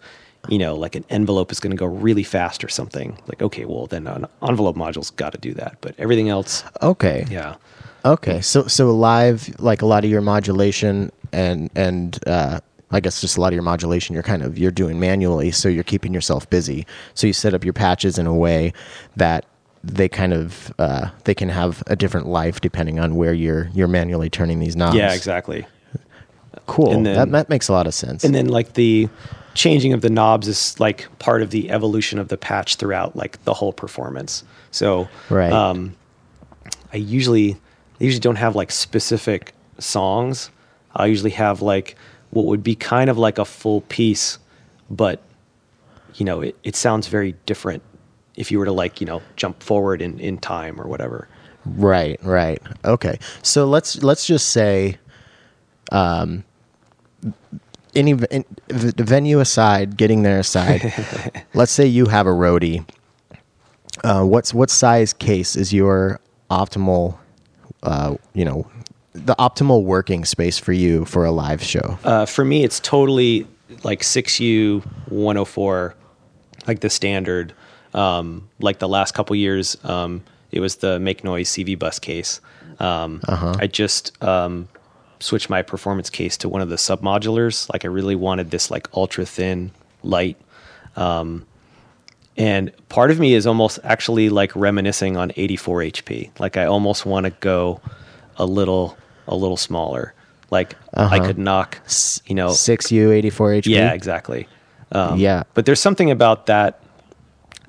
you 0.48 0.58
know, 0.58 0.74
like 0.76 0.94
an 0.94 1.04
envelope 1.10 1.50
is 1.52 1.60
going 1.60 1.70
to 1.70 1.76
go 1.76 1.86
really 1.86 2.22
fast 2.22 2.62
or 2.64 2.68
something. 2.68 3.18
Like, 3.26 3.42
okay, 3.42 3.64
well 3.64 3.86
then 3.86 4.06
an 4.06 4.26
envelope 4.46 4.76
module's 4.76 5.10
got 5.10 5.32
to 5.32 5.38
do 5.38 5.54
that, 5.54 5.78
but 5.80 5.94
everything 5.98 6.28
else, 6.28 6.64
Okay. 6.82 7.26
yeah. 7.30 7.56
Okay. 8.04 8.40
So 8.42 8.66
so 8.66 8.94
live 8.94 9.58
like 9.60 9.80
a 9.82 9.86
lot 9.86 10.04
of 10.04 10.10
your 10.10 10.20
modulation 10.20 11.10
and 11.32 11.70
and 11.74 12.18
uh 12.26 12.60
I 12.90 13.00
guess 13.00 13.20
just 13.22 13.38
a 13.38 13.40
lot 13.40 13.48
of 13.48 13.54
your 13.54 13.62
modulation 13.62 14.12
you're 14.12 14.22
kind 14.22 14.42
of 14.42 14.58
you're 14.58 14.70
doing 14.70 15.00
manually 15.00 15.50
so 15.50 15.68
you're 15.70 15.82
keeping 15.84 16.12
yourself 16.12 16.48
busy. 16.50 16.86
So 17.14 17.26
you 17.26 17.32
set 17.32 17.54
up 17.54 17.64
your 17.64 17.72
patches 17.72 18.18
in 18.18 18.26
a 18.26 18.34
way 18.34 18.72
that 19.16 19.46
they 19.82 20.08
kind 20.08 20.34
of 20.34 20.72
uh 20.78 21.08
they 21.24 21.34
can 21.34 21.48
have 21.48 21.82
a 21.86 21.96
different 21.96 22.26
life 22.26 22.60
depending 22.60 23.00
on 23.00 23.16
where 23.16 23.32
you're 23.32 23.70
you're 23.74 23.88
manually 23.88 24.28
turning 24.28 24.60
these 24.60 24.76
knobs. 24.76 24.96
Yeah, 24.96 25.14
exactly. 25.14 25.66
Cool. 26.66 26.92
And 26.92 27.06
then- 27.06 27.14
that 27.16 27.30
that 27.32 27.48
makes 27.48 27.68
a 27.68 27.72
lot 27.72 27.86
of 27.86 27.94
sense. 27.94 28.22
And 28.22 28.34
then 28.34 28.48
like 28.48 28.74
the 28.74 29.08
changing 29.54 29.92
of 29.92 30.00
the 30.00 30.10
knobs 30.10 30.48
is 30.48 30.78
like 30.80 31.06
part 31.18 31.42
of 31.42 31.50
the 31.50 31.70
evolution 31.70 32.18
of 32.18 32.28
the 32.28 32.36
patch 32.36 32.76
throughout 32.76 33.16
like 33.16 33.42
the 33.44 33.54
whole 33.54 33.72
performance. 33.72 34.44
So 34.70 35.08
Right. 35.30 35.52
um, 35.52 35.94
I 36.92 36.96
usually 36.96 37.52
I 38.00 38.04
usually 38.04 38.20
don't 38.20 38.36
have 38.36 38.56
like 38.56 38.70
specific 38.72 39.52
songs. 39.78 40.50
I 40.94 41.06
usually 41.06 41.30
have 41.30 41.62
like 41.62 41.96
what 42.30 42.46
would 42.46 42.62
be 42.62 42.74
kind 42.74 43.08
of 43.08 43.16
like 43.18 43.38
a 43.38 43.44
full 43.44 43.80
piece, 43.82 44.38
but 44.90 45.22
you 46.14 46.24
know 46.24 46.40
it, 46.40 46.56
it 46.62 46.76
sounds 46.76 47.06
very 47.08 47.34
different 47.46 47.82
if 48.36 48.50
you 48.50 48.58
were 48.58 48.64
to 48.64 48.72
like 48.72 49.00
you 49.00 49.06
know 49.06 49.22
jump 49.36 49.62
forward 49.62 50.02
in, 50.02 50.18
in 50.20 50.38
time 50.38 50.80
or 50.80 50.86
whatever. 50.88 51.28
Right, 51.66 52.18
right. 52.22 52.60
Okay. 52.84 53.18
So 53.42 53.64
let's 53.66 54.02
let's 54.02 54.26
just 54.26 54.50
say, 54.50 54.98
um, 55.92 56.44
any 57.94 58.12
in, 58.12 58.44
the 58.68 59.04
venue 59.04 59.40
aside, 59.40 59.96
getting 59.96 60.22
there 60.22 60.38
aside, 60.38 60.92
let's 61.54 61.72
say 61.72 61.86
you 61.86 62.06
have 62.06 62.26
a 62.26 62.30
roadie. 62.30 62.86
Uh, 64.02 64.24
what's 64.24 64.52
what 64.52 64.70
size 64.70 65.12
case 65.12 65.56
is 65.56 65.72
your 65.72 66.20
optimal? 66.50 67.16
Uh, 67.82 68.16
you 68.32 68.44
know, 68.44 68.66
the 69.12 69.34
optimal 69.36 69.84
working 69.84 70.24
space 70.24 70.58
for 70.58 70.72
you 70.72 71.04
for 71.04 71.24
a 71.24 71.30
live 71.30 71.62
show. 71.62 71.98
Uh, 72.04 72.26
for 72.26 72.44
me, 72.44 72.64
it's 72.64 72.80
totally 72.80 73.46
like 73.82 74.00
6U 74.00 74.84
104, 75.08 75.94
like 76.66 76.80
the 76.80 76.90
standard. 76.90 77.52
Um, 77.92 78.48
like 78.58 78.80
the 78.80 78.88
last 78.88 79.14
couple 79.14 79.36
years, 79.36 79.76
um, 79.84 80.24
it 80.50 80.58
was 80.58 80.76
the 80.76 80.98
Make 80.98 81.22
Noise 81.22 81.50
CV 81.50 81.78
bus 81.78 82.00
case. 82.00 82.40
Um, 82.80 83.20
I 83.28 83.68
just 83.68 84.20
um, 84.22 84.68
switched 85.24 85.48
my 85.48 85.62
performance 85.62 86.10
case 86.10 86.36
to 86.38 86.48
one 86.48 86.60
of 86.60 86.68
the 86.68 86.76
submodulars. 86.76 87.72
Like 87.72 87.84
I 87.84 87.88
really 87.88 88.14
wanted 88.14 88.50
this 88.50 88.70
like 88.70 88.88
ultra 88.94 89.24
thin, 89.24 89.70
light. 90.02 90.36
Um, 90.96 91.46
and 92.36 92.72
part 92.88 93.10
of 93.10 93.18
me 93.18 93.34
is 93.34 93.46
almost 93.46 93.78
actually 93.84 94.28
like 94.28 94.54
reminiscing 94.54 95.16
on 95.16 95.32
84 95.36 95.80
HP. 95.80 96.30
Like 96.40 96.56
I 96.56 96.66
almost 96.66 97.06
want 97.06 97.24
to 97.24 97.30
go 97.40 97.80
a 98.36 98.44
little 98.44 98.96
a 99.26 99.34
little 99.34 99.56
smaller. 99.56 100.12
Like 100.50 100.76
I 100.92 101.18
could 101.18 101.38
knock, 101.38 101.78
you 102.26 102.34
know, 102.34 102.52
Six 102.52 102.92
U 102.92 103.10
eighty 103.10 103.30
four 103.30 103.50
HP. 103.50 103.66
yeah, 103.66 103.92
exactly. 103.92 104.46
Um, 104.92 105.18
Yeah. 105.18 105.44
but 105.54 105.64
there's 105.66 105.80
something 105.80 106.10
about 106.10 106.46
that 106.46 106.80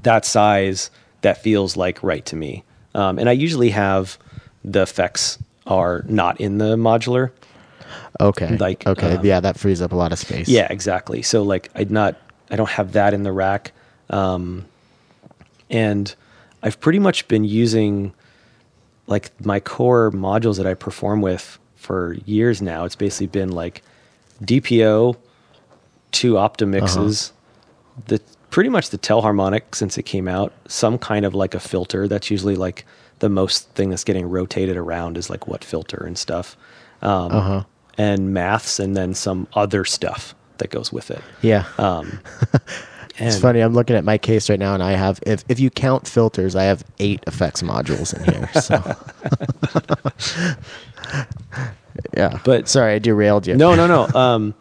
that 0.04 0.26
size 0.26 0.92
that 1.22 1.42
feels 1.42 1.78
like 1.78 2.04
right 2.04 2.26
to 2.26 2.36
me. 2.36 2.64
Um, 2.94 3.18
and 3.18 3.30
I 3.30 3.32
usually 3.32 3.70
have 3.72 4.18
the 4.64 4.82
effects 4.82 5.40
are 5.66 6.04
not 6.08 6.40
in 6.40 6.58
the 6.60 6.76
modular. 6.76 7.32
Okay. 8.20 8.58
Like, 8.58 8.86
okay. 8.88 9.16
um, 9.16 9.26
yeah, 9.26 9.40
that 9.40 9.60
frees 9.60 9.82
up 9.82 9.92
a 9.92 9.96
lot 9.96 10.12
of 10.12 10.20
space. 10.20 10.48
Yeah, 10.48 10.68
exactly. 10.70 11.22
So 11.22 11.44
like 11.44 11.70
I'd 11.76 11.92
not 11.92 12.16
I 12.50 12.56
don't 12.56 12.70
have 12.70 12.94
that 12.94 13.14
in 13.14 13.24
the 13.24 13.32
rack. 13.32 13.72
Um, 14.10 14.66
and 15.70 16.14
I've 16.64 16.80
pretty 16.80 17.00
much 17.00 17.28
been 17.28 17.44
using 17.44 18.14
like 19.08 19.32
my 19.46 19.60
core 19.60 20.12
modules 20.12 20.58
that 20.58 20.68
I 20.68 20.74
perform 20.74 21.22
with 21.22 21.60
for 21.76 22.14
years 22.26 22.62
now. 22.62 22.86
It's 22.86 22.96
basically 22.96 23.28
been 23.28 23.52
like 23.52 23.84
DPO, 24.44 25.16
two 26.12 26.34
Optomixes, 26.34 27.32
the 28.08 28.20
pretty 28.50 28.70
much 28.70 28.90
the 28.90 28.98
Telharmonic 28.98 29.76
since 29.76 29.98
it 29.98 30.04
came 30.04 30.28
out, 30.28 30.54
some 30.68 30.98
kind 30.98 31.26
of 31.26 31.36
like 31.36 31.54
a 31.54 31.60
filter. 31.60 32.08
That's 32.08 32.32
usually 32.32 32.56
like 32.56 32.86
the 33.20 33.30
most 33.30 33.70
thing 33.72 33.90
that's 33.90 34.04
getting 34.04 34.30
rotated 34.30 34.78
around 34.78 35.18
is 35.18 35.30
like 35.30 35.48
what 35.48 35.64
filter 35.64 36.04
and 36.06 36.18
stuff. 36.18 36.58
Um, 37.02 37.66
and 37.98 38.34
maths 38.34 38.80
and 38.80 38.96
then 38.96 39.14
some 39.14 39.48
other 39.54 39.86
stuff 39.86 40.36
that 40.58 40.70
goes 40.70 40.92
with 40.92 41.12
it. 41.12 41.22
Yeah. 41.42 41.66
Um, 41.78 42.20
It's 43.18 43.40
funny. 43.40 43.62
I'm 43.62 43.74
looking 43.74 43.96
at 43.96 44.04
my 44.04 44.18
case 44.18 44.50
right 44.50 44.60
now, 44.60 44.74
and 44.74 44.84
I 44.84 44.92
have, 44.92 45.22
if 45.26 45.46
if 45.48 45.58
you 45.58 45.70
count 45.70 46.06
filters, 46.06 46.54
I 46.54 46.64
have 46.64 46.84
eight 47.00 47.24
effects 47.28 47.62
modules 47.62 48.14
in 48.14 48.26
here. 48.26 48.50
So, 48.62 48.76
yeah. 52.18 52.40
But- 52.44 52.68
sorry, 52.68 52.94
I 52.96 53.00
derailed 53.00 53.48
you. 53.48 53.56
No, 53.56 53.76
no, 53.76 53.88
no. 53.88 54.08
Um, 54.20 54.54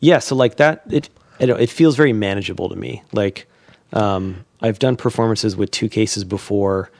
yeah, 0.00 0.18
so 0.18 0.34
like 0.34 0.56
that, 0.56 0.82
it 0.90 1.08
it, 1.38 1.50
it 1.50 1.70
feels 1.70 1.94
very 1.96 2.12
manageable 2.12 2.68
to 2.68 2.74
me. 2.76 3.02
Like 3.12 3.46
um, 3.92 4.44
I've 4.60 4.78
done 4.80 4.96
performances 4.96 5.56
with 5.56 5.70
two 5.70 5.88
cases 5.88 6.24
before, 6.24 6.90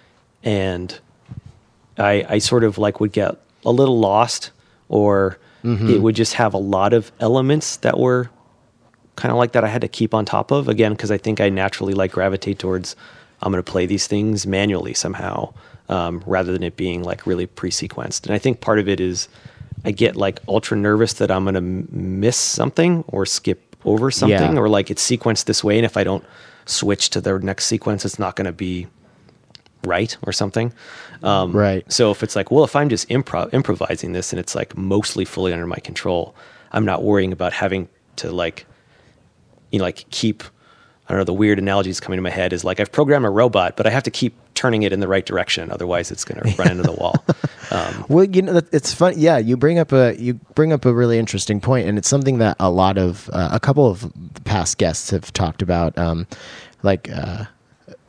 and 0.45 0.97
I 1.97 2.25
I 2.29 2.39
sort 2.39 2.65
of 2.65 2.79
like 2.79 3.01
would 3.01 3.13
get 3.13 3.37
a 3.65 3.73
little 3.73 3.99
lost, 3.99 4.51
or 4.89 5.39
it 5.91 6.01
would 6.01 6.15
just 6.17 6.35
have 6.35 6.55
a 6.55 6.59
lot 6.59 6.93
of 6.93 7.13
elements 7.21 7.77
that 7.79 7.99
were 7.99 8.31
kind 9.17 9.33
of 9.33 9.39
like 9.39 9.53
that 9.53 9.65
I 9.65 9.69
had 9.69 9.81
to 9.83 9.89
keep 9.89 10.15
on 10.15 10.25
top 10.25 10.51
of 10.51 10.69
again 10.69 10.93
because 10.93 11.11
I 11.11 11.19
think 11.19 11.41
I 11.41 11.49
naturally 11.49 11.93
like 11.95 12.13
gravitate 12.13 12.59
towards 12.59 12.95
I'm 13.43 13.53
going 13.53 13.63
to 13.63 13.71
play 13.71 13.85
these 13.87 14.07
things 14.07 14.47
manually 14.47 14.95
somehow 14.95 15.53
um, 15.89 16.23
rather 16.27 16.53
than 16.53 16.63
it 16.63 16.77
being 16.77 17.03
like 17.03 17.27
really 17.27 17.47
pre-sequenced. 17.47 18.27
And 18.27 18.35
I 18.35 18.39
think 18.39 18.61
part 18.61 18.79
of 18.79 18.89
it 18.89 19.01
is 19.01 19.29
I 19.85 19.91
get 19.93 20.17
like 20.17 20.41
ultra 20.49 20.77
nervous 20.77 21.15
that 21.15 21.31
I'm 21.31 21.45
going 21.45 21.55
to 21.55 21.59
m- 21.59 21.89
miss 21.91 22.37
something 22.37 23.05
or 23.09 23.27
skip 23.27 23.77
over 23.85 24.11
something 24.11 24.55
Yeah. 24.55 24.59
or 24.61 24.69
like 24.69 24.91
it's 24.91 25.09
sequenced 25.09 25.45
this 25.47 25.63
way 25.65 25.77
and 25.79 25.85
if 25.85 25.97
I 25.97 26.05
don't 26.05 26.25
switch 26.67 27.11
to 27.11 27.21
the 27.21 27.39
next 27.39 27.67
sequence 27.67 28.05
it's 28.05 28.19
not 28.19 28.35
going 28.37 28.47
to 28.47 28.53
be 28.53 28.87
right 29.85 30.17
or 30.23 30.33
something. 30.33 30.73
Um, 31.23 31.53
Right. 31.53 31.91
So 31.93 32.11
if 32.11 32.23
it's 32.23 32.37
like, 32.37 32.51
well, 32.51 32.65
if 32.65 32.77
I'm 32.77 32.89
just 32.89 33.09
improv 33.09 33.53
improvising 33.53 34.13
this 34.13 34.33
and 34.33 34.41
it's 34.41 34.55
like 34.55 34.77
mostly 34.77 35.25
fully 35.25 35.53
under 35.53 35.67
my 35.67 35.79
control, 35.79 36.35
I'm 36.73 36.85
not 36.85 37.03
worrying 37.03 37.33
about 37.33 37.53
having 37.53 37.89
to 38.17 38.31
like, 38.31 38.67
you 39.71 39.79
know, 39.79 39.85
like 39.85 40.05
keep. 40.11 40.43
I 41.09 41.13
don't 41.13 41.21
know. 41.21 41.25
The 41.25 41.33
weird 41.33 41.59
analogies 41.59 42.01
coming 42.01 42.19
to 42.19 42.23
my 42.23 42.29
head 42.29 42.53
is 42.53 42.65
like 42.65 42.81
I've 42.81 42.93
programmed 42.93 43.25
a 43.25 43.31
robot, 43.31 43.79
but 43.79 43.87
I 43.87 43.91
have 43.91 44.03
to 44.03 44.11
keep 44.11 44.35
turning 44.53 44.83
it 44.83 44.93
in 44.93 45.01
the 45.01 45.09
right 45.09 45.25
direction, 45.25 45.71
otherwise 45.71 46.11
it's 46.11 46.23
going 46.23 46.39
to 46.43 46.55
run 46.63 46.71
into 46.71 46.83
the 46.83 46.93
wall. 46.93 47.25
Um, 47.71 48.05
Well, 48.11 48.25
you 48.25 48.43
know, 48.43 48.61
it's 48.73 48.93
fun. 48.93 49.15
Yeah, 49.17 49.39
you 49.39 49.57
bring 49.57 49.79
up 49.79 49.91
a 49.93 50.17
you 50.19 50.35
bring 50.55 50.71
up 50.71 50.85
a 50.85 50.93
really 50.93 51.19
interesting 51.19 51.63
point, 51.63 51.89
and 51.89 51.97
it's 51.97 52.09
something 52.09 52.39
that 52.39 52.57
a 52.61 52.69
lot 52.71 52.99
of 52.99 53.31
uh, 53.33 53.49
a 53.53 53.59
couple 53.59 53.87
of 53.87 54.13
past 54.45 54.77
guests 54.77 55.09
have 55.09 55.33
talked 55.33 55.63
about. 55.63 55.97
Um, 55.97 56.27
like, 56.83 57.09
uh, 57.11 57.45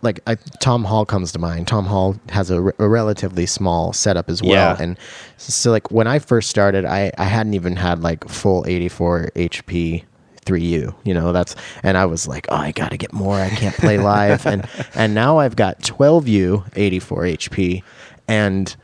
like 0.02 0.20
I, 0.28 0.36
Tom 0.60 0.84
Hall 0.86 1.06
comes 1.06 1.32
to 1.34 1.40
mind. 1.40 1.68
Tom 1.68 1.86
Hall 1.86 2.16
has 2.30 2.50
a, 2.52 2.62
re- 2.62 2.72
a 2.80 2.88
relatively 2.88 3.46
small 3.46 3.92
setup 3.94 4.30
as 4.30 4.42
well, 4.42 4.52
Yeah. 4.52 4.78
and 4.80 4.98
so 5.38 5.72
like 5.72 5.92
when 5.92 6.08
I 6.08 6.20
first 6.20 6.50
started, 6.50 6.86
I 6.86 7.12
I 7.18 7.26
hadn't 7.26 7.54
even 7.54 7.76
had 7.76 8.02
like 8.02 8.28
full 8.30 8.66
84 8.68 9.32
HP. 9.36 10.04
3U, 10.46 10.96
you 11.04 11.14
know, 11.14 11.32
that's, 11.32 11.56
and 11.84 11.96
I 11.96 12.08
was 12.08 12.28
like, 12.28 12.48
oh, 12.50 12.56
I 12.56 12.72
got 12.72 12.90
to 12.90 12.98
get 12.98 13.14
more. 13.14 13.36
I 13.36 13.50
can't 13.50 13.76
play 13.76 13.98
live. 14.16 14.48
and, 14.48 14.68
and 14.96 15.14
now 15.14 15.38
I've 15.38 15.56
got 15.56 15.80
12U 15.82 16.72
84 16.76 17.22
HP 17.24 17.84
and 18.28 18.76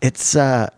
it's 0.00 0.36
uh 0.36 0.68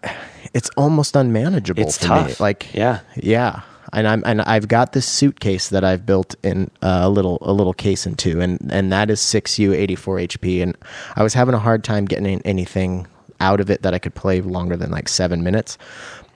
it's 0.55 0.71
almost 0.79 1.17
unmanageable 1.17 1.83
It's 1.83 1.99
for 1.99 2.05
me 2.15 2.21
tough. 2.29 2.41
like 2.41 2.73
Yeah. 2.73 3.01
yeah 3.17 3.61
and 3.95 4.07
i'm 4.07 4.23
and 4.27 4.43
i've 4.43 4.69
got 4.69 4.93
this 4.93 5.07
suitcase 5.07 5.69
that 5.69 5.85
i've 5.85 6.05
built 6.05 6.35
in 6.43 6.71
uh, 6.83 7.01
a 7.03 7.09
little 7.09 7.39
a 7.41 7.53
little 7.53 7.75
case 7.75 8.07
into 8.07 8.41
and 8.41 8.59
and 8.71 8.93
that 8.93 9.11
is 9.11 9.21
6u 9.21 9.75
84 9.75 10.19
hp 10.19 10.63
and 10.63 10.77
i 11.17 11.23
was 11.23 11.35
having 11.35 11.55
a 11.55 11.59
hard 11.59 11.85
time 11.85 12.05
getting 12.05 12.41
anything 12.43 13.07
out 13.41 13.61
of 13.61 13.71
it 13.71 13.83
that 13.83 13.95
i 13.95 13.99
could 13.99 14.15
play 14.15 14.41
longer 14.41 14.77
than 14.77 14.91
like 14.91 15.09
seven 15.09 15.43
minutes 15.43 15.79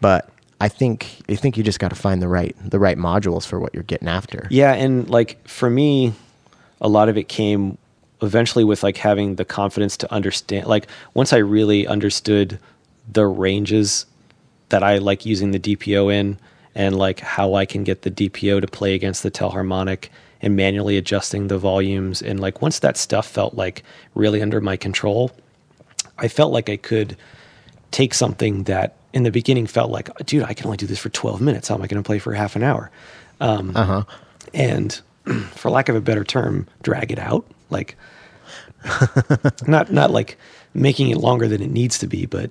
but 0.01 0.31
i 0.61 0.69
think 0.69 1.21
i 1.29 1.35
think 1.35 1.57
you 1.57 1.63
just 1.63 1.79
got 1.79 1.89
to 1.89 1.97
find 1.97 2.23
the 2.23 2.29
right 2.29 2.57
the 2.65 2.79
right 2.79 2.99
modules 2.99 3.47
for 3.47 3.59
what 3.61 3.73
you're 3.75 3.83
getting 3.85 4.09
after 4.09 4.47
Yeah, 4.51 4.73
and 4.73 5.09
like 5.09 5.47
for 5.47 5.71
me, 5.71 6.13
a 6.81 6.89
lot 6.89 7.09
of 7.09 7.17
it 7.17 7.29
came 7.29 7.79
eventually 8.23 8.65
with 8.65 8.83
like 8.83 8.97
having 8.97 9.37
the 9.37 9.45
confidence 9.45 9.97
to 9.99 10.13
understand. 10.13 10.67
Like 10.67 10.89
once 11.15 11.33
I 11.33 11.39
really 11.39 11.87
understood 11.87 12.59
the 13.11 13.27
ranges 13.27 14.07
that 14.71 14.83
I 14.83 14.99
like 14.99 15.25
using 15.25 15.53
the 15.53 15.59
DPO 15.59 16.13
in, 16.13 16.39
and 16.79 16.97
like 16.97 17.21
how 17.21 17.53
I 17.53 17.67
can 17.67 17.85
get 17.85 18.03
the 18.03 18.11
DPO 18.11 18.63
to 18.63 18.67
play 18.67 18.95
against 18.95 19.23
the 19.23 19.31
telharmonic 19.31 20.09
and 20.41 20.57
manually 20.57 20.97
adjusting 20.97 21.49
the 21.49 21.59
volumes, 21.59 22.23
and 22.23 22.41
like 22.41 22.63
once 22.63 22.79
that 22.79 22.97
stuff 22.97 23.27
felt 23.27 23.55
like 23.55 23.83
really 24.15 24.41
under 24.41 24.63
my 24.63 24.77
control, 24.77 25.31
I 26.17 26.29
felt 26.29 26.53
like 26.53 26.71
I 26.71 26.77
could 26.77 27.19
take 27.91 28.15
something 28.15 28.65
that 28.65 28.97
in 29.13 29.25
the 29.25 29.31
beginning 29.31 29.67
felt 29.67 29.91
like, 29.91 30.09
dude, 30.25 30.45
I 30.45 30.55
can 30.55 30.67
only 30.67 30.77
do 30.77 30.87
this 30.87 30.99
for 30.99 31.11
12 31.11 31.41
minutes. 31.41 31.69
How 31.69 31.75
am 31.75 31.83
I 31.83 31.87
going 31.87 32.03
to 32.03 32.07
play 32.07 32.19
for 32.19 32.33
half 32.33 32.57
an 32.57 32.63
hour? 32.63 32.91
Um, 33.41 33.77
uh-huh 33.77 34.05
and 34.55 35.01
for 35.53 35.71
lack 35.71 35.89
of 35.89 35.97
a 35.97 36.01
better 36.01 36.25
term, 36.25 36.67
drag 36.83 37.13
it 37.13 37.19
out. 37.19 37.45
Like 37.71 37.97
not 39.67 39.93
not 39.93 40.11
like 40.11 40.39
making 40.75 41.11
it 41.11 41.19
longer 41.19 41.49
than 41.49 41.63
it 41.63 41.71
needs 41.71 41.99
to 41.99 42.07
be, 42.07 42.27
but 42.27 42.51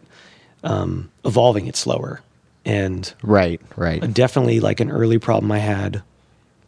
um, 0.64 1.10
evolving 1.26 1.68
it 1.68 1.76
slower. 1.76 2.22
And 2.68 3.12
Right, 3.24 3.62
right. 3.78 4.14
definitely 4.14 4.60
like 4.60 4.82
an 4.82 4.92
early 4.92 5.18
problem 5.18 5.52
I 5.54 5.60
had 5.60 6.04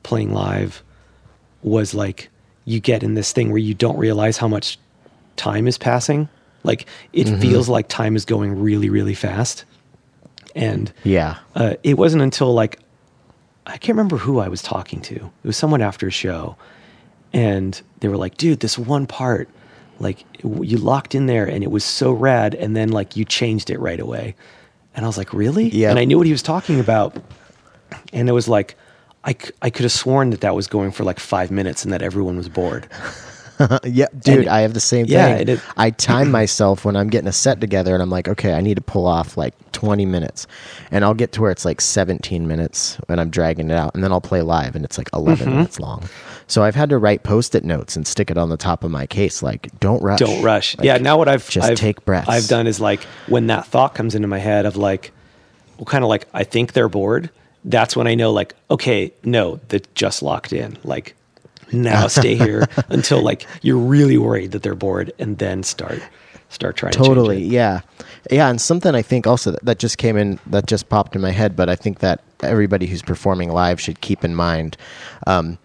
playing 0.03 0.33
live 0.33 0.81
was 1.61 1.93
like 1.93 2.29
you 2.63 2.79
get 2.79 3.03
in 3.03 3.15
this 3.15 3.33
thing 3.33 3.49
where 3.49 3.57
you 3.57 3.73
don't 3.73 3.97
realize 3.97 4.37
how 4.37 4.47
much 4.47 4.79
time 5.35 5.67
is 5.67 5.77
passing. 5.77 6.29
Like 6.63 6.85
it 7.11 7.27
feels 7.39 7.67
like 7.67 7.89
time 7.89 8.15
is 8.15 8.23
going 8.23 8.61
really, 8.61 8.89
really 8.89 9.13
fast. 9.13 9.65
And 10.55 10.91
Yeah. 11.03 11.35
uh, 11.55 11.73
it 11.83 11.97
wasn't 11.97 12.23
until 12.23 12.53
like 12.53 12.79
I 13.67 13.77
can't 13.77 13.97
remember 13.97 14.17
who 14.17 14.39
I 14.39 14.47
was 14.47 14.61
talking 14.61 15.01
to. 15.01 15.15
It 15.15 15.47
was 15.47 15.57
someone 15.57 15.81
after 15.81 16.07
a 16.07 16.11
show, 16.11 16.55
and 17.33 17.79
they 17.99 18.07
were 18.07 18.17
like, 18.17 18.35
"Dude, 18.37 18.61
this 18.61 18.79
one 18.79 19.05
part, 19.05 19.47
like 19.99 20.25
you 20.43 20.77
locked 20.77 21.13
in 21.13 21.27
there, 21.27 21.45
and 21.45 21.63
it 21.63 21.69
was 21.69 21.83
so 21.83 22.11
rad, 22.11 22.55
and 22.55 22.75
then 22.75 22.89
like 22.89 23.15
you 23.15 23.25
changed 23.25 23.69
it 23.69 23.79
right 23.79 23.99
away." 23.99 24.33
And 24.95 25.05
I 25.05 25.07
was 25.07 25.17
like, 25.17 25.33
"Really?" 25.33 25.69
Yeah. 25.69 25.89
And 25.91 25.99
I 25.99 26.05
knew 26.05 26.17
what 26.17 26.25
he 26.25 26.31
was 26.33 26.41
talking 26.43 26.79
about, 26.79 27.15
and 28.13 28.27
it 28.29 28.33
was 28.33 28.47
like. 28.47 28.75
I, 29.21 29.33
c- 29.33 29.51
I 29.61 29.69
could 29.69 29.83
have 29.83 29.91
sworn 29.91 30.29
that 30.29 30.39
that 30.41 30.55
was 30.55 30.67
going 30.67 30.91
for 30.91 31.03
like 31.03 31.19
five 31.19 31.51
minutes 31.51 31.83
and 31.83 31.91
that 31.91 32.01
everyone 32.01 32.37
was 32.37 32.47
bored. 32.47 32.87
yeah, 33.83 34.05
dude, 34.19 34.39
it- 34.45 34.47
I 34.47 34.61
have 34.61 34.73
the 34.73 34.79
same 34.79 35.05
yeah, 35.07 35.37
thing. 35.37 35.49
it- 35.49 35.61
I 35.77 35.89
time 35.91 36.31
myself 36.31 36.85
when 36.85 36.95
I'm 36.95 37.09
getting 37.09 37.27
a 37.27 37.31
set 37.33 37.59
together 37.61 37.93
and 37.93 38.01
I'm 38.01 38.09
like, 38.09 38.27
okay, 38.27 38.53
I 38.53 38.61
need 38.61 38.75
to 38.75 38.81
pull 38.81 39.05
off 39.07 39.37
like 39.37 39.53
20 39.73 40.05
minutes. 40.05 40.47
And 40.91 41.03
I'll 41.03 41.13
get 41.13 41.31
to 41.33 41.41
where 41.41 41.51
it's 41.51 41.65
like 41.65 41.81
17 41.81 42.47
minutes 42.47 42.97
when 43.07 43.19
I'm 43.19 43.29
dragging 43.29 43.69
it 43.69 43.75
out. 43.75 43.93
And 43.93 44.03
then 44.03 44.11
I'll 44.11 44.21
play 44.21 44.41
live 44.41 44.75
and 44.75 44.83
it's 44.85 44.97
like 44.97 45.09
11 45.13 45.45
Mm-hmm. 45.47 45.55
minutes 45.57 45.79
long. 45.79 46.03
So 46.47 46.63
I've 46.63 46.75
had 46.75 46.89
to 46.89 46.97
write 46.97 47.23
post 47.23 47.53
it 47.53 47.63
notes 47.63 47.95
and 47.95 48.07
stick 48.07 48.31
it 48.31 48.37
on 48.37 48.49
the 48.49 48.57
top 48.57 48.83
of 48.83 48.89
my 48.91 49.05
case. 49.05 49.43
Like, 49.43 49.69
don't 49.79 50.01
rush. 50.01 50.19
don't 50.19 50.41
rush. 50.43 50.77
Like, 50.77 50.85
yeah, 50.85 50.97
now 50.97 51.17
what 51.17 51.27
I've 51.27 51.47
just 51.49 51.69
I've, 51.71 51.77
take 51.77 52.03
breaths. 52.05 52.27
I've 52.29 52.47
done 52.47 52.65
is 52.65 52.79
like 52.79 53.03
when 53.27 53.47
that 53.47 53.65
thought 53.67 53.93
comes 53.93 54.15
into 54.15 54.27
my 54.27 54.39
head 54.39 54.65
of 54.65 54.75
like, 54.75 55.11
well, 55.77 55.85
kind 55.85 56.03
of 56.03 56.09
like 56.09 56.27
I 56.33 56.43
think 56.43 56.73
they're 56.73 56.89
bored. 56.89 57.29
That's 57.65 57.95
when 57.95 58.07
I 58.07 58.15
know 58.15 58.31
like, 58.31 58.55
okay, 58.71 59.13
no, 59.23 59.59
that 59.67 59.93
just 59.93 60.23
locked 60.23 60.53
in. 60.53 60.77
Like 60.83 61.13
now 61.71 62.07
stay 62.19 62.35
here 62.35 62.67
until 62.89 63.21
like 63.21 63.45
you're 63.61 63.77
really 63.77 64.17
worried 64.17 64.51
that 64.51 64.63
they're 64.63 64.75
bored, 64.75 65.11
and 65.19 65.37
then 65.37 65.63
start 65.63 66.01
start 66.49 66.75
trying 66.75 66.93
totally 66.93 67.39
to 67.39 67.45
it. 67.45 67.51
yeah. 67.51 67.81
Yeah 68.31 68.49
and 68.49 68.59
something 68.59 68.95
i 68.95 69.03
think 69.03 69.27
also 69.27 69.51
that, 69.51 69.63
that 69.63 69.79
just 69.79 69.97
came 69.97 70.17
in 70.17 70.39
that 70.47 70.65
just 70.65 70.89
popped 70.89 71.15
in 71.15 71.21
my 71.21 71.29
head 71.31 71.55
but 71.55 71.69
i 71.69 71.75
think 71.75 71.99
that 71.99 72.21
everybody 72.41 72.87
who's 72.87 73.03
performing 73.03 73.49
live 73.49 73.79
should 73.79 74.01
keep 74.01 74.25
in 74.25 74.35
mind 74.35 74.75
um, 75.27 75.57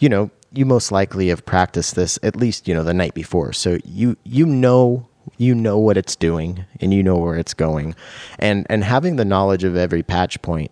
you 0.00 0.08
know 0.08 0.30
you 0.56 0.64
most 0.64 0.90
likely 0.90 1.28
have 1.28 1.44
practiced 1.44 1.94
this 1.94 2.18
at 2.22 2.36
least 2.36 2.66
you 2.66 2.74
know 2.74 2.82
the 2.82 2.94
night 2.94 3.14
before. 3.14 3.52
So 3.52 3.78
you 3.84 4.16
you 4.24 4.46
know 4.46 5.08
you 5.38 5.54
know 5.54 5.78
what 5.78 5.96
it's 5.96 6.16
doing 6.16 6.64
and 6.80 6.94
you 6.94 7.02
know 7.02 7.16
where 7.16 7.36
it's 7.36 7.54
going. 7.54 7.94
And 8.38 8.66
and 8.70 8.84
having 8.84 9.16
the 9.16 9.24
knowledge 9.24 9.64
of 9.64 9.76
every 9.76 10.02
patch 10.02 10.40
point 10.42 10.70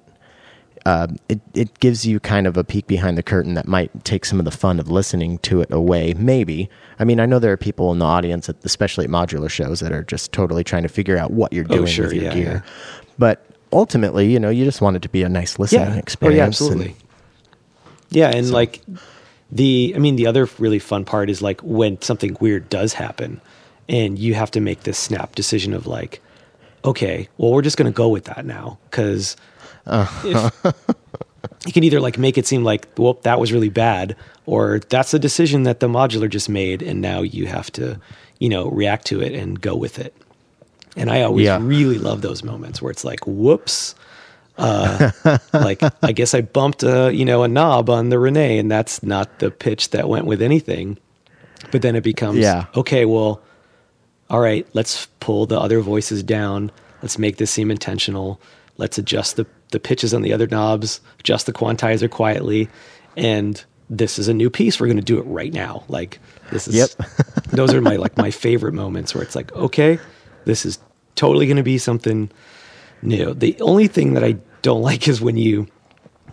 um, 0.86 1.16
it, 1.28 1.40
it 1.54 1.80
gives 1.80 2.06
you 2.06 2.20
kind 2.20 2.46
of 2.46 2.56
a 2.56 2.64
peek 2.64 2.86
behind 2.86 3.16
the 3.16 3.22
curtain 3.22 3.54
that 3.54 3.66
might 3.66 4.04
take 4.04 4.24
some 4.24 4.38
of 4.38 4.44
the 4.44 4.50
fun 4.50 4.78
of 4.78 4.90
listening 4.90 5.38
to 5.38 5.60
it 5.62 5.72
away. 5.72 6.12
Maybe. 6.14 6.68
I 6.98 7.04
mean, 7.04 7.20
I 7.20 7.26
know 7.26 7.38
there 7.38 7.52
are 7.52 7.56
people 7.56 7.90
in 7.92 7.98
the 8.00 8.04
audience, 8.04 8.48
at, 8.48 8.56
especially 8.64 9.04
at 9.06 9.10
modular 9.10 9.48
shows, 9.48 9.80
that 9.80 9.92
are 9.92 10.02
just 10.02 10.32
totally 10.32 10.62
trying 10.62 10.82
to 10.82 10.88
figure 10.88 11.16
out 11.16 11.30
what 11.30 11.52
you're 11.52 11.64
Oh, 11.70 11.76
doing 11.76 11.86
sure, 11.86 12.06
with 12.06 12.14
your 12.14 12.24
yeah, 12.24 12.34
gear. 12.34 12.62
yeah. 12.64 12.70
But 13.18 13.46
ultimately, 13.72 14.30
you 14.30 14.38
know, 14.38 14.50
you 14.50 14.64
just 14.64 14.80
want 14.82 14.96
it 14.96 15.02
to 15.02 15.08
be 15.08 15.22
a 15.22 15.28
nice 15.28 15.58
listening 15.58 15.86
Yeah. 15.88 15.94
Oh 15.94 15.98
experience. 15.98 16.36
yeah, 16.36 16.42
and- 16.44 16.48
absolutely. 16.48 16.96
Yeah, 18.10 18.30
and 18.30 18.50
like 18.50 18.80
the 19.50 19.92
I 19.96 19.98
mean 19.98 20.16
the 20.16 20.26
other 20.26 20.48
really 20.58 20.78
fun 20.78 21.04
part 21.04 21.30
is 21.30 21.42
like 21.42 21.60
when 21.62 22.00
something 22.00 22.36
weird 22.40 22.68
does 22.68 22.92
happen 22.92 23.40
and 23.88 24.18
you 24.18 24.34
have 24.34 24.50
to 24.52 24.60
make 24.60 24.82
this 24.82 24.98
snap 24.98 25.34
decision 25.34 25.72
of 25.72 25.86
like 25.86 26.20
okay, 26.84 27.28
well 27.38 27.50
we're 27.52 27.62
just 27.62 27.76
going 27.78 27.90
to 27.90 27.96
go 27.96 28.08
with 28.08 28.24
that 28.24 28.44
now 28.44 28.78
cuz 29.86 30.50
you 31.66 31.72
can 31.72 31.84
either 31.84 32.00
like 32.00 32.18
make 32.18 32.36
it 32.38 32.46
seem 32.46 32.64
like 32.64 32.88
well 32.98 33.18
that 33.22 33.38
was 33.40 33.52
really 33.52 33.68
bad 33.68 34.16
or 34.46 34.80
that's 34.90 35.14
a 35.14 35.18
decision 35.18 35.62
that 35.64 35.80
the 35.80 35.88
modular 35.88 36.28
just 36.28 36.48
made 36.48 36.82
and 36.82 37.00
now 37.00 37.22
you 37.22 37.46
have 37.46 37.70
to, 37.72 37.98
you 38.38 38.48
know, 38.48 38.68
react 38.68 39.06
to 39.06 39.20
it 39.22 39.32
and 39.34 39.60
go 39.60 39.74
with 39.74 39.98
it. 39.98 40.14
And 40.96 41.10
I 41.10 41.22
always 41.22 41.46
Yeah. 41.46 41.58
really 41.60 41.98
love 41.98 42.20
those 42.20 42.42
moments 42.44 42.82
where 42.82 42.90
it's 42.90 43.04
like 43.04 43.20
whoops 43.26 43.94
uh, 44.56 45.10
like 45.52 45.82
I 46.02 46.12
guess 46.12 46.32
I 46.34 46.40
bumped 46.42 46.82
a 46.84 47.10
you 47.12 47.24
know 47.24 47.42
a 47.42 47.48
knob 47.48 47.90
on 47.90 48.10
the 48.10 48.16
René, 48.16 48.60
and 48.60 48.70
that's 48.70 49.02
not 49.02 49.40
the 49.40 49.50
pitch 49.50 49.90
that 49.90 50.08
went 50.08 50.26
with 50.26 50.40
anything. 50.40 50.96
But 51.72 51.82
then 51.82 51.96
it 51.96 52.04
becomes 52.04 52.38
Yeah. 52.38 52.66
okay. 52.76 53.04
Well, 53.04 53.40
all 54.30 54.38
right, 54.40 54.64
let's 54.72 55.06
pull 55.18 55.46
the 55.46 55.58
other 55.58 55.80
voices 55.80 56.22
down. 56.22 56.70
Let's 57.02 57.18
make 57.18 57.38
this 57.38 57.50
seem 57.50 57.68
intentional. 57.70 58.40
Let's 58.76 58.96
adjust 58.96 59.34
the 59.34 59.46
the 59.74 59.80
pitches 59.80 60.14
on 60.14 60.22
the 60.22 60.32
other 60.32 60.46
knobs, 60.46 61.00
adjust 61.18 61.46
the 61.46 61.52
quantizer 61.52 62.08
quietly, 62.08 62.68
and 63.16 63.62
this 63.90 64.18
is 64.18 64.28
a 64.28 64.34
new 64.34 64.48
piece. 64.48 64.78
We're 64.78 64.86
going 64.86 64.96
to 64.96 65.02
do 65.02 65.18
it 65.18 65.24
right 65.24 65.52
now. 65.52 65.84
Like 65.88 66.20
this 66.50 66.68
is. 66.68 66.76
Yep. 66.76 66.90
those 67.50 67.74
are 67.74 67.80
my 67.80 67.96
like 67.96 68.16
my 68.16 68.30
favorite 68.30 68.72
moments 68.72 69.14
where 69.14 69.22
it's 69.22 69.34
like, 69.34 69.52
okay, 69.52 69.98
this 70.44 70.64
is 70.64 70.78
totally 71.16 71.46
going 71.46 71.56
to 71.56 71.64
be 71.64 71.76
something 71.76 72.30
new. 73.02 73.34
The 73.34 73.60
only 73.60 73.88
thing 73.88 74.14
that 74.14 74.24
I 74.24 74.36
don't 74.62 74.82
like 74.90 75.08
is 75.08 75.20
when 75.20 75.36
you 75.36 75.66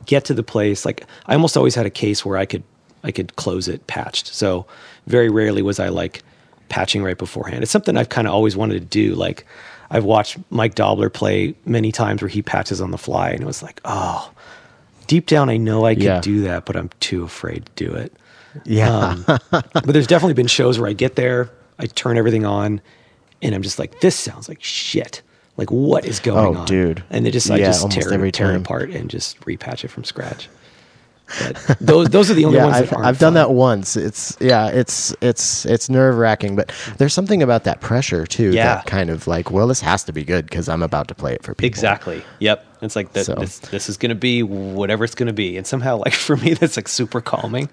get 0.06 0.26
to 0.26 0.36
the 0.36 0.44
place. 0.44 0.86
Like 0.86 1.04
I 1.26 1.34
almost 1.34 1.58
always 1.58 1.74
had 1.76 1.88
a 1.88 1.92
case 1.92 2.24
where 2.24 2.38
I 2.38 2.46
could 2.46 2.64
I 3.04 3.12
could 3.12 3.36
close 3.36 3.68
it 3.68 3.88
patched. 3.88 4.28
So 4.28 4.68
very 5.08 5.30
rarely 5.30 5.64
was 5.64 5.80
I 5.80 5.90
like 5.90 6.22
patching 6.70 7.04
right 7.04 7.18
beforehand. 7.18 7.64
It's 7.64 7.72
something 7.72 7.98
I've 7.98 8.10
kind 8.10 8.28
of 8.28 8.34
always 8.34 8.56
wanted 8.56 8.76
to 8.76 8.86
do. 8.86 9.16
Like 9.16 9.48
I've 9.92 10.06
watched 10.06 10.38
Mike 10.50 10.74
Dobler 10.74 11.10
play 11.10 11.54
many 11.66 11.92
times 11.92 12.22
where 12.22 12.30
he 12.30 12.42
patches 12.42 12.80
on 12.82 12.92
the 12.92 12.98
fly, 12.98 13.30
and 13.32 13.42
it 13.42 13.46
was 13.46 13.62
like, 13.62 13.80
oh, 13.86 14.32
deep 15.08 15.28
down 15.28 15.50
I 15.50 15.58
know 15.58 15.86
I 15.86 15.94
could 15.96 16.04
Yeah. 16.04 16.22
do 16.22 16.42
that, 16.44 16.66
but 16.66 16.76
I'm 16.78 16.90
too 17.02 17.24
afraid 17.24 17.66
to 17.66 17.72
do 17.86 17.94
it. 17.94 18.14
Yeah. 18.64 18.90
Um, 18.90 19.26
but 19.52 19.86
there's 19.88 20.08
definitely 20.08 20.34
been 20.36 20.48
shows 20.48 20.80
where 20.80 20.90
I 20.90 20.94
get 20.94 21.16
there, 21.18 21.50
I 21.78 21.86
turn 21.88 22.18
everything 22.18 22.46
on, 22.46 22.80
and 23.42 23.54
I'm 23.54 23.62
just 23.62 23.80
like, 23.80 24.00
this 24.00 24.16
sounds 24.16 24.48
like 24.48 24.64
shit. 24.64 25.22
Like 25.58 25.70
what 25.70 26.06
is 26.06 26.20
going 26.22 26.56
Oh, 26.56 26.60
on, 26.62 26.66
dude. 26.66 27.04
And 27.10 27.26
they 27.26 27.32
just 27.32 27.52
I 27.52 27.58
Yeah, 27.58 27.66
just 27.68 27.92
tear, 27.92 28.14
every 28.14 28.32
tear 28.32 28.52
it 28.54 28.58
apart 28.58 28.90
and 28.92 29.10
just 29.10 29.40
repatch 29.42 29.84
it 29.84 29.90
from 29.90 30.06
scratch. 30.06 30.48
But 31.40 31.78
those 31.80 32.10
those 32.10 32.30
are 32.30 32.34
the 32.34 32.46
only 32.46 32.58
yeah, 32.58 32.66
ones 32.66 32.92
I've. 32.92 32.94
I've 32.98 33.20
done 33.20 33.34
that 33.36 33.52
once. 33.52 33.96
It's 33.96 34.38
yeah, 34.40 34.68
it's 34.68 35.16
it's 35.22 35.66
it's 35.66 35.90
nerve 35.90 36.18
wracking, 36.18 36.56
but 36.56 36.72
there's 36.98 37.14
something 37.14 37.42
about 37.42 37.64
that 37.66 37.82
pressure 37.82 38.26
too. 38.26 38.52
Yeah. 38.52 38.76
that 38.76 38.86
kind 38.86 39.10
of 39.10 39.28
like, 39.28 39.52
well, 39.52 39.68
this 39.68 39.82
has 39.82 40.04
to 40.06 40.14
be 40.14 40.24
good 40.24 40.46
because 40.46 40.68
I'm 40.70 40.84
about 40.84 41.08
to 41.10 41.16
play 41.16 41.34
it 41.34 41.44
for 41.44 41.54
people. 41.54 41.68
Exactly. 41.68 42.24
Yep. 42.40 42.66
It's 42.82 42.96
like 42.96 43.14
that. 43.14 43.26
So- 43.26 43.36
This, 43.36 43.60
this 43.60 43.90
is 43.90 43.98
going 43.98 44.10
to 44.10 44.16
be 44.16 44.44
whatever 44.44 45.04
it's 45.04 45.16
going 45.16 45.28
to 45.28 45.34
be, 45.34 45.58
and 45.58 45.66
somehow, 45.66 45.98
like 45.98 46.14
for 46.28 46.36
me, 46.38 46.54
that's 46.54 46.78
like 46.78 46.88
super 46.88 47.22
calming. 47.22 47.70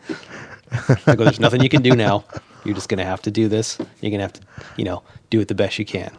I 1.07 1.15
go, 1.17 1.25
there's 1.25 1.41
nothing 1.41 1.63
you 1.63 1.69
can 1.71 1.83
do 1.83 1.97
now. 1.97 2.25
You're 2.65 2.75
just 2.75 2.89
going 2.89 2.99
to 2.99 3.05
have 3.05 3.23
to 3.23 3.31
do 3.31 3.49
this. 3.49 3.79
You're 4.01 4.11
going 4.11 4.19
to 4.19 4.25
have 4.25 4.33
to, 4.35 4.41
you 4.77 4.85
know, 4.85 5.03
do 5.31 5.41
it 5.41 5.49
the 5.49 5.55
best 5.55 5.79
you 5.79 5.87
can. 5.87 6.15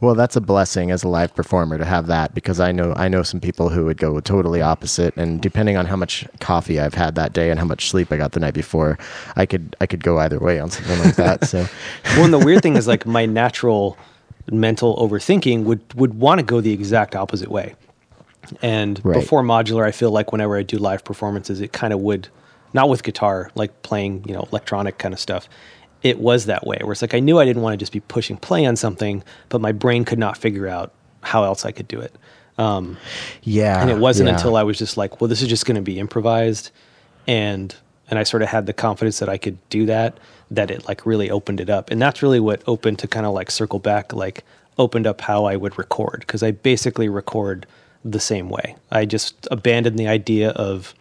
Well, 0.00 0.14
that's 0.14 0.36
a 0.36 0.40
blessing 0.40 0.90
as 0.90 1.04
a 1.04 1.08
live 1.08 1.34
performer 1.34 1.78
to 1.78 1.84
have 1.84 2.06
that 2.08 2.34
because 2.34 2.58
I 2.60 2.72
know 2.72 2.92
I 2.96 3.08
know 3.08 3.22
some 3.22 3.40
people 3.40 3.68
who 3.68 3.84
would 3.84 3.98
go 3.98 4.18
totally 4.20 4.60
opposite, 4.60 5.16
and 5.16 5.40
depending 5.40 5.76
on 5.76 5.86
how 5.86 5.96
much 5.96 6.26
coffee 6.40 6.80
I've 6.80 6.94
had 6.94 7.14
that 7.14 7.32
day 7.32 7.50
and 7.50 7.58
how 7.58 7.64
much 7.66 7.88
sleep 7.88 8.10
I 8.12 8.16
got 8.16 8.32
the 8.32 8.40
night 8.40 8.54
before, 8.54 8.98
I 9.36 9.46
could 9.46 9.76
I 9.80 9.86
could 9.86 10.02
go 10.02 10.18
either 10.18 10.38
way 10.38 10.58
on 10.58 10.70
something 10.70 10.98
like 10.98 11.16
that. 11.16 11.44
So, 11.46 11.66
well, 12.16 12.24
and 12.24 12.34
the 12.34 12.38
weird 12.38 12.62
thing 12.62 12.76
is 12.76 12.86
like 12.88 13.06
my 13.06 13.26
natural 13.26 13.96
mental 14.50 14.96
overthinking 14.96 15.64
would 15.64 15.94
would 15.94 16.14
want 16.14 16.40
to 16.40 16.44
go 16.44 16.60
the 16.60 16.72
exact 16.72 17.14
opposite 17.14 17.50
way. 17.50 17.74
And 18.60 19.00
Right. 19.04 19.20
before 19.20 19.42
modular, 19.42 19.84
I 19.86 19.92
feel 19.92 20.10
like 20.10 20.32
whenever 20.32 20.56
I 20.56 20.62
do 20.62 20.78
live 20.78 21.04
performances, 21.04 21.60
it 21.60 21.72
kind 21.72 21.92
of 21.92 22.00
would, 22.00 22.28
not 22.74 22.88
with 22.88 23.02
guitar, 23.02 23.50
like 23.54 23.82
playing 23.82 24.24
you 24.26 24.34
know 24.34 24.48
electronic 24.50 24.98
kind 24.98 25.14
of 25.14 25.20
stuff. 25.20 25.48
It 26.02 26.18
was 26.18 26.46
that 26.46 26.66
way, 26.66 26.78
where 26.82 26.92
it's 26.92 27.02
like 27.02 27.14
I 27.14 27.20
knew 27.20 27.38
I 27.38 27.44
didn't 27.44 27.62
want 27.62 27.74
to 27.74 27.76
just 27.76 27.92
be 27.92 28.00
pushing 28.00 28.36
play 28.36 28.64
on 28.66 28.76
something, 28.76 29.22
but 29.48 29.60
my 29.60 29.72
brain 29.72 30.04
could 30.04 30.18
not 30.18 30.36
figure 30.36 30.66
out 30.66 30.92
how 31.20 31.44
else 31.44 31.64
I 31.64 31.72
could 31.72 31.88
do 31.88 32.00
it. 32.00 32.14
Um, 32.58 32.96
yeah, 33.42 33.80
and 33.80 33.90
it 33.90 33.98
wasn't 33.98 34.28
yeah. 34.28 34.34
until 34.34 34.56
I 34.56 34.62
was 34.62 34.78
just 34.78 34.96
like, 34.96 35.20
well, 35.20 35.28
this 35.28 35.42
is 35.42 35.48
just 35.48 35.64
going 35.64 35.76
to 35.76 35.82
be 35.82 35.98
improvised, 35.98 36.70
and 37.26 37.74
and 38.08 38.18
I 38.18 38.24
sort 38.24 38.42
of 38.42 38.48
had 38.48 38.66
the 38.66 38.72
confidence 38.72 39.20
that 39.20 39.28
I 39.28 39.38
could 39.38 39.56
do 39.70 39.86
that 39.86 40.18
that 40.50 40.70
it 40.70 40.86
like 40.86 41.06
really 41.06 41.30
opened 41.30 41.60
it 41.60 41.70
up, 41.70 41.90
and 41.90 42.00
that's 42.00 42.22
really 42.22 42.40
what 42.40 42.62
opened 42.66 42.98
to 43.00 43.08
kind 43.08 43.24
of 43.24 43.32
like 43.32 43.50
circle 43.50 43.78
back, 43.78 44.12
like 44.12 44.44
opened 44.78 45.06
up 45.06 45.20
how 45.20 45.44
I 45.44 45.56
would 45.56 45.78
record 45.78 46.20
because 46.20 46.42
I 46.42 46.50
basically 46.50 47.08
record 47.08 47.66
the 48.04 48.20
same 48.20 48.48
way. 48.48 48.76
I 48.90 49.04
just 49.04 49.48
abandoned 49.50 49.98
the 49.98 50.08
idea 50.08 50.50
of 50.50 50.94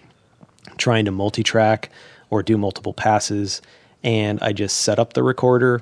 trying 0.78 1.06
to 1.06 1.12
multi-track 1.12 1.90
or 2.30 2.44
do 2.44 2.58
multiple 2.58 2.94
passes, 2.94 3.62
and 4.04 4.40
I 4.42 4.52
just 4.54 4.78
set 4.82 5.00
up 5.00 5.14
the 5.14 5.24
recorder. 5.24 5.82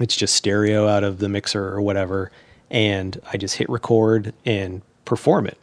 It's 0.00 0.16
just 0.16 0.34
stereo 0.34 0.86
out 0.88 1.04
of 1.04 1.18
the 1.18 1.28
mixer 1.28 1.68
or 1.68 1.80
whatever, 1.82 2.30
and 2.70 3.20
I 3.32 3.36
just 3.36 3.56
hit 3.56 3.68
record 3.68 4.32
and 4.46 4.82
perform 5.04 5.46
it. 5.46 5.58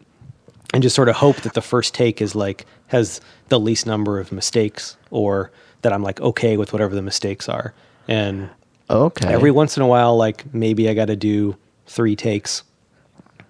and 0.73 0.83
just 0.83 0.95
sort 0.95 1.07
of 1.07 1.15
hope 1.15 1.38
that 1.38 1.53
the 1.53 1.61
first 1.61 1.93
take 1.93 2.21
is 2.21 2.35
like 2.35 2.65
has 2.88 3.21
the 3.47 3.57
least 3.59 3.85
number 3.88 4.19
of 4.19 4.33
mistakes 4.33 4.97
or 5.11 5.49
that 5.81 5.93
I'm 5.93 6.03
like 6.03 6.19
okay 6.19 6.57
with 6.57 6.73
whatever 6.73 6.93
the 6.93 7.01
mistakes 7.01 7.47
are. 7.47 7.73
And 8.09 8.49
Okay. 8.89 9.27
every 9.27 9.49
once 9.51 9.77
in 9.77 9.83
a 9.83 9.88
while, 9.88 10.17
like 10.17 10.53
maybe 10.53 10.89
I 10.89 10.93
got 10.93 11.05
to 11.05 11.15
do 11.15 11.55
three 11.88 12.15
takes, 12.17 12.63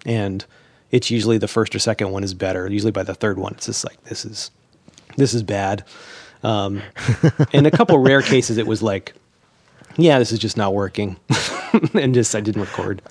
and 0.06 0.44
it's 0.92 1.10
usually 1.10 1.38
the 1.38 1.48
first 1.48 1.74
or 1.74 1.78
second 1.80 2.12
one 2.12 2.22
is 2.24 2.34
better. 2.34 2.68
Usually 2.70 2.92
by 2.92 3.02
the 3.02 3.14
third 3.14 3.36
one, 3.38 3.52
it's 3.54 3.66
just 3.66 3.84
like 3.84 4.02
this 4.04 4.24
is 4.24 4.50
this 5.16 5.34
is 5.34 5.42
bad. 5.42 5.84
Um, 6.42 6.82
in 7.52 7.66
a 7.66 7.70
couple 7.70 7.98
rare 7.98 8.22
cases, 8.22 8.58
it 8.58 8.66
was 8.66 8.82
like, 8.82 9.12
yeah, 9.96 10.18
this 10.18 10.30
is 10.32 10.38
just 10.38 10.56
not 10.56 10.74
working, 10.74 11.16
and 11.94 12.14
just 12.14 12.34
I 12.34 12.40
didn't 12.40 12.60
record, 12.62 13.02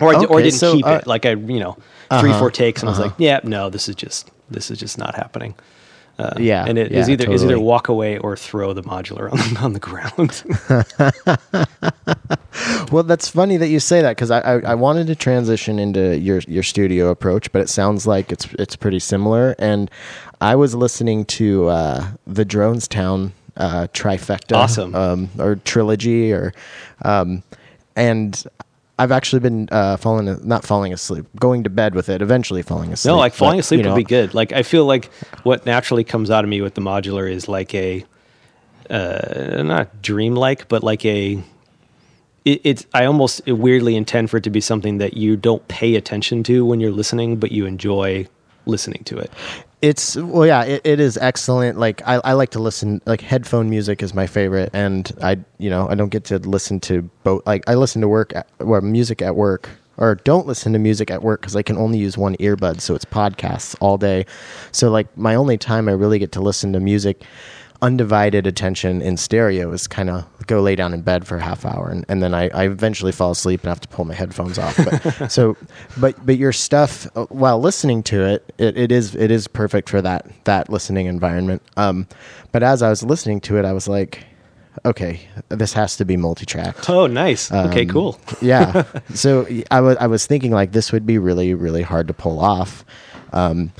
or 0.00 0.14
I, 0.14 0.20
di- 0.20 0.26
or 0.26 0.38
I 0.40 0.42
didn't 0.42 0.58
so, 0.58 0.74
keep 0.74 0.86
uh, 0.86 0.98
it. 1.00 1.06
Like 1.06 1.24
I, 1.24 1.30
you 1.30 1.58
know, 1.60 1.72
3 2.20 2.30
Uh-huh, 2.30 2.38
four 2.38 2.50
takes, 2.50 2.82
and 2.82 2.88
I 2.88 2.92
was 2.92 3.00
like, 3.00 3.14
yeah, 3.18 3.40
no, 3.42 3.70
this 3.70 3.88
is 3.88 3.94
just 3.94 4.30
this 4.50 4.70
is 4.70 4.78
just 4.78 4.98
not 4.98 5.14
happening. 5.14 5.54
Uh, 6.18 6.32
Yeah, 6.38 6.64
and 6.66 6.78
it 6.78 6.92
is 6.92 7.08
yeah, 7.08 7.12
either 7.14 7.30
is 7.30 7.44
either 7.44 7.58
walk 7.60 7.88
away 7.88 8.16
or 8.18 8.36
throw 8.36 8.72
the 8.72 8.82
modular 8.82 9.30
on 9.32 9.38
the, 9.38 9.60
on 9.64 9.72
the 9.72 9.80
ground. 9.80 10.44
Well, 12.90 13.02
that's 13.02 13.28
funny 13.28 13.56
that 13.58 13.68
you 13.68 13.80
say 13.80 14.00
that 14.00 14.16
because 14.16 14.30
I, 14.30 14.40
I, 14.40 14.58
I 14.60 14.74
wanted 14.74 15.08
to 15.08 15.14
transition 15.14 15.78
into 15.78 16.16
your 16.18 16.40
your 16.46 16.62
studio 16.62 17.08
approach, 17.10 17.50
but 17.52 17.60
it 17.60 17.68
sounds 17.68 18.06
like 18.06 18.32
it's 18.32 18.46
it's 18.58 18.76
pretty 18.76 18.98
similar. 18.98 19.54
And 19.58 19.90
I 20.40 20.54
was 20.56 20.74
listening 20.74 21.24
to 21.26 21.68
uh, 21.68 22.06
the 22.26 22.44
Dronestown 22.44 23.32
uh, 23.56 23.86
trifecta, 23.92 24.56
Awesome. 24.56 24.94
um, 24.94 25.28
or 25.38 25.56
trilogy, 25.56 26.32
or 26.32 26.52
um, 27.02 27.42
and 27.94 28.44
I've 28.98 29.12
actually 29.12 29.40
been 29.40 29.68
uh, 29.72 29.96
falling 29.96 30.46
not 30.46 30.64
falling 30.64 30.92
asleep, 30.92 31.26
going 31.40 31.64
to 31.64 31.70
bed 31.70 31.94
with 31.94 32.08
it, 32.08 32.20
eventually 32.22 32.62
falling 32.62 32.92
asleep. 32.92 33.12
No, 33.12 33.18
like 33.18 33.34
falling 33.34 33.56
But, 33.56 33.60
asleep 33.60 33.78
you 33.78 33.84
know, 33.84 33.92
would 33.92 33.96
be 33.96 34.04
good. 34.04 34.34
Like 34.34 34.52
I 34.52 34.62
feel 34.62 34.84
like 34.84 35.12
what 35.42 35.64
naturally 35.66 36.04
comes 36.04 36.30
out 36.30 36.44
of 36.44 36.50
me 36.50 36.60
with 36.60 36.74
the 36.74 36.80
modular 36.82 37.30
is 37.30 37.48
like 37.48 37.74
a 37.74 38.04
uh, 38.90 39.62
not 39.62 40.02
dreamlike, 40.02 40.68
but 40.68 40.82
like 40.82 41.04
a 41.04 41.42
it, 42.44 42.60
it's 42.62 42.86
I 42.94 43.06
almost 43.06 43.46
weirdly 43.46 43.96
intend 43.96 44.30
for 44.30 44.36
it 44.36 44.44
to 44.44 44.50
be 44.50 44.60
something 44.60 44.98
that 44.98 45.16
you 45.16 45.36
don't 45.36 45.66
pay 45.68 45.94
attention 45.96 46.42
to 46.44 46.64
when 46.64 46.80
you're 46.80 46.92
listening, 46.92 47.36
but 47.36 47.52
you 47.52 47.66
enjoy 47.66 48.26
listening 48.66 49.02
to 49.04 49.18
it. 49.18 49.30
It's 49.82 50.16
well, 50.16 50.46
yeah, 50.46 50.64
it, 50.64 50.82
it 50.84 51.00
is 51.00 51.18
excellent. 51.18 51.78
Like 51.78 52.00
I, 52.06 52.20
I 52.24 52.32
like 52.32 52.50
to 52.50 52.58
listen. 52.58 53.02
Like 53.04 53.20
headphone 53.20 53.68
music 53.68 54.02
is 54.02 54.14
my 54.14 54.26
favorite, 54.26 54.70
and 54.72 55.10
I, 55.22 55.38
you 55.58 55.68
know, 55.68 55.88
I 55.88 55.94
don't 55.94 56.08
get 56.08 56.24
to 56.24 56.38
listen 56.38 56.80
to 56.80 57.02
both. 57.24 57.46
Like 57.46 57.68
I 57.68 57.74
listen 57.74 58.00
to 58.00 58.08
work, 58.08 58.34
at, 58.34 58.48
or 58.58 58.80
music 58.80 59.20
at 59.20 59.36
work, 59.36 59.68
or 59.98 60.14
don't 60.14 60.46
listen 60.46 60.72
to 60.72 60.78
music 60.78 61.10
at 61.10 61.22
work 61.22 61.42
because 61.42 61.56
I 61.56 61.62
can 61.62 61.76
only 61.76 61.98
use 61.98 62.16
one 62.16 62.36
earbud, 62.36 62.80
so 62.80 62.94
it's 62.94 63.04
podcasts 63.04 63.76
all 63.80 63.98
day. 63.98 64.24
So 64.72 64.90
like 64.90 65.14
my 65.16 65.34
only 65.34 65.58
time 65.58 65.88
I 65.90 65.92
really 65.92 66.18
get 66.18 66.32
to 66.32 66.40
listen 66.40 66.72
to 66.72 66.80
music, 66.80 67.22
undivided 67.82 68.46
attention 68.46 69.02
in 69.02 69.16
stereo 69.16 69.72
is 69.72 69.86
kind 69.86 70.10
of 70.10 70.24
go 70.46 70.60
lay 70.60 70.76
down 70.76 70.94
in 70.94 71.02
bed 71.02 71.26
for 71.26 71.36
a 71.36 71.42
half 71.42 71.64
hour, 71.64 71.88
and, 71.90 72.04
and 72.08 72.22
then 72.22 72.34
I, 72.34 72.48
I 72.50 72.64
eventually 72.66 73.12
fall 73.12 73.32
asleep 73.32 73.60
and 73.62 73.68
have 73.68 73.80
to 73.80 73.88
pull 73.88 74.04
my 74.04 74.14
headphones 74.14 74.58
off. 74.58 74.76
But, 74.76 75.28
so, 75.32 75.56
but 75.98 76.24
but 76.24 76.36
your 76.38 76.52
stuff 76.52 77.06
uh, 77.16 77.26
while 77.26 77.60
listening 77.60 78.02
to 78.04 78.24
it, 78.24 78.52
it, 78.58 78.76
it 78.78 78.92
is 78.92 79.14
it 79.14 79.30
is 79.30 79.48
perfect 79.48 79.88
for 79.88 80.00
that 80.02 80.26
that 80.44 80.68
listening 80.70 81.06
environment. 81.06 81.62
Um, 81.76 82.06
but 82.52 82.62
as 82.62 82.82
I 82.82 82.88
was 82.90 83.02
listening 83.02 83.40
to 83.42 83.58
it, 83.58 83.64
I 83.64 83.72
was 83.72 83.88
like, 83.88 84.24
okay, 84.84 85.20
this 85.48 85.72
has 85.72 85.96
to 85.96 86.04
be 86.04 86.16
multi-tracked. 86.16 86.88
Oh, 86.88 87.06
nice. 87.06 87.50
okay, 87.52 87.82
Um, 87.82 87.88
cool. 87.88 88.20
yeah. 88.40 88.84
So 89.14 89.46
I 89.70 89.80
was 89.80 89.96
I 89.98 90.06
was 90.06 90.26
thinking 90.26 90.52
like 90.52 90.72
this 90.72 90.92
would 90.92 91.06
be 91.06 91.18
really 91.18 91.54
really 91.54 91.82
hard 91.82 92.06
to 92.08 92.14
pull 92.14 92.38
off. 92.40 92.84
Um, 93.32 93.72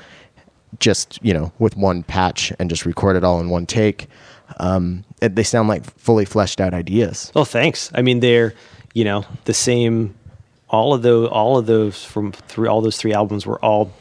just 0.79 1.19
you 1.23 1.33
know 1.33 1.53
with 1.59 1.77
one 1.77 2.03
patch 2.03 2.53
and 2.59 2.69
just 2.69 2.87
record 2.87 3.17
it 3.17 3.25
all 3.25 3.41
in 3.41 3.49
one 3.49 3.67
take. 3.67 4.09
Um, 4.59 5.05
they 5.21 5.43
sound 5.43 5.69
like 5.69 5.85
fully 5.99 6.25
fleshed 6.25 6.61
out 6.61 6.73
ideas. 6.73 7.33
Oh, 7.35 7.45
thanks. 7.45 7.91
I 7.95 8.03
mean, 8.03 8.21
they're 8.21 8.55
you 8.95 9.05
know 9.05 9.25
the 9.45 9.55
same. 9.55 10.15
All 10.69 10.93
of 10.93 11.03
those, 11.03 11.29
all 11.29 11.59
of 11.59 11.67
those 11.67 12.05
from 12.05 12.33
three, 12.33 12.67
all 12.67 12.81
those 12.81 12.97
three 12.97 13.13
albums 13.13 13.47
were 13.47 13.65
all, 13.65 13.93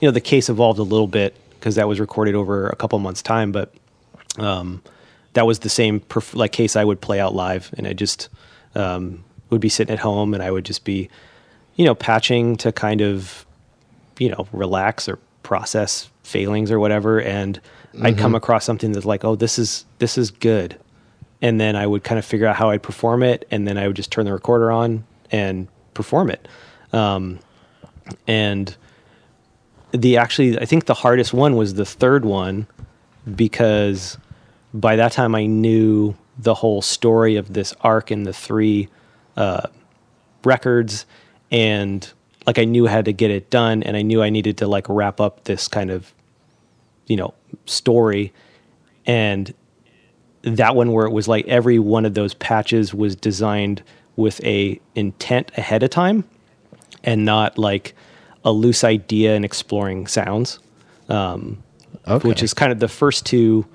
you 0.00 0.08
know, 0.08 0.12
the 0.12 0.20
case 0.20 0.50
evolved 0.50 0.78
a 0.78 0.82
little 0.82 1.06
bit 1.06 1.34
because 1.58 1.76
that 1.76 1.88
was 1.88 1.98
recorded 1.98 2.34
over 2.34 2.68
a 2.68 2.76
couple 2.76 2.98
months 2.98 3.22
time, 3.22 3.52
but 3.52 3.72
um, 4.38 4.82
that 5.32 5.46
was 5.46 5.60
the 5.60 5.68
same 5.68 6.00
perf- 6.00 6.34
like 6.34 6.52
case 6.52 6.76
I 6.76 6.84
would 6.84 7.00
play 7.00 7.20
out 7.20 7.34
live, 7.34 7.72
and 7.76 7.86
I 7.86 7.92
just 7.92 8.28
um, 8.74 9.24
would 9.48 9.60
be 9.60 9.68
sitting 9.68 9.92
at 9.92 9.98
home, 10.00 10.34
and 10.34 10.42
I 10.42 10.50
would 10.50 10.64
just 10.64 10.84
be, 10.84 11.08
you 11.76 11.84
know, 11.84 11.94
patching 11.94 12.56
to 12.56 12.72
kind 12.72 13.00
of, 13.00 13.46
you 14.18 14.28
know, 14.28 14.46
relax 14.52 15.08
or 15.08 15.18
process 15.42 16.10
failings 16.22 16.70
or 16.70 16.78
whatever, 16.78 17.20
and 17.20 17.60
I'd 18.02 18.18
come 18.18 18.34
across 18.34 18.64
something 18.64 18.92
that's 18.92 19.06
like, 19.06 19.24
oh, 19.24 19.34
this 19.34 19.58
is 19.58 19.84
this 19.98 20.16
is 20.16 20.30
good, 20.30 20.78
and 21.42 21.60
then 21.60 21.76
I 21.76 21.86
would 21.86 22.04
kind 22.04 22.18
of 22.18 22.24
figure 22.24 22.46
out 22.46 22.56
how 22.56 22.70
I'd 22.70 22.82
perform 22.82 23.22
it, 23.22 23.46
and 23.50 23.66
then 23.66 23.78
I 23.78 23.86
would 23.86 23.96
just 23.96 24.12
turn 24.12 24.24
the 24.24 24.32
recorder 24.32 24.70
on 24.70 25.04
and 25.30 25.68
perform 25.94 26.30
it. 26.30 26.46
Um, 26.92 27.40
and 28.26 28.76
the 29.92 30.16
actually, 30.16 30.58
I 30.58 30.64
think 30.64 30.86
the 30.86 30.94
hardest 30.94 31.32
one 31.32 31.56
was 31.56 31.74
the 31.74 31.84
third 31.84 32.24
one 32.24 32.66
because 33.34 34.18
by 34.72 34.96
that 34.96 35.12
time 35.12 35.34
I 35.34 35.46
knew 35.46 36.16
the 36.38 36.54
whole 36.54 36.80
story 36.80 37.36
of 37.36 37.52
this 37.52 37.74
arc 37.80 38.10
in 38.10 38.22
the 38.22 38.32
three 38.32 38.88
uh, 39.36 39.66
records, 40.44 41.06
and 41.50 42.10
like 42.46 42.58
I 42.58 42.64
knew 42.64 42.86
how 42.86 43.02
to 43.02 43.12
get 43.12 43.30
it 43.30 43.50
done, 43.50 43.82
and 43.82 43.96
I 43.96 44.02
knew 44.02 44.22
I 44.22 44.30
needed 44.30 44.58
to 44.58 44.66
like 44.66 44.86
wrap 44.88 45.20
up 45.20 45.44
this 45.44 45.68
kind 45.68 45.90
of 45.90 46.12
you 47.06 47.16
know 47.16 47.34
story 47.66 48.32
and 49.06 49.52
that 50.42 50.76
one 50.76 50.92
where 50.92 51.06
it 51.06 51.10
was 51.12 51.26
like 51.28 51.46
every 51.48 51.78
one 51.78 52.06
of 52.06 52.14
those 52.14 52.34
patches 52.34 52.94
was 52.94 53.16
designed 53.16 53.82
with 54.16 54.42
a 54.44 54.80
intent 54.94 55.50
ahead 55.56 55.82
of 55.82 55.90
time 55.90 56.24
and 57.02 57.24
not 57.24 57.58
like 57.58 57.94
a 58.44 58.52
loose 58.52 58.84
idea 58.84 59.34
and 59.34 59.44
exploring 59.44 60.06
sounds 60.06 60.58
um, 61.08 61.62
Okay. 62.08 62.28
which 62.28 62.42
is 62.42 62.54
kind 62.54 62.72
of 62.72 62.78
the 62.78 62.88
first 62.88 63.26
two 63.26 63.66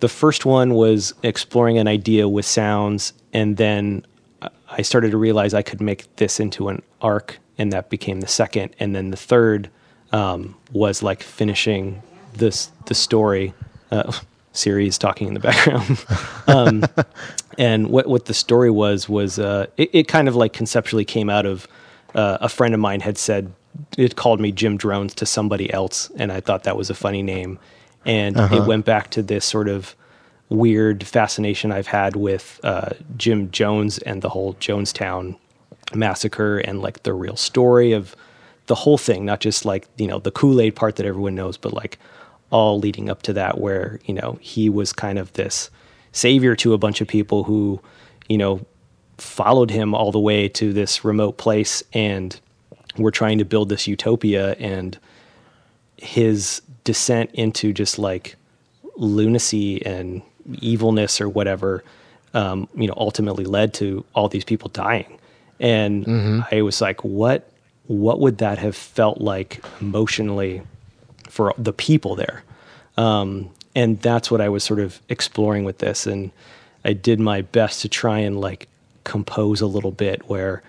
the 0.00 0.08
first 0.08 0.44
one 0.46 0.74
was 0.74 1.12
exploring 1.22 1.78
an 1.78 1.86
idea 1.86 2.28
with 2.28 2.44
sounds 2.46 3.12
and 3.32 3.56
then 3.56 4.04
i 4.68 4.82
started 4.82 5.10
to 5.10 5.16
realize 5.16 5.54
i 5.54 5.62
could 5.62 5.80
make 5.80 6.14
this 6.16 6.40
into 6.40 6.68
an 6.68 6.82
arc 7.00 7.38
and 7.58 7.72
that 7.72 7.90
became 7.90 8.20
the 8.20 8.26
second. 8.26 8.74
And 8.78 8.94
then 8.94 9.10
the 9.10 9.16
third 9.16 9.70
um, 10.12 10.56
was 10.72 11.02
like 11.02 11.22
finishing 11.22 12.02
this 12.34 12.70
the 12.86 12.94
story 12.94 13.54
uh, 13.90 14.12
series 14.52 14.98
talking 14.98 15.28
in 15.28 15.34
the 15.34 15.40
background. 15.40 16.04
Um, 16.48 16.84
and 17.58 17.88
what 17.88 18.06
what 18.06 18.26
the 18.26 18.32
story 18.32 18.70
was 18.70 19.08
was 19.08 19.40
uh, 19.40 19.66
it, 19.76 19.90
it 19.92 20.08
kind 20.08 20.28
of 20.28 20.36
like 20.36 20.52
conceptually 20.52 21.04
came 21.04 21.28
out 21.28 21.44
of 21.44 21.66
uh, 22.14 22.38
a 22.40 22.48
friend 22.48 22.72
of 22.72 22.78
mine 22.78 23.00
had 23.00 23.18
said 23.18 23.52
it 23.98 24.14
called 24.14 24.40
me 24.40 24.52
Jim 24.52 24.76
Drones 24.76 25.12
to 25.16 25.26
somebody 25.26 25.72
else, 25.72 26.08
and 26.14 26.30
I 26.30 26.38
thought 26.38 26.62
that 26.62 26.76
was 26.76 26.88
a 26.88 26.94
funny 26.94 27.20
name, 27.20 27.58
and 28.04 28.36
it 28.38 28.64
went 28.64 28.84
back 28.84 29.10
to 29.10 29.22
this 29.22 29.44
sort 29.44 29.66
of 29.66 29.96
weird 30.48 31.04
fascination 31.04 31.72
I've 31.72 31.88
had 31.88 32.16
with 32.16 32.60
uh, 32.62 32.90
Jim 33.16 33.50
Jones 33.50 33.98
and 33.98 34.22
the 34.22 34.28
whole 34.28 34.54
Jonestown 34.54 35.36
massacre 35.94 36.58
and 36.58 36.80
like 36.82 37.02
the 37.02 37.14
real 37.14 37.36
story 37.36 37.92
of 37.92 38.14
the 38.66 38.74
whole 38.74 38.98
thing, 38.98 39.24
not 39.24 39.40
just 39.40 39.64
like 39.64 39.88
you 39.96 40.06
know 40.06 40.18
the 40.18 40.30
Kool 40.30 40.60
Aid 40.60 40.76
part 40.76 40.96
that 40.96 41.06
everyone 41.06 41.34
knows, 41.34 41.56
but 41.56 41.72
like 41.72 41.98
all 42.50 42.78
leading 42.78 43.10
up 43.10 43.22
to 43.22 43.32
that, 43.32 43.58
where 43.58 44.00
you 44.04 44.14
know 44.14 44.38
he 44.40 44.68
was 44.68 44.92
kind 44.92 45.18
of 45.18 45.32
this 45.34 45.70
savior 46.12 46.56
to 46.56 46.72
a 46.72 46.78
bunch 46.78 47.00
of 47.00 47.08
people 47.08 47.44
who 47.44 47.80
you 48.28 48.38
know 48.38 48.64
followed 49.18 49.70
him 49.70 49.94
all 49.94 50.12
the 50.12 50.20
way 50.20 50.48
to 50.48 50.72
this 50.72 51.04
remote 51.04 51.38
place 51.38 51.82
and 51.92 52.40
were 52.98 53.10
trying 53.10 53.38
to 53.38 53.44
build 53.44 53.68
this 53.68 53.86
utopia 53.86 54.52
and 54.54 54.98
his 55.96 56.60
descent 56.84 57.30
into 57.32 57.72
just 57.72 57.98
like 57.98 58.36
lunacy 58.96 59.84
and 59.86 60.22
evilness 60.60 61.20
or 61.20 61.28
whatever 61.28 61.82
um, 62.34 62.68
you 62.74 62.86
know 62.86 62.94
ultimately 62.96 63.44
led 63.44 63.74
to 63.74 64.04
all 64.14 64.28
these 64.28 64.44
people 64.44 64.68
dying. 64.70 65.18
And 65.58 66.44
i 66.52 66.62
was 66.62 66.80
like 66.80 67.02
what 67.02 67.50
what 67.86 68.20
would 68.20 68.38
that 68.38 68.58
have 68.58 68.76
felt 68.76 69.20
like 69.20 69.64
emotionally 69.80 70.62
for 71.28 71.54
the 71.56 71.72
people 71.72 72.16
there? 72.16 72.42
Um, 72.96 73.50
and 73.74 74.00
that's 74.00 74.30
what 74.30 74.40
i 74.40 74.48
was 74.48 74.64
sort 74.64 74.80
of 74.80 75.00
exploring 75.08 75.64
with 75.64 75.78
this. 75.78 76.06
And 76.06 76.30
i 76.84 76.92
did 76.92 77.20
my 77.20 77.42
best 77.42 77.82
to 77.82 77.88
try 77.88 78.18
and 78.18 78.40
like 78.40 78.68
compose 79.04 79.60
a 79.60 79.66
little 79.66 79.92
bit 79.92 80.28
where 80.28 80.62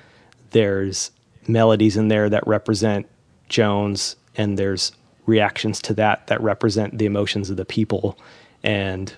there's 0.52 1.12
melodies 1.48 1.98
in 1.98 2.08
there 2.08 2.30
that 2.30 2.46
represent 2.46 3.08
jones 3.50 4.16
and 4.36 4.58
there's 4.58 4.92
reactions 5.26 5.82
to 5.84 5.94
that 5.94 6.28
that 6.28 6.42
represent 6.42 6.98
the 6.98 7.06
emotions 7.06 7.50
of 7.50 7.58
the 7.58 7.66
people. 7.66 8.18
And 8.64 9.14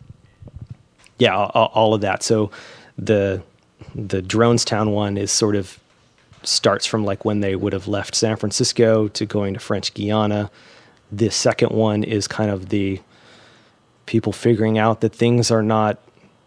yeah 1.19 1.35
all, 1.35 1.71
all 1.73 1.93
of 1.93 2.01
that 2.01 2.23
so 2.23 2.49
the 2.97 3.41
the 3.95 4.21
dronestown 4.21 4.91
one 4.91 5.17
is 5.17 5.31
sort 5.31 5.55
of 5.55 5.79
starts 6.43 6.85
from 6.85 7.03
like 7.03 7.25
when 7.25 7.41
they 7.41 7.55
would 7.55 7.73
have 7.73 7.87
left 7.87 8.15
San 8.15 8.35
Francisco 8.37 9.07
to 9.09 9.25
going 9.25 9.53
to 9.53 9.59
French 9.59 9.93
Guiana. 9.93 10.49
The 11.11 11.29
second 11.29 11.71
one 11.71 12.03
is 12.03 12.27
kind 12.27 12.49
of 12.49 12.69
the 12.69 13.01
people 14.05 14.31
figuring 14.31 14.77
out 14.77 15.01
that 15.01 15.13
things 15.13 15.51
are 15.51 15.63
not 15.63 15.99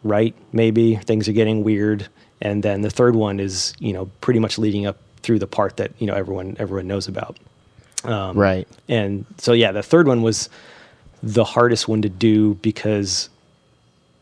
right, 0.03 0.35
maybe 0.53 0.97
things 0.97 1.29
are 1.29 1.33
getting 1.33 1.63
weird. 1.63 2.09
And 2.41 2.63
then 2.63 2.83
the 2.83 2.91
third 2.91 3.15
one 3.15 3.39
is, 3.39 3.73
you 3.79 3.93
know, 3.93 4.07
pretty 4.21 4.41
much 4.41 4.59
leading 4.59 4.87
up 4.87 4.99
through 5.23 5.39
the 5.39 5.47
part 5.47 5.77
that, 5.77 5.93
you 5.99 6.07
know, 6.07 6.15
everyone 6.15 6.57
everyone 6.59 6.87
knows 6.89 7.07
about. 7.07 7.39
Um, 8.05 8.37
right. 8.37 8.67
And 8.89 9.25
so 9.39 9.53
yeah, 9.53 9.73
the 9.73 9.83
third 9.83 10.09
one 10.09 10.23
was 10.23 10.49
the 11.23 11.45
hardest 11.45 11.87
one 11.87 12.03
to 12.03 12.09
do 12.09 12.55
because 12.55 13.29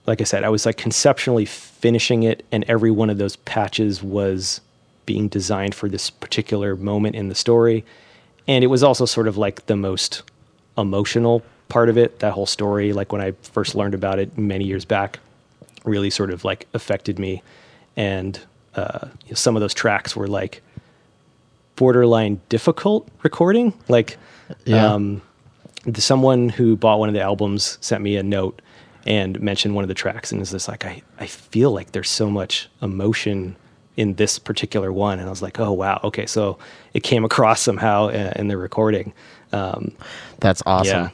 like 0.06 0.20
I 0.20 0.24
said, 0.24 0.44
I 0.44 0.48
was 0.48 0.66
like 0.66 0.76
conceptually 0.76 1.44
finishing 1.44 2.22
it 2.22 2.44
and 2.52 2.64
every 2.64 2.90
one 2.90 3.10
of 3.10 3.18
those 3.18 3.36
patches 3.36 4.02
was 4.02 4.60
being 5.06 5.28
designed 5.28 5.74
for 5.74 5.88
this 5.88 6.10
particular 6.10 6.76
moment 6.76 7.16
in 7.16 7.28
the 7.28 7.34
story. 7.34 7.84
And 8.48 8.64
it 8.64 8.68
was 8.68 8.82
also 8.82 9.04
sort 9.04 9.28
of 9.28 9.36
like 9.36 9.66
the 9.66 9.76
most 9.76 10.22
emotional 10.78 11.42
part 11.68 11.88
of 11.88 11.96
it, 11.98 12.18
that 12.20 12.32
whole 12.32 12.46
story. 12.46 12.92
Like 12.92 13.12
when 13.12 13.20
I 13.20 13.32
first 13.42 13.74
learned 13.74 13.94
about 13.94 14.18
it 14.18 14.36
many 14.38 14.64
years 14.64 14.84
back, 14.84 15.18
really 15.84 16.10
sort 16.10 16.30
of 16.30 16.44
like 16.44 16.66
affected 16.74 17.18
me. 17.18 17.42
And 17.96 18.38
uh, 18.74 19.08
some 19.34 19.56
of 19.56 19.60
those 19.60 19.74
tracks 19.74 20.16
were 20.16 20.28
like 20.28 20.62
borderline 21.76 22.40
difficult 22.48 23.08
recording. 23.22 23.72
Like, 23.88 24.16
Yeah. 24.64 24.92
um, 24.94 25.22
someone 25.94 26.48
who 26.50 26.76
bought 26.76 26.98
one 26.98 27.08
of 27.08 27.14
the 27.14 27.20
albums 27.22 27.78
sent 27.80 28.02
me 28.02 28.16
a 28.16 28.22
note 28.22 28.60
and 29.06 29.40
mentioned 29.40 29.74
one 29.74 29.84
of 29.84 29.88
the 29.88 29.94
tracks 29.94 30.32
and 30.32 30.42
is 30.42 30.50
this 30.50 30.68
like 30.68 30.84
I, 30.84 31.02
I 31.18 31.26
feel 31.26 31.72
like 31.72 31.92
there's 31.92 32.10
so 32.10 32.30
much 32.30 32.68
emotion 32.82 33.56
in 33.96 34.14
this 34.14 34.38
particular 34.38 34.92
one 34.92 35.18
and 35.18 35.26
I 35.26 35.30
was 35.30 35.42
like 35.42 35.58
oh 35.58 35.72
wow 35.72 36.00
okay 36.04 36.26
so 36.26 36.58
it 36.94 37.02
came 37.02 37.24
across 37.24 37.60
somehow 37.60 38.08
in 38.08 38.48
the 38.48 38.56
recording 38.56 39.12
um, 39.52 39.92
That's 40.40 40.62
awesome. 40.66 41.04
Yeah. 41.04 41.10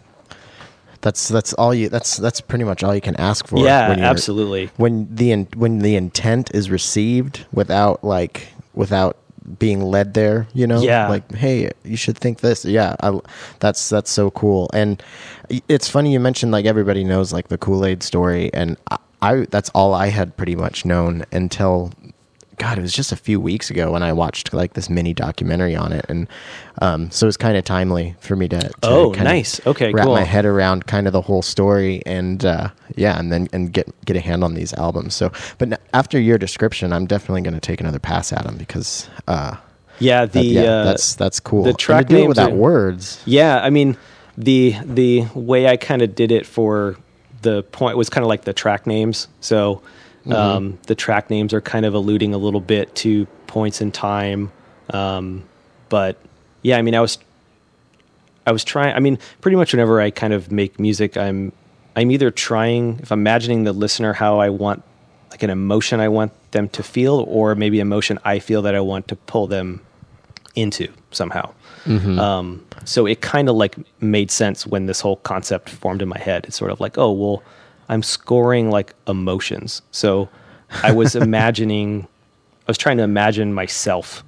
That's 1.02 1.28
that's 1.28 1.52
all 1.52 1.72
you. 1.72 1.88
That's 1.88 2.16
that's 2.16 2.40
pretty 2.40 2.64
much 2.64 2.82
all 2.82 2.94
you 2.94 3.00
can 3.00 3.14
ask 3.16 3.46
for. 3.46 3.58
yeah 3.60 3.90
when 3.90 4.00
absolutely 4.00 4.70
When 4.76 5.14
the 5.14 5.30
in, 5.30 5.44
when 5.54 5.78
the 5.78 5.94
intent 5.94 6.50
is 6.52 6.68
received 6.68 7.46
without 7.52 8.02
like 8.02 8.48
without 8.74 9.16
being 9.58 9.82
led 9.82 10.14
there, 10.14 10.46
you 10.52 10.66
know. 10.66 10.80
Yeah. 10.80 11.08
Like, 11.08 11.32
hey, 11.34 11.70
you 11.84 11.96
should 11.96 12.18
think 12.18 12.40
this. 12.40 12.64
Yeah, 12.64 12.96
I, 13.00 13.18
that's 13.60 13.88
that's 13.88 14.10
so 14.10 14.30
cool. 14.30 14.70
And 14.72 15.02
it's 15.68 15.88
funny 15.88 16.12
you 16.12 16.20
mentioned 16.20 16.52
like 16.52 16.66
everybody 16.66 17.04
knows 17.04 17.32
like 17.32 17.48
the 17.48 17.58
Kool 17.58 17.84
Aid 17.84 18.02
story, 18.02 18.52
and 18.52 18.76
I, 18.90 18.98
I 19.22 19.46
that's 19.50 19.70
all 19.70 19.94
I 19.94 20.08
had 20.08 20.36
pretty 20.36 20.56
much 20.56 20.84
known 20.84 21.24
until 21.32 21.92
God, 22.58 22.78
it 22.78 22.80
was 22.80 22.92
just 22.92 23.12
a 23.12 23.16
few 23.16 23.38
weeks 23.38 23.70
ago 23.70 23.92
when 23.92 24.02
I 24.02 24.12
watched 24.12 24.54
like 24.54 24.72
this 24.72 24.88
mini 24.88 25.12
documentary 25.12 25.76
on 25.76 25.92
it, 25.92 26.06
and 26.08 26.26
um, 26.80 27.10
so 27.10 27.26
it's 27.28 27.36
kind 27.36 27.56
of 27.56 27.64
timely 27.64 28.14
for 28.20 28.34
me 28.34 28.48
to, 28.48 28.58
to 28.60 28.72
Oh, 28.82 29.10
nice. 29.12 29.60
Okay, 29.66 29.92
wrap 29.92 30.06
cool. 30.06 30.14
my 30.14 30.22
head 30.24 30.46
around 30.46 30.86
kind 30.86 31.06
of 31.06 31.12
the 31.12 31.20
whole 31.20 31.42
story, 31.42 32.02
and 32.06 32.44
uh, 32.44 32.70
yeah, 32.96 33.18
and 33.18 33.30
then 33.30 33.48
and 33.52 33.72
get 33.72 33.88
get 34.06 34.16
a 34.16 34.20
hand 34.20 34.42
on 34.42 34.54
these 34.54 34.72
albums. 34.74 35.14
So, 35.14 35.30
but 35.58 35.80
after 35.92 36.18
your 36.18 36.38
description, 36.38 36.92
I'm 36.92 37.06
definitely 37.06 37.42
going 37.42 37.54
to 37.54 37.60
take 37.60 37.80
another 37.80 37.98
pass 37.98 38.32
at 38.32 38.44
them 38.44 38.56
because 38.56 39.08
uh, 39.28 39.56
yeah 39.98 40.24
that- 40.24 40.32
the 40.32 40.42
yeah, 40.42 40.62
uh, 40.62 40.84
that's 40.84 41.14
that's 41.14 41.40
cool. 41.40 41.62
the 41.64 41.74
track 41.74 42.10
it 42.10 42.26
without 42.26 42.52
are- 42.52 42.54
words. 42.54 43.22
Yeah, 43.26 43.60
I 43.62 43.68
mean 43.70 43.96
the 44.38 44.74
the 44.84 45.26
way 45.34 45.66
I 45.68 45.76
kind 45.76 46.00
of 46.02 46.14
did 46.14 46.32
it 46.32 46.46
for 46.46 46.96
the 47.42 47.62
point 47.64 47.96
was 47.98 48.08
kind 48.08 48.24
of 48.24 48.28
like 48.28 48.42
the 48.44 48.52
track 48.54 48.86
names. 48.86 49.28
So 49.40 49.82
um, 50.32 50.78
the 50.86 50.94
track 50.94 51.30
names 51.30 51.52
are 51.52 51.60
kind 51.60 51.86
of 51.86 51.94
alluding 51.94 52.34
a 52.34 52.38
little 52.38 52.60
bit 52.60 52.94
to 52.96 53.26
points 53.46 53.80
in 53.80 53.92
time. 53.92 54.50
Um, 54.90 55.44
but 55.88 56.18
yeah, 56.62 56.78
I 56.78 56.82
mean, 56.82 56.94
I 56.94 57.00
was 57.00 57.18
I 58.46 58.52
was 58.52 58.64
trying. 58.64 58.94
I 58.94 59.00
mean, 59.00 59.18
pretty 59.40 59.56
much 59.56 59.72
whenever 59.72 60.00
I 60.00 60.10
kind 60.10 60.32
of 60.32 60.50
make 60.50 60.78
music, 60.80 61.16
I'm 61.16 61.52
I'm 61.94 62.10
either 62.10 62.30
trying 62.30 63.00
if 63.00 63.10
I'm 63.10 63.20
imagining 63.20 63.64
the 63.64 63.72
listener 63.72 64.12
how 64.12 64.38
I 64.38 64.50
want 64.50 64.82
like 65.30 65.42
an 65.42 65.50
emotion 65.50 66.00
I 66.00 66.08
want 66.08 66.32
them 66.52 66.68
to 66.70 66.82
feel, 66.82 67.24
or 67.28 67.54
maybe 67.54 67.80
emotion 67.80 68.18
I 68.24 68.38
feel 68.38 68.62
that 68.62 68.74
I 68.74 68.80
want 68.80 69.08
to 69.08 69.16
pull 69.16 69.46
them 69.46 69.80
into 70.54 70.88
somehow. 71.10 71.52
Um, 72.18 72.64
so 72.84 73.06
it 73.06 73.20
kind 73.20 73.48
of 73.48 73.54
like 73.56 73.76
made 74.00 74.30
sense 74.30 74.66
when 74.66 74.86
this 74.86 75.00
whole 75.00 75.16
concept 75.16 75.68
formed 75.70 76.02
in 76.02 76.08
my 76.08 76.18
head. 76.18 76.46
It's 76.46 76.56
sort 76.56 76.70
of 76.70 76.80
like, 76.80 76.98
oh 76.98 77.12
well, 77.12 77.42
I'm 77.88 78.02
scoring 78.02 78.70
like 78.70 78.94
emotions. 79.06 79.82
So 79.90 80.28
I 80.82 80.92
was 80.92 81.14
imagining, 81.16 82.06
I 82.66 82.70
was 82.70 82.78
trying 82.78 82.96
to 82.98 83.02
imagine 83.02 83.54
myself 83.54 84.24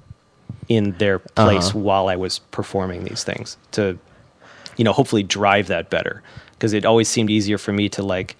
in 0.67 0.91
their 0.97 1.15
uh-huh. 1.15 1.45
place 1.45 1.73
while 1.73 2.07
I 2.07 2.15
was 2.15 2.39
performing 2.39 3.03
these 3.03 3.23
things 3.23 3.57
to, 3.71 3.97
you 4.77 4.83
know, 4.83 4.93
hopefully 4.93 5.23
drive 5.23 5.67
that 5.67 5.89
better. 5.89 6.21
Because 6.51 6.73
it 6.73 6.85
always 6.85 7.07
seemed 7.07 7.29
easier 7.29 7.57
for 7.57 7.71
me 7.71 7.87
to 7.89 8.03
like 8.03 8.35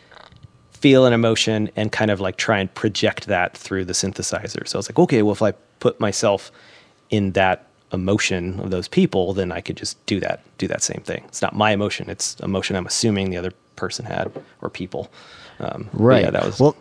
feel 0.72 1.06
an 1.06 1.14
emotion 1.14 1.70
and 1.76 1.92
kind 1.92 2.12
of 2.12 2.22
like 2.22 2.38
try 2.38 2.60
and 2.60 2.74
project 2.74 3.28
that 3.28 3.56
through 3.56 3.86
the 3.86 3.94
synthesizer. 3.94 4.68
So 4.68 4.78
I 4.78 4.80
was 4.80 4.90
like, 4.90 5.00
okay, 5.00 5.22
well, 5.22 5.34
if 5.34 5.42
I 5.42 5.52
put 5.80 6.00
myself 6.00 6.52
in 7.10 7.32
that 7.34 7.66
emotion 7.92 8.60
of 8.60 8.72
those 8.72 8.88
people, 8.88 9.34
then 9.34 9.52
I 9.52 9.62
could 9.62 9.78
just 9.78 10.04
do 10.06 10.20
that, 10.20 10.42
do 10.58 10.68
that 10.68 10.84
same 10.84 11.02
thing. 11.02 11.24
It's 11.28 11.42
not 11.42 11.56
my 11.56 11.72
emotion; 11.72 12.10
it's 12.10 12.36
emotion 12.40 12.76
I'm 12.76 12.86
assuming 12.86 13.30
the 13.30 13.38
other 13.38 13.52
person 13.80 14.06
had 14.06 14.32
or 14.62 14.70
people. 14.70 15.12
Um, 15.60 15.90
Right. 15.94 16.24
Yeah, 16.24 16.32
that 16.32 16.46
was 16.46 16.60
well. 16.60 16.76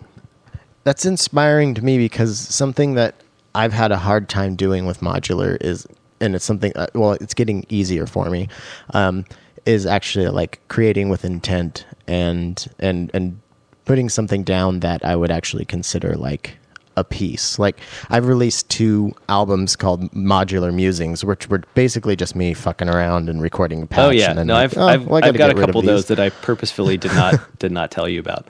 That's 0.85 1.05
inspiring 1.05 1.75
to 1.75 1.85
me 1.85 1.99
because 1.99 2.39
something 2.39 2.95
that 2.95 3.15
I've 3.55 3.73
had 3.73 3.93
a 3.93 3.99
hard 3.99 4.29
time 4.29 4.57
doing 4.57 4.87
with 4.87 5.01
modular 5.01 5.57
is, 5.61 5.87
and 6.21 6.35
it's 6.35 6.45
something. 6.45 6.73
Uh, 6.77 6.87
well, 6.95 7.13
it's 7.13 7.35
getting 7.35 7.65
easier 7.69 8.07
for 8.07 8.31
me. 8.31 8.49
Um, 8.95 9.25
is 9.67 9.85
actually 9.87 10.29
like 10.29 10.61
creating 10.69 11.09
with 11.09 11.25
intent 11.25 11.85
and 12.07 12.67
and 12.79 13.11
and 13.13 13.41
putting 13.85 14.09
something 14.09 14.43
down 14.43 14.81
that 14.81 15.05
I 15.05 15.17
would 15.17 15.31
actually 15.31 15.65
consider 15.65 16.15
like 16.15 16.58
a 16.99 17.05
piece. 17.05 17.59
Like 17.59 17.79
I've 18.11 18.27
released 18.27 18.69
two 18.69 19.13
albums 19.29 19.77
called 19.77 20.11
Modular 20.13 20.73
Musings, 20.75 21.25
which 21.25 21.49
were 21.49 21.63
basically 21.75 22.17
just 22.17 22.35
me 22.35 22.55
fucking 22.55 22.89
around 22.89 23.29
and 23.29 23.41
recording 23.41 23.83
a 23.83 23.87
patch. 23.87 23.99
Oh 23.99 24.11
yeah, 24.11 24.33
no, 24.33 24.53
like, 24.53 24.65
I've 24.65 24.79
oh, 24.79 24.87
I've, 24.87 25.07
well, 25.07 25.25
I've 25.25 25.37
gotta 25.37 25.57
a 25.57 25.61
couple 25.61 25.81
of 25.81 25.87
those 25.87 26.07
that 26.07 26.19
I 26.19 26.31
purposefully 26.31 26.97
did 26.97 27.13
not 27.13 27.41
did 27.59 27.73
not 27.73 27.91
tell 27.91 28.09
you 28.09 28.21
about. 28.21 28.47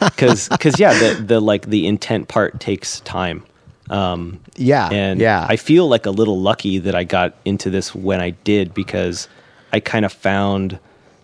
Because 0.00 0.48
because 0.50 0.78
yeah, 0.80 0.92
the 0.94 1.22
the 1.22 1.40
like 1.40 1.66
the 1.66 1.86
intent 1.86 2.28
part 2.28 2.60
takes 2.60 3.00
time. 3.00 3.44
Um, 3.90 4.40
Yeah, 4.56 4.88
and 4.90 5.20
yeah. 5.20 5.46
I 5.48 5.56
feel 5.56 5.88
like 5.88 6.06
a 6.06 6.10
little 6.10 6.40
lucky 6.40 6.78
that 6.78 6.94
I 6.94 7.04
got 7.04 7.34
into 7.44 7.68
this 7.68 7.94
when 7.94 8.20
I 8.20 8.30
did 8.30 8.72
because 8.72 9.28
I 9.72 9.80
kind 9.80 10.04
of 10.04 10.12
found 10.12 10.78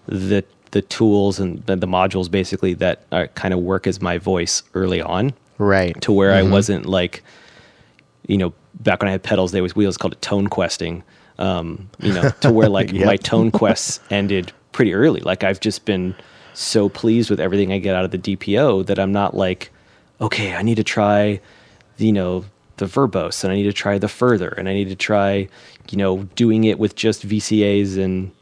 the 0.07 0.45
the 0.73 0.83
tools 0.83 1.39
and 1.39 1.65
the, 1.67 1.77
the 1.77 1.87
modules 1.87 2.31
basically 2.31 2.75
that 2.75 3.05
are, 3.13 3.29
kind 3.29 3.55
of 3.55 3.61
work 3.61 3.87
as 3.87 4.01
my 4.01 4.19
voice 4.19 4.63
early 4.75 5.01
on 5.01 5.33
right 5.59 6.01
to 6.03 6.13
where 6.13 6.33
I 6.33 6.43
wasn't 6.43 6.87
like, 6.87 7.23
you 8.27 8.37
know, 8.37 8.53
back 8.81 9.01
when 9.01 9.09
I 9.09 9.13
had 9.13 9.23
pedals, 9.23 9.53
they 9.53 9.61
was 9.61 9.75
wheels 9.75 9.97
called 9.97 10.13
it 10.13 10.23
tone 10.23 10.49
questing. 10.49 11.03
Um, 11.39 11.89
you 12.01 12.13
know, 12.13 12.31
to 12.41 12.51
where 12.53 12.69
like 12.69 12.93
Yep. 12.93 13.07
my 13.07 13.17
tone 13.17 13.51
quests 13.61 14.01
ended 14.11 14.53
pretty 14.73 14.93
early. 14.95 15.21
Like 15.21 15.45
I've 15.45 15.61
just 15.61 15.85
been 15.85 16.15
so 16.55 16.89
pleased 16.89 17.31
with 17.31 17.39
everything 17.41 17.73
I 17.73 17.79
get 17.79 17.95
out 17.95 18.05
of 18.05 18.11
the 18.11 18.19
DPO 18.19 18.87
that 18.87 18.99
I'm 18.99 19.13
not 19.13 19.37
like, 19.37 19.71
okay, 20.21 20.55
I 20.55 20.63
need 20.63 20.75
to 20.77 20.85
try, 20.85 21.41
you 21.97 22.13
know, 22.13 22.45
the 22.79 22.87
Verbos 22.87 23.45
and 23.45 23.53
I 23.53 23.57
need 23.57 23.65
to 23.65 23.73
try 23.73 23.99
the 23.99 24.09
further 24.09 24.49
and 24.49 24.69
I 24.69 24.73
need 24.73 24.89
to 24.89 24.97
try, 24.97 25.49
you 25.91 25.99
know, 25.99 26.25
doing 26.35 26.65
it 26.65 26.79
with 26.79 26.97
just 26.97 27.27
VCAs 27.27 27.97
and, 27.97 28.33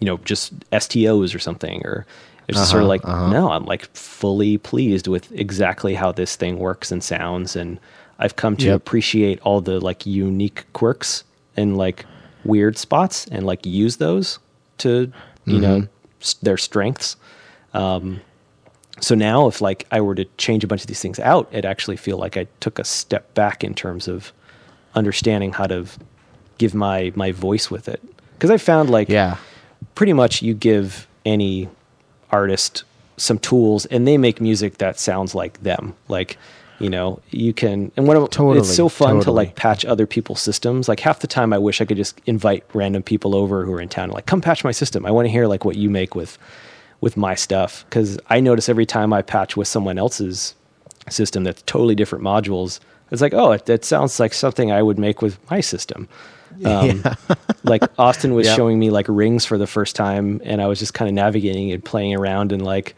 you 0.00 0.06
know, 0.06 0.18
just 0.18 0.58
STOs 0.70 1.34
or 1.34 1.38
something 1.38 1.82
or 1.84 2.06
it's 2.48 2.58
just 2.58 2.70
sort 2.70 2.82
of 2.82 2.84
uh-huh, 2.84 2.88
like, 2.88 3.04
uh-huh. 3.04 3.32
no, 3.32 3.50
I'm 3.50 3.64
like 3.64 3.86
fully 3.96 4.56
pleased 4.58 5.08
with 5.08 5.32
exactly 5.32 5.94
how 5.94 6.12
this 6.12 6.36
thing 6.36 6.58
works 6.58 6.92
and 6.92 7.02
sounds. 7.02 7.56
And 7.56 7.80
I've 8.18 8.36
come 8.36 8.56
to 8.58 8.66
Yep. 8.66 8.76
appreciate 8.76 9.40
all 9.40 9.60
the 9.60 9.80
like 9.80 10.06
unique 10.06 10.64
quirks 10.72 11.24
and 11.56 11.76
like 11.76 12.06
weird 12.44 12.78
spots 12.78 13.26
and 13.32 13.44
like 13.44 13.66
use 13.66 13.96
those 13.96 14.38
to, 14.78 15.12
you 15.44 15.58
know, 15.58 15.80
mm-hmm. 15.80 15.92
s- 16.20 16.34
their 16.34 16.56
strengths. 16.56 17.16
Um, 17.74 18.20
so 19.00 19.16
now 19.16 19.48
if 19.48 19.60
like 19.60 19.86
I 19.90 20.00
were 20.00 20.14
to 20.14 20.24
change 20.38 20.62
a 20.62 20.68
bunch 20.68 20.82
of 20.82 20.86
these 20.86 21.00
things 21.00 21.18
out, 21.18 21.48
it 21.50 21.64
actually 21.64 21.96
feel 21.96 22.16
like 22.16 22.36
I 22.36 22.46
took 22.60 22.78
a 22.78 22.84
step 22.84 23.34
back 23.34 23.64
in 23.64 23.74
terms 23.74 24.06
of 24.06 24.32
understanding 24.94 25.52
how 25.52 25.66
to 25.66 25.86
give 26.58 26.74
my, 26.74 27.12
my 27.16 27.32
voice 27.32 27.72
with 27.72 27.88
it. 27.88 28.00
Cause 28.38 28.50
I 28.50 28.56
found 28.58 28.88
like, 28.88 29.08
yeah 29.08 29.38
pretty 29.96 30.12
much 30.12 30.42
you 30.42 30.54
give 30.54 31.08
any 31.24 31.68
artist 32.30 32.84
some 33.16 33.38
tools 33.38 33.86
and 33.86 34.06
they 34.06 34.16
make 34.16 34.40
music 34.40 34.78
that 34.78 35.00
sounds 35.00 35.34
like 35.34 35.60
them. 35.64 35.94
Like 36.08 36.38
you 36.78 36.90
know 36.90 37.20
you 37.30 37.52
can 37.52 37.90
and 37.96 38.06
what 38.06 38.30
Totally, 38.30 38.58
it's 38.58 38.76
so 38.76 38.88
fun 38.88 39.20
to 39.22 39.30
like 39.32 39.56
patch 39.56 39.84
other 39.84 40.06
people's 40.06 40.42
systems. 40.42 40.88
Like 40.88 41.00
half 41.00 41.20
the 41.20 41.26
time 41.26 41.52
i 41.52 41.58
wish 41.58 41.80
i 41.80 41.84
could 41.84 41.96
just 41.96 42.20
invite 42.26 42.62
random 42.74 43.02
people 43.02 43.34
over 43.34 43.64
who 43.64 43.72
are 43.72 43.80
in 43.80 43.88
town 43.88 44.04
and 44.04 44.12
like 44.12 44.26
come 44.26 44.40
patch 44.40 44.62
my 44.62 44.72
system. 44.72 45.04
I 45.04 45.10
want 45.10 45.26
to 45.26 45.30
hear 45.30 45.46
like 45.48 45.64
what 45.64 45.76
you 45.76 45.90
make 45.90 46.14
with 46.14 46.38
with 47.00 47.16
my 47.16 47.34
stuff. 47.34 47.84
Because 47.88 48.18
i 48.28 48.38
notice 48.38 48.68
every 48.68 48.86
time 48.86 49.12
i 49.12 49.22
patch 49.22 49.56
with 49.56 49.66
someone 49.66 49.98
else's 49.98 50.54
system 51.08 51.44
that's 51.44 51.62
totally 51.62 51.94
different 51.94 52.24
modules 52.24 52.80
It's 53.10 53.22
like, 53.22 53.34
oh, 53.34 53.52
it, 53.52 53.68
it 53.70 53.84
sounds 53.84 54.18
like 54.18 54.34
something 54.34 54.72
I 54.72 54.82
would 54.82 54.98
make 54.98 55.22
with 55.22 55.38
my 55.50 55.60
system. 55.60 56.08
Um, 56.64 57.02
like 57.64 57.82
Austin 57.98 58.34
was 58.34 58.46
Yep. 58.46 58.56
showing 58.56 58.78
me 58.78 58.90
like 58.90 59.06
rings 59.08 59.44
for 59.44 59.58
the 59.58 59.66
first 59.66 59.96
time, 59.96 60.40
and 60.44 60.62
I 60.62 60.66
was 60.66 60.78
just 60.78 60.94
kind 60.94 61.08
of 61.08 61.14
navigating 61.14 61.72
and 61.72 61.84
playing 61.84 62.14
around, 62.14 62.52
and 62.52 62.62
like 62.64 62.94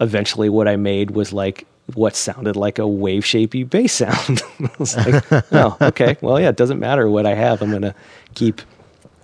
eventually 0.00 0.48
what 0.48 0.68
I 0.68 0.76
made 0.76 1.10
was 1.12 1.32
like 1.32 1.66
what 1.94 2.16
sounded 2.16 2.56
like 2.56 2.78
a 2.78 2.86
wave 2.88 3.24
shapey 3.24 3.68
bass 3.68 3.92
sound. 3.92 4.42
I 4.60 4.70
was 4.78 4.96
like, 4.96 5.24
oh, 5.52 5.76
okay, 5.82 6.16
well, 6.22 6.40
yeah, 6.40 6.48
it 6.48 6.56
doesn't 6.56 6.78
matter 6.78 7.08
what 7.10 7.26
I 7.26 7.34
have. 7.34 7.60
I'm 7.62 7.70
gonna 7.70 7.94
keep 8.34 8.62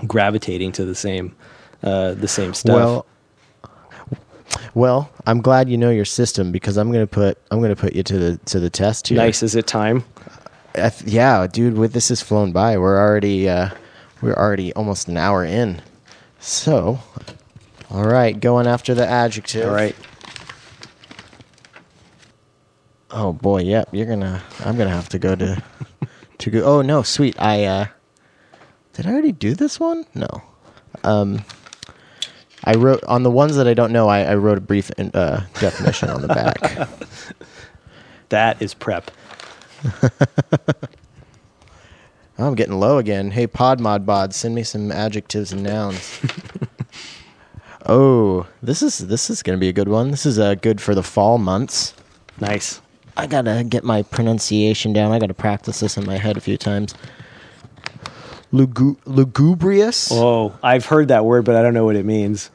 gravitating 0.07 0.73
to 0.73 0.85
the 0.85 0.95
same, 0.95 1.35
uh, 1.83 2.15
the 2.15 2.29
same 2.29 2.53
stuff. 2.55 2.75
Well, 2.75 3.07
well, 4.75 5.11
I'm 5.27 5.41
glad 5.41 5.69
you 5.69 5.79
know 5.79 5.91
your 5.91 6.05
system 6.05 6.53
because 6.53 6.77
I'm 6.77 6.93
gonna 6.93 7.07
put 7.07 7.39
I'm 7.51 7.61
gonna 7.61 7.77
put 7.77 7.95
you 7.95 8.03
to 8.03 8.19
the 8.19 8.37
to 8.47 8.61
the 8.61 8.71
test 8.71 9.09
here. 9.09 9.17
nice. 9.17 9.43
Is 9.43 9.55
it 9.55 9.67
time? 9.67 10.05
Th- 10.75 11.03
yeah, 11.03 11.47
dude. 11.47 11.77
With 11.77 11.93
this 11.93 12.09
has 12.09 12.23
flown 12.23 12.53
by. 12.53 12.79
We're 12.79 12.99
already 12.99 13.49
uh, 13.49 13.71
we're 14.23 14.35
already 14.35 14.73
almost 14.75 15.09
an 15.09 15.17
hour 15.17 15.45
in. 15.45 15.83
So, 16.39 17.01
all 17.91 18.05
right, 18.05 18.39
going 18.39 18.67
after 18.67 18.95
the 18.95 19.07
adjective. 19.07 19.69
All 19.69 19.75
right. 19.75 19.97
Oh 23.11 23.33
boy, 23.33 23.63
yep. 23.63 23.89
You're 23.93 24.07
gonna. 24.07 24.43
I'm 24.65 24.77
gonna 24.77 24.91
have 24.91 25.09
to 25.11 25.19
go 25.19 25.35
to 25.35 25.63
to 26.39 26.51
go. 26.51 26.63
Oh 26.63 26.83
no, 26.83 27.03
sweet. 27.03 27.35
I 27.41 27.65
uh, 27.65 27.87
did 28.93 29.07
I 29.07 29.13
already 29.13 29.33
do 29.33 29.55
this 29.55 29.81
one? 29.81 30.07
No. 30.15 30.29
Um, 31.03 31.45
I 32.65 32.75
wrote 32.75 33.03
on 33.05 33.23
the 33.23 33.31
ones 33.31 33.57
that 33.57 33.67
I 33.67 33.75
don't 33.75 33.93
know. 33.93 34.09
I, 34.09 34.21
I 34.23 34.35
wrote 34.35 34.59
a 34.59 34.61
brief 34.61 34.91
uh, 34.99 35.41
definition 35.59 36.11
on 36.11 36.23
the 36.23 36.29
back. 36.29 36.89
That 38.31 38.63
is 38.63 38.75
prep. 38.75 39.11
I'm 42.39 42.55
getting 42.55 42.79
low 42.81 42.99
again. 42.99 43.31
Hey, 43.33 43.47
Pod 43.47 43.81
Mod 43.81 44.07
Bod, 44.07 44.33
send 44.35 44.55
me 44.55 44.63
some 44.63 44.91
adjectives 44.91 45.53
and 45.53 45.63
nouns. 45.63 46.21
oh, 47.87 48.47
this 48.63 48.83
is 48.83 48.99
this 49.09 49.29
is 49.29 49.43
gonna 49.43 49.59
be 49.59 49.69
a 49.69 49.73
good 49.75 49.89
one. 49.89 50.11
This 50.11 50.25
is 50.25 50.39
uh, 50.39 50.55
good 50.55 50.81
for 50.81 50.95
the 50.95 51.03
fall 51.03 51.37
months. 51.39 51.95
Nice. 52.41 52.81
I 53.17 53.27
gotta 53.27 53.65
get 53.69 53.85
my 53.85 54.03
pronunciation 54.03 54.93
down. 54.95 55.13
I 55.13 55.19
gotta 55.19 55.35
practice 55.35 55.81
this 55.81 55.99
in 55.99 56.07
my 56.07 56.17
head 56.17 56.39
a 56.39 56.41
few 56.41 56.57
times. 56.57 56.95
Lugu- 58.53 58.97
lugubrious, 59.05 60.11
Oh, 60.11 60.59
I've 60.63 60.87
heard 60.87 61.09
that 61.09 61.25
word, 61.25 61.45
but 61.45 61.55
I 61.57 61.63
don't 61.63 61.75
know 61.75 61.85
what 61.85 61.95
it 61.97 62.05
means. 62.07 62.51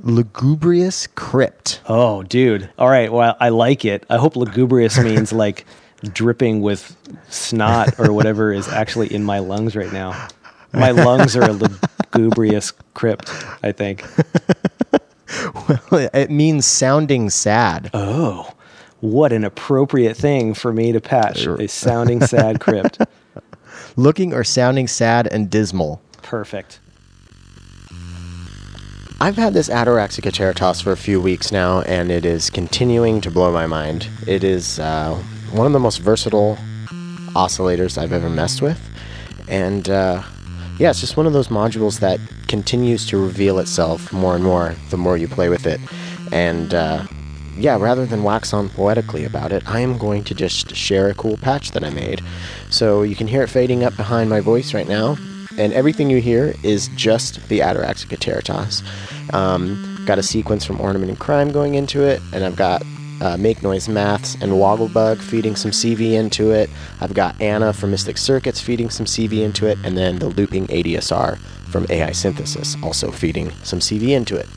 lugubrious 0.00 1.06
crypt. 1.08 1.80
Oh, 1.88 2.22
dude. 2.22 2.68
All 2.78 2.88
right. 2.88 3.10
Well, 3.10 3.34
I 3.40 3.48
like 3.48 3.84
it. 3.84 4.04
I 4.10 4.18
hope 4.18 4.36
lugubrious 4.36 4.98
means 4.98 5.32
like 5.44 5.64
dripping 6.02 6.60
with 6.60 6.96
snot 7.28 7.98
or 7.98 8.12
whatever 8.12 8.52
is 8.52 8.68
actually 8.68 9.12
in 9.12 9.24
my 9.24 9.38
lungs 9.38 9.76
right 9.76 9.92
now. 9.92 10.28
My 10.72 10.90
lungs 10.90 11.36
are 11.36 11.48
a 11.48 11.52
lugubrious 11.52 12.72
crypt, 12.94 13.30
I 13.62 13.72
think. 13.72 14.04
well, 15.90 16.10
it 16.12 16.30
means 16.30 16.66
sounding 16.66 17.30
sad. 17.30 17.90
Oh, 17.94 18.52
what 19.00 19.32
an 19.32 19.44
appropriate 19.44 20.16
thing 20.16 20.54
for 20.54 20.72
me 20.72 20.92
to 20.92 21.00
patch 21.00 21.46
a 21.46 21.68
sounding 21.68 22.20
sad 22.20 22.60
crypt. 22.60 23.00
Looking 23.96 24.34
or 24.34 24.44
sounding 24.44 24.88
sad 24.88 25.26
and 25.26 25.48
dismal. 25.48 26.02
Perfect. 26.22 26.80
I've 29.18 29.36
had 29.36 29.54
this 29.54 29.70
Ataraxica 29.70 30.82
for 30.82 30.92
a 30.92 30.96
few 30.96 31.22
weeks 31.22 31.50
now, 31.50 31.80
and 31.82 32.10
it 32.10 32.26
is 32.26 32.50
continuing 32.50 33.22
to 33.22 33.30
blow 33.30 33.50
my 33.50 33.66
mind. 33.66 34.08
It 34.26 34.44
is 34.44 34.78
uh, 34.78 35.22
one 35.56 35.66
of 35.66 35.72
the 35.72 35.80
most 35.80 35.98
versatile 35.98 36.56
oscillators 37.34 37.98
I've 37.98 38.12
ever 38.12 38.28
messed 38.30 38.62
with, 38.62 38.80
and 39.48 39.88
uh, 39.88 40.22
yeah, 40.78 40.90
it's 40.90 41.00
just 41.00 41.16
one 41.16 41.26
of 41.26 41.32
those 41.32 41.48
modules 41.48 42.00
that 42.00 42.20
continues 42.48 43.06
to 43.06 43.16
reveal 43.20 43.58
itself 43.58 44.12
more 44.12 44.34
and 44.34 44.44
more 44.44 44.74
the 44.90 44.96
more 44.96 45.16
you 45.16 45.28
play 45.28 45.48
with 45.48 45.66
it. 45.66 45.80
And 46.32 46.74
uh, 46.74 47.06
yeah, 47.56 47.78
rather 47.78 48.04
than 48.04 48.22
wax 48.22 48.52
on 48.52 48.68
poetically 48.68 49.24
about 49.24 49.52
it, 49.52 49.66
I 49.66 49.80
am 49.80 49.96
going 49.96 50.24
to 50.24 50.34
just 50.34 50.74
share 50.76 51.08
a 51.08 51.14
cool 51.14 51.36
patch 51.38 51.70
that 51.72 51.82
I 51.82 51.90
made. 51.90 52.22
So 52.70 53.02
you 53.02 53.16
can 53.16 53.26
hear 53.26 53.42
it 53.42 53.48
fading 53.48 53.84
up 53.84 53.96
behind 53.96 54.28
my 54.28 54.40
voice 54.40 54.74
right 54.74 54.88
now, 54.88 55.16
and 55.56 55.72
everything 55.72 56.10
you 56.10 56.20
hear 56.20 56.54
is 56.62 56.88
just 56.96 57.48
the 57.48 57.60
Ataraxic 57.60 58.16
Iteritas. 58.16 58.82
Um, 59.32 60.02
got 60.04 60.18
a 60.18 60.22
sequence 60.22 60.64
from 60.64 60.80
Ornament 60.80 61.10
and 61.10 61.18
Crime 61.18 61.50
going 61.50 61.74
into 61.74 62.02
it, 62.02 62.20
and 62.32 62.44
I've 62.44 62.56
got 62.56 62.82
uh, 63.20 63.36
Make 63.36 63.62
Noise 63.62 63.88
Maths 63.88 64.34
and 64.36 64.52
Wogglebug 64.52 65.20
feeding 65.20 65.56
some 65.56 65.70
CV 65.70 66.12
into 66.12 66.50
it. 66.50 66.70
I've 67.00 67.14
got 67.14 67.40
Anna 67.40 67.72
from 67.72 67.90
Mystic 67.90 68.18
Circuits 68.18 68.60
feeding 68.60 68.90
some 68.90 69.06
CV 69.06 69.42
into 69.44 69.66
it, 69.66 69.78
and 69.84 69.96
then 69.96 70.18
the 70.18 70.28
looping 70.28 70.66
ADSR 70.66 71.38
from 71.70 71.86
AI 71.90 72.12
Synthesis 72.12 72.76
also 72.82 73.10
feeding 73.10 73.50
some 73.62 73.80
CV 73.80 74.10
into 74.10 74.36
it. 74.36 74.48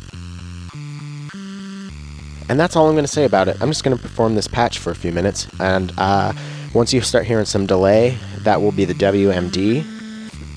And 2.49 2.59
that's 2.59 2.75
all 2.75 2.87
I'm 2.87 2.95
going 2.95 3.03
to 3.05 3.11
say 3.11 3.25
about 3.25 3.47
it. 3.47 3.57
I'm 3.61 3.69
just 3.69 3.83
going 3.83 3.95
to 3.95 4.01
perform 4.01 4.35
this 4.35 4.47
patch 4.47 4.79
for 4.79 4.91
a 4.91 4.95
few 4.95 5.11
minutes, 5.11 5.47
and 5.59 5.93
uh, 5.97 6.33
once 6.73 6.93
you 6.93 7.01
start 7.01 7.25
hearing 7.25 7.45
some 7.45 7.65
delay, 7.65 8.17
that 8.39 8.61
will 8.61 8.71
be 8.71 8.85
the 8.85 8.93
WMD 8.93 9.83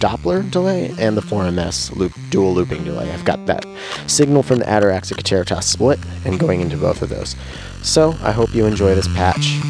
Doppler 0.02 0.50
delay 0.50 0.92
and 0.98 1.16
the 1.16 1.20
4MS 1.20 1.94
loop, 1.94 2.12
dual 2.30 2.52
looping 2.52 2.82
delay. 2.82 3.12
I've 3.12 3.24
got 3.24 3.46
that 3.46 3.64
signal 4.08 4.42
from 4.42 4.58
the 4.58 4.64
Ataraxic 4.64 5.18
Iteritas 5.18 5.62
split 5.62 6.00
and 6.24 6.40
going 6.40 6.60
into 6.60 6.76
both 6.76 7.02
of 7.02 7.08
those. 7.08 7.36
So 7.82 8.16
I 8.22 8.32
hope 8.32 8.54
you 8.54 8.66
enjoy 8.66 8.94
this 8.94 9.08
patch. 9.08 9.60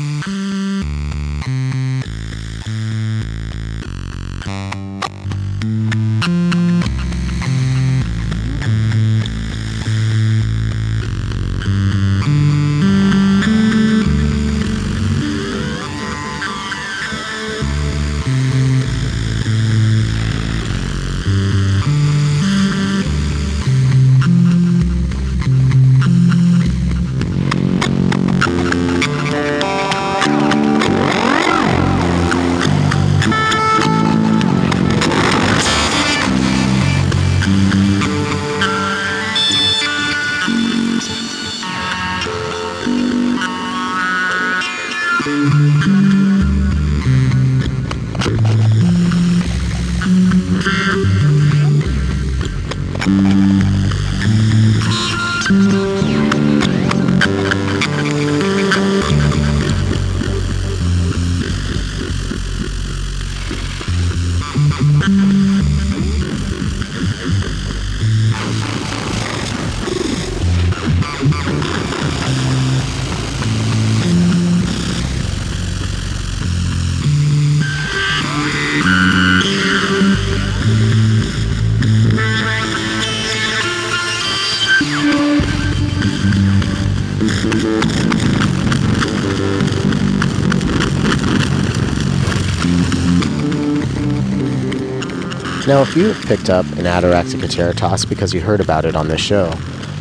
If 95.82 95.96
you 95.96 96.12
have 96.12 96.24
picked 96.26 96.48
up 96.48 96.64
an 96.78 96.84
Ataraxic 96.84 97.40
Iteritas 97.40 98.08
because 98.08 98.32
you 98.32 98.40
heard 98.40 98.60
about 98.60 98.84
it 98.84 98.94
on 98.94 99.08
this 99.08 99.20
show, 99.20 99.52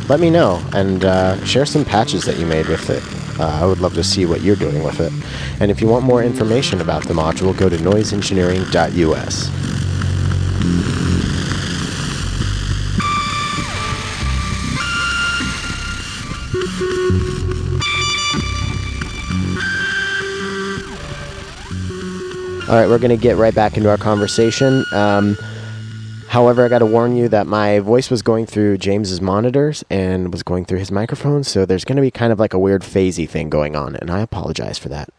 let 0.08 0.20
me 0.20 0.30
know 0.30 0.64
and 0.72 1.04
uh, 1.04 1.44
share 1.44 1.66
some 1.66 1.84
patches 1.84 2.24
that 2.24 2.38
you 2.38 2.46
made 2.46 2.66
with 2.68 2.88
it. 2.88 3.02
Uh, 3.38 3.48
I 3.48 3.66
would 3.66 3.80
love 3.80 3.92
to 3.94 4.04
see 4.04 4.24
what 4.24 4.42
you're 4.42 4.56
doing 4.56 4.84
with 4.84 5.00
it. 5.00 5.12
And 5.60 5.72
if 5.72 5.80
you 5.80 5.88
want 5.88 6.04
more 6.04 6.22
information 6.22 6.80
about 6.80 7.06
the 7.08 7.14
module, 7.14 7.54
go 7.58 7.68
to 7.68 7.76
noiseengineering.us. 7.76 9.50
All 22.68 22.76
right, 22.76 22.88
we're 22.88 22.98
going 22.98 23.10
to 23.10 23.16
get 23.22 23.36
right 23.36 23.54
back 23.54 23.76
into 23.76 23.90
our 23.90 23.98
conversation. 23.98 24.84
Um, 24.92 25.36
however, 26.32 26.64
I 26.64 26.68
got 26.68 26.78
to 26.78 26.86
warn 26.86 27.14
you 27.14 27.28
that 27.28 27.46
my 27.46 27.78
voice 27.78 28.10
was 28.10 28.22
going 28.22 28.46
through 28.46 28.78
James's 28.78 29.20
monitors 29.20 29.84
and 29.90 30.32
was 30.32 30.42
going 30.42 30.64
through 30.64 30.78
his 30.78 30.90
microphone, 30.90 31.44
so 31.44 31.66
there's 31.66 31.84
going 31.84 31.96
to 31.96 32.02
be 32.02 32.10
kind 32.10 32.32
of 32.32 32.40
like 32.40 32.54
a 32.54 32.58
weird 32.58 32.80
phasey 32.82 33.28
thing 33.28 33.50
going 33.50 33.76
on, 33.76 33.96
and 33.96 34.10
I 34.10 34.20
apologize 34.20 34.78
for 34.78 34.88
that. 34.88 35.10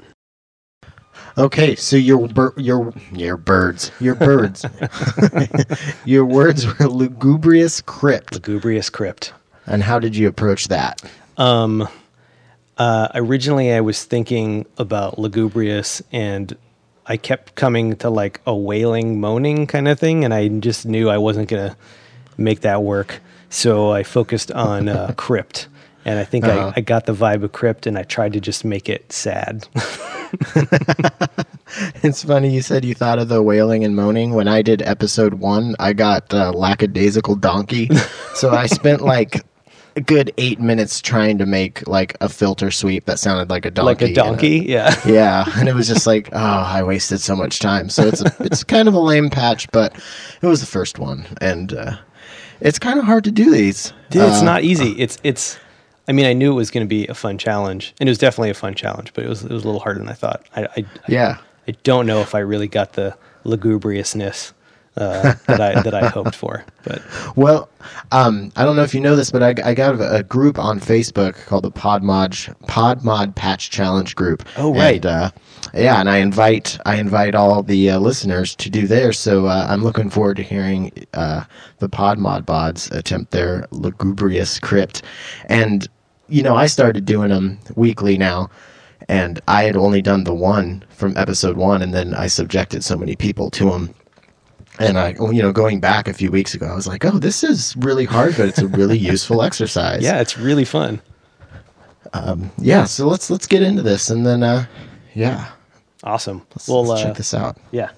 Okay, 1.38 1.76
so 1.76 1.96
your 1.96 2.28
bir- 2.28 2.54
your 2.58 2.94
your 3.12 3.38
birds, 3.38 3.92
your 4.00 4.16
birds, 4.16 4.66
your 6.06 6.26
words 6.26 6.66
were 6.66 6.88
lugubrious 6.88 7.82
crypt, 7.82 8.34
Lugubrious 8.34 8.90
crypt. 8.92 9.34
and 9.68 9.84
how 9.84 10.00
did 10.00 10.16
you 10.16 10.28
approach 10.28 10.68
that? 10.68 11.02
Um, 11.38 11.88
uh, 12.78 13.08
originally, 13.16 13.72
I 13.72 13.82
was 13.82 14.04
thinking 14.04 14.66
about 14.78 15.18
lugubrious, 15.20 16.02
and 16.12 16.56
I 17.06 17.18
kept 17.18 17.56
coming 17.56 17.96
to 17.98 18.10
like 18.10 18.40
a 18.46 18.56
wailing, 18.56 19.20
moaning 19.20 19.68
kind 19.68 19.88
of 19.88 20.00
thing, 20.00 20.24
and 20.24 20.34
I 20.34 20.48
just 20.48 20.86
knew 20.86 21.10
I 21.10 21.18
wasn't 21.18 21.50
gonna 21.50 21.76
make 22.38 22.62
that 22.62 22.84
work. 22.84 23.20
So 23.50 23.92
I 23.92 24.04
focused 24.04 24.52
on 24.52 24.88
uh, 24.90 25.14
crypt, 25.18 25.68
and 26.06 26.18
I 26.18 26.24
think 26.24 26.46
Uh-huh. 26.46 26.72
I, 26.76 26.80
I 26.80 26.82
got 26.82 27.06
the 27.06 27.14
vibe 27.14 27.44
of 27.44 27.52
crypt, 27.52 27.86
and 27.88 27.98
I 27.98 28.04
tried 28.04 28.34
to 28.34 28.40
just 28.40 28.64
make 28.66 28.90
it 28.90 29.12
sad. 29.12 29.68
It's 32.04 32.24
funny 32.24 32.50
you 32.54 32.62
said 32.62 32.86
you 32.86 32.94
thought 32.94 33.18
of 33.18 33.30
the 33.30 33.42
wailing 33.42 33.84
and 33.84 33.96
moaning. 33.96 34.34
When 34.34 34.48
I 34.48 34.62
did 34.62 34.82
episode 34.84 35.36
one, 35.36 35.76
I 35.80 35.94
got 35.94 36.32
uh, 36.34 36.52
lackadaisical 36.52 37.36
donkey. 37.36 37.90
so 38.36 38.52
I 38.52 38.68
spent 38.68 39.02
like 39.02 39.42
a 39.96 40.02
good 40.02 40.34
eight 40.38 40.60
minutes 40.60 41.02
trying 41.02 41.38
to 41.38 41.46
make 41.46 41.86
like 41.88 42.18
a 42.22 42.28
filter 42.30 42.72
sweep 42.72 43.06
that 43.06 43.20
sounded 43.20 43.50
like 43.50 43.66
a 43.66 43.72
donkey. 43.72 43.88
like 43.88 44.02
a 44.02 44.14
donkey, 44.14 44.66
yeah. 44.68 44.96
yeah, 45.06 45.46
and 45.56 45.70
it 45.70 45.76
was 45.76 45.88
just 45.88 46.08
like, 46.08 46.30
oh, 46.34 46.38
I 46.40 46.82
wasted 46.84 47.22
so 47.22 47.36
much 47.36 47.60
time. 47.60 47.90
So 47.90 48.08
it's 48.08 48.22
a, 48.22 48.32
it's 48.40 48.64
kind 48.64 48.88
of 48.88 48.94
a 48.94 49.00
lame 49.00 49.30
patch, 49.30 49.70
but 49.72 49.94
it 50.42 50.48
was 50.48 50.62
the 50.62 50.68
first 50.68 50.98
one, 51.00 51.26
and 51.42 51.74
uh, 51.74 51.98
it's 52.60 52.80
kind 52.80 52.98
of 53.00 53.06
hard 53.06 53.24
to 53.26 53.32
do 53.32 53.52
these. 53.52 53.94
Dude, 54.10 54.24
it's 54.24 54.42
Uh, 54.42 54.46
not 54.46 54.64
easy. 54.64 54.92
It's 55.00 55.18
it's. 55.24 55.60
I 56.08 56.12
mean, 56.12 56.26
I 56.26 56.34
knew 56.34 56.52
it 56.52 56.56
was 56.56 56.70
going 56.72 56.86
to 56.86 56.90
be 56.90 57.08
a 57.08 57.14
fun 57.14 57.38
challenge, 57.38 57.94
and 58.00 58.10
it 58.10 58.12
was 58.12 58.18
definitely 58.18 58.50
a 58.50 58.54
fun 58.56 58.74
challenge, 58.74 59.14
but 59.14 59.24
it 59.24 59.28
was 59.30 59.44
it 59.44 59.52
was 59.52 59.64
a 59.64 59.66
little 59.68 59.80
harder 59.80 60.00
than 60.00 60.10
I 60.10 60.14
thought. 60.14 60.46
I 60.56 60.68
I, 60.78 60.86
Yeah. 61.08 61.38
I 61.68 61.72
don't 61.84 62.06
know 62.06 62.20
if 62.20 62.36
I 62.36 62.40
really 62.40 62.68
got 62.68 62.94
the 62.94 63.16
lugubriousness 63.46 64.52
uh, 64.98 65.34
that 65.48 65.62
I 65.62 65.82
that 65.82 65.94
I 65.94 66.08
hoped 66.08 66.36
for, 66.36 66.64
but 66.84 67.02
Well, 67.36 67.70
um, 68.12 68.52
I 68.56 68.64
don't 68.64 68.76
know 68.76 68.84
if 68.84 68.94
you 68.94 69.02
know 69.02 69.16
this, 69.16 69.32
but 69.32 69.42
I, 69.42 69.70
I 69.70 69.74
got 69.74 69.96
a, 69.96 70.18
a 70.18 70.24
group 70.24 70.60
on 70.60 70.80
Facebook 70.80 71.34
called 71.46 71.64
the 71.64 71.72
Podmod 71.72 72.56
Podmod 72.68 73.36
Patch 73.36 73.70
Challenge 73.70 74.16
group. 74.16 74.48
Oh, 74.58 74.74
right. 74.74 74.96
And, 74.96 75.06
uh, 75.06 75.32
yeah, 75.74 76.00
and 76.00 76.10
I 76.10 76.18
invite 76.18 76.78
I 76.86 76.98
invite 76.98 77.34
all 77.34 77.64
the 77.64 77.92
uh, 77.92 78.00
listeners 78.00 78.56
to 78.58 78.70
do 78.70 78.86
theirs. 78.86 79.18
So 79.18 79.48
uh, 79.48 79.66
I'm 79.70 79.84
looking 79.84 80.10
forward 80.10 80.38
to 80.38 80.44
hearing 80.44 80.92
uh, 81.14 81.46
the 81.80 81.90
Podmod 81.90 82.44
bods 82.44 82.92
attempt 82.92 83.32
their 83.32 83.68
lugubrious 83.72 84.60
crypt, 84.60 85.02
and 85.48 85.88
you 86.30 86.44
know 86.44 86.56
I 86.56 86.68
started 86.68 87.06
doing 87.06 87.30
them 87.30 87.60
weekly 87.76 88.18
now. 88.18 88.50
And 89.10 89.42
I 89.50 89.64
had 89.64 89.76
only 89.76 90.02
done 90.02 90.24
the 90.24 90.34
one 90.34 90.86
from 90.90 91.18
episode 91.18 91.58
one, 91.58 91.82
and 91.82 91.94
then 91.94 92.14
I 92.14 92.28
subjected 92.28 92.86
so 92.86 92.96
many 92.96 93.18
people 93.18 93.50
to 93.52 93.70
them 93.70 93.94
and 94.80 94.98
I, 94.98 95.16
you 95.20 95.42
know, 95.42 95.52
going 95.52 95.80
back 95.80 96.08
a 96.08 96.14
few 96.14 96.32
weeks 96.32 96.54
ago, 96.54 96.68
I 96.68 96.76
was 96.76 96.88
like, 96.88 97.06
"Oh, 97.06 97.20
this 97.20 97.44
is 97.44 97.76
really 97.78 98.06
hard, 98.06 98.36
but 98.38 98.48
it's 98.48 98.60
a 98.60 98.68
really 98.68 98.98
useful 99.14 99.42
exercise." 99.42 100.02
yeah, 100.04 100.20
it's 100.20 100.38
really 100.38 100.66
fun. 100.66 101.02
yeah. 102.58 102.84
So 102.86 103.08
let's 103.08 103.30
let's 103.30 103.48
get 103.48 103.62
into 103.64 103.82
this, 103.82 104.10
and 104.10 104.26
then, 104.26 104.44
uh, 104.44 104.66
yeah, 105.14 105.52
Awesome. 106.04 106.46
let's, 106.52 106.68
well, 106.68 106.86
let's 106.86 107.02
uh, 107.02 107.06
check 107.08 107.18
this 107.18 107.34
out. 107.34 107.58
yeah. 107.72 107.90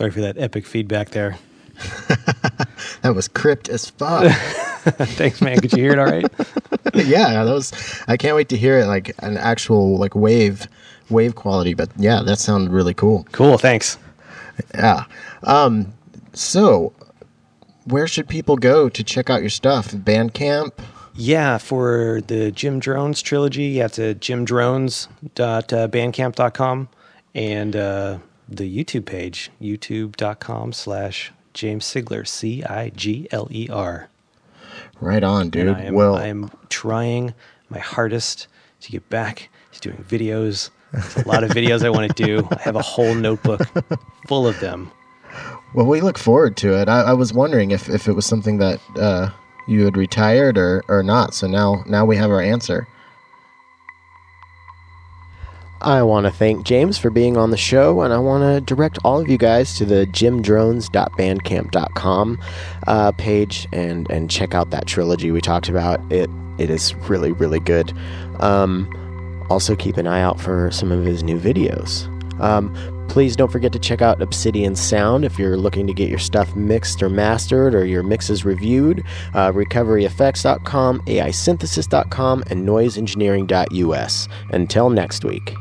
Sorry 0.00 0.10
for 0.10 0.22
that 0.22 0.38
epic 0.38 0.64
feedback 0.64 1.10
there. 1.10 1.36
That 3.02 3.14
was 3.14 3.28
crypt 3.28 3.68
as 3.68 3.90
fuck. 3.90 4.32
Thanks, 5.16 5.40
man. 5.40 5.60
Could 5.60 5.72
you 5.72 5.82
hear 5.82 5.92
it 5.92 5.98
all 5.98 6.06
right? 6.06 6.26
yeah, 6.94 7.44
that 7.44 7.52
was. 7.52 7.72
I 8.08 8.16
can't 8.16 8.34
wait 8.36 8.48
to 8.50 8.56
hear 8.56 8.78
it 8.78 8.86
like 8.86 9.14
an 9.20 9.36
actual 9.36 9.98
like 9.98 10.14
wave, 10.14 10.66
wave 11.08 11.34
quality. 11.34 11.74
But 11.74 11.90
yeah, 11.96 12.22
that 12.22 12.38
sounded 12.38 12.72
really 12.72 12.94
cool. 12.94 13.26
Cool. 13.32 13.58
Thanks. 13.58 13.98
Yeah. 14.74 15.04
Um. 15.42 15.92
So, 16.32 16.92
where 17.84 18.06
should 18.06 18.28
people 18.28 18.56
go 18.56 18.88
to 18.88 19.04
check 19.04 19.30
out 19.30 19.40
your 19.40 19.50
stuff? 19.50 19.92
Bandcamp. 19.92 20.72
Yeah, 21.14 21.58
for 21.58 22.20
the 22.26 22.50
Jim 22.50 22.80
Drones 22.80 23.22
trilogy, 23.22 23.64
you 23.64 23.82
have 23.82 23.92
to 23.92 24.14
jimdrones.bandcamp.com 24.14 26.88
and 27.34 27.76
uh, 27.76 28.18
the 28.50 28.84
YouTube 28.84 29.06
page, 29.06 29.50
youtube.com 29.60 30.72
slash 30.72 31.32
James 31.54 31.84
Cigler, 31.84 32.26
C 32.26 32.64
I 32.64 32.90
G 32.90 33.28
L 33.30 33.48
E 33.50 33.68
R. 33.70 34.08
Right 35.00 35.22
on, 35.22 35.50
dude. 35.50 35.68
And 35.68 35.76
I 35.76 35.82
am, 35.82 35.94
well, 35.94 36.16
I 36.16 36.26
am 36.26 36.50
trying 36.68 37.34
my 37.68 37.78
hardest 37.78 38.48
to 38.80 38.90
get 38.90 39.08
back 39.08 39.48
to 39.72 39.80
doing 39.80 40.04
videos. 40.04 40.70
There's 40.92 41.16
a 41.16 41.28
lot 41.28 41.44
of 41.44 41.50
videos 41.50 41.84
I 41.84 41.90
want 41.90 42.14
to 42.14 42.22
do. 42.24 42.48
I 42.50 42.60
have 42.62 42.76
a 42.76 42.82
whole 42.82 43.14
notebook 43.14 43.60
full 44.26 44.46
of 44.46 44.58
them. 44.60 44.90
well, 45.74 45.86
we 45.86 46.00
look 46.00 46.18
forward 46.18 46.56
to 46.58 46.80
it. 46.80 46.88
I, 46.88 47.02
I 47.02 47.12
was 47.12 47.32
wondering 47.32 47.70
if, 47.70 47.88
if 47.88 48.08
it 48.08 48.12
was 48.12 48.26
something 48.26 48.58
that 48.58 48.80
uh, 48.96 49.30
you 49.68 49.84
had 49.84 49.96
retired 49.96 50.58
or, 50.58 50.82
or 50.88 51.02
not. 51.02 51.34
So 51.34 51.46
now 51.46 51.84
now 51.86 52.04
we 52.04 52.16
have 52.16 52.30
our 52.30 52.40
answer. 52.40 52.88
I 55.82 56.02
want 56.02 56.26
to 56.26 56.32
thank 56.32 56.66
James 56.66 56.98
for 56.98 57.08
being 57.08 57.38
on 57.38 57.50
the 57.50 57.56
show, 57.56 58.02
and 58.02 58.12
I 58.12 58.18
want 58.18 58.42
to 58.42 58.60
direct 58.60 58.98
all 59.02 59.18
of 59.20 59.28
you 59.28 59.38
guys 59.38 59.78
to 59.78 59.86
the 59.86 60.06
jimdrones.bandcamp.com 60.06 62.38
uh, 62.86 63.12
page 63.12 63.66
and 63.72 64.10
and 64.10 64.30
check 64.30 64.54
out 64.54 64.68
that 64.70 64.86
trilogy 64.86 65.30
we 65.30 65.40
talked 65.40 65.70
about. 65.70 66.00
It 66.12 66.28
it 66.58 66.68
is 66.68 66.94
really 66.94 67.32
really 67.32 67.60
good. 67.60 67.94
Um, 68.40 68.94
also, 69.48 69.74
keep 69.74 69.96
an 69.96 70.06
eye 70.06 70.20
out 70.20 70.38
for 70.38 70.70
some 70.70 70.92
of 70.92 71.02
his 71.04 71.22
new 71.22 71.40
videos. 71.40 72.06
Um, 72.40 72.74
please 73.08 73.34
don't 73.34 73.50
forget 73.50 73.72
to 73.72 73.78
check 73.78 74.02
out 74.02 74.22
Obsidian 74.22 74.76
Sound 74.76 75.24
if 75.24 75.38
you're 75.38 75.56
looking 75.56 75.86
to 75.86 75.94
get 75.94 76.08
your 76.08 76.18
stuff 76.18 76.54
mixed 76.54 77.02
or 77.02 77.08
mastered 77.08 77.74
or 77.74 77.84
your 77.84 78.02
mixes 78.02 78.44
reviewed. 78.44 79.02
Uh, 79.34 79.50
RecoveryFX.com, 79.50 81.00
AISynthesis.com, 81.00 82.44
and 82.46 82.68
NoiseEngineering.us. 82.68 84.28
Until 84.52 84.90
next 84.90 85.24
week. 85.24 85.54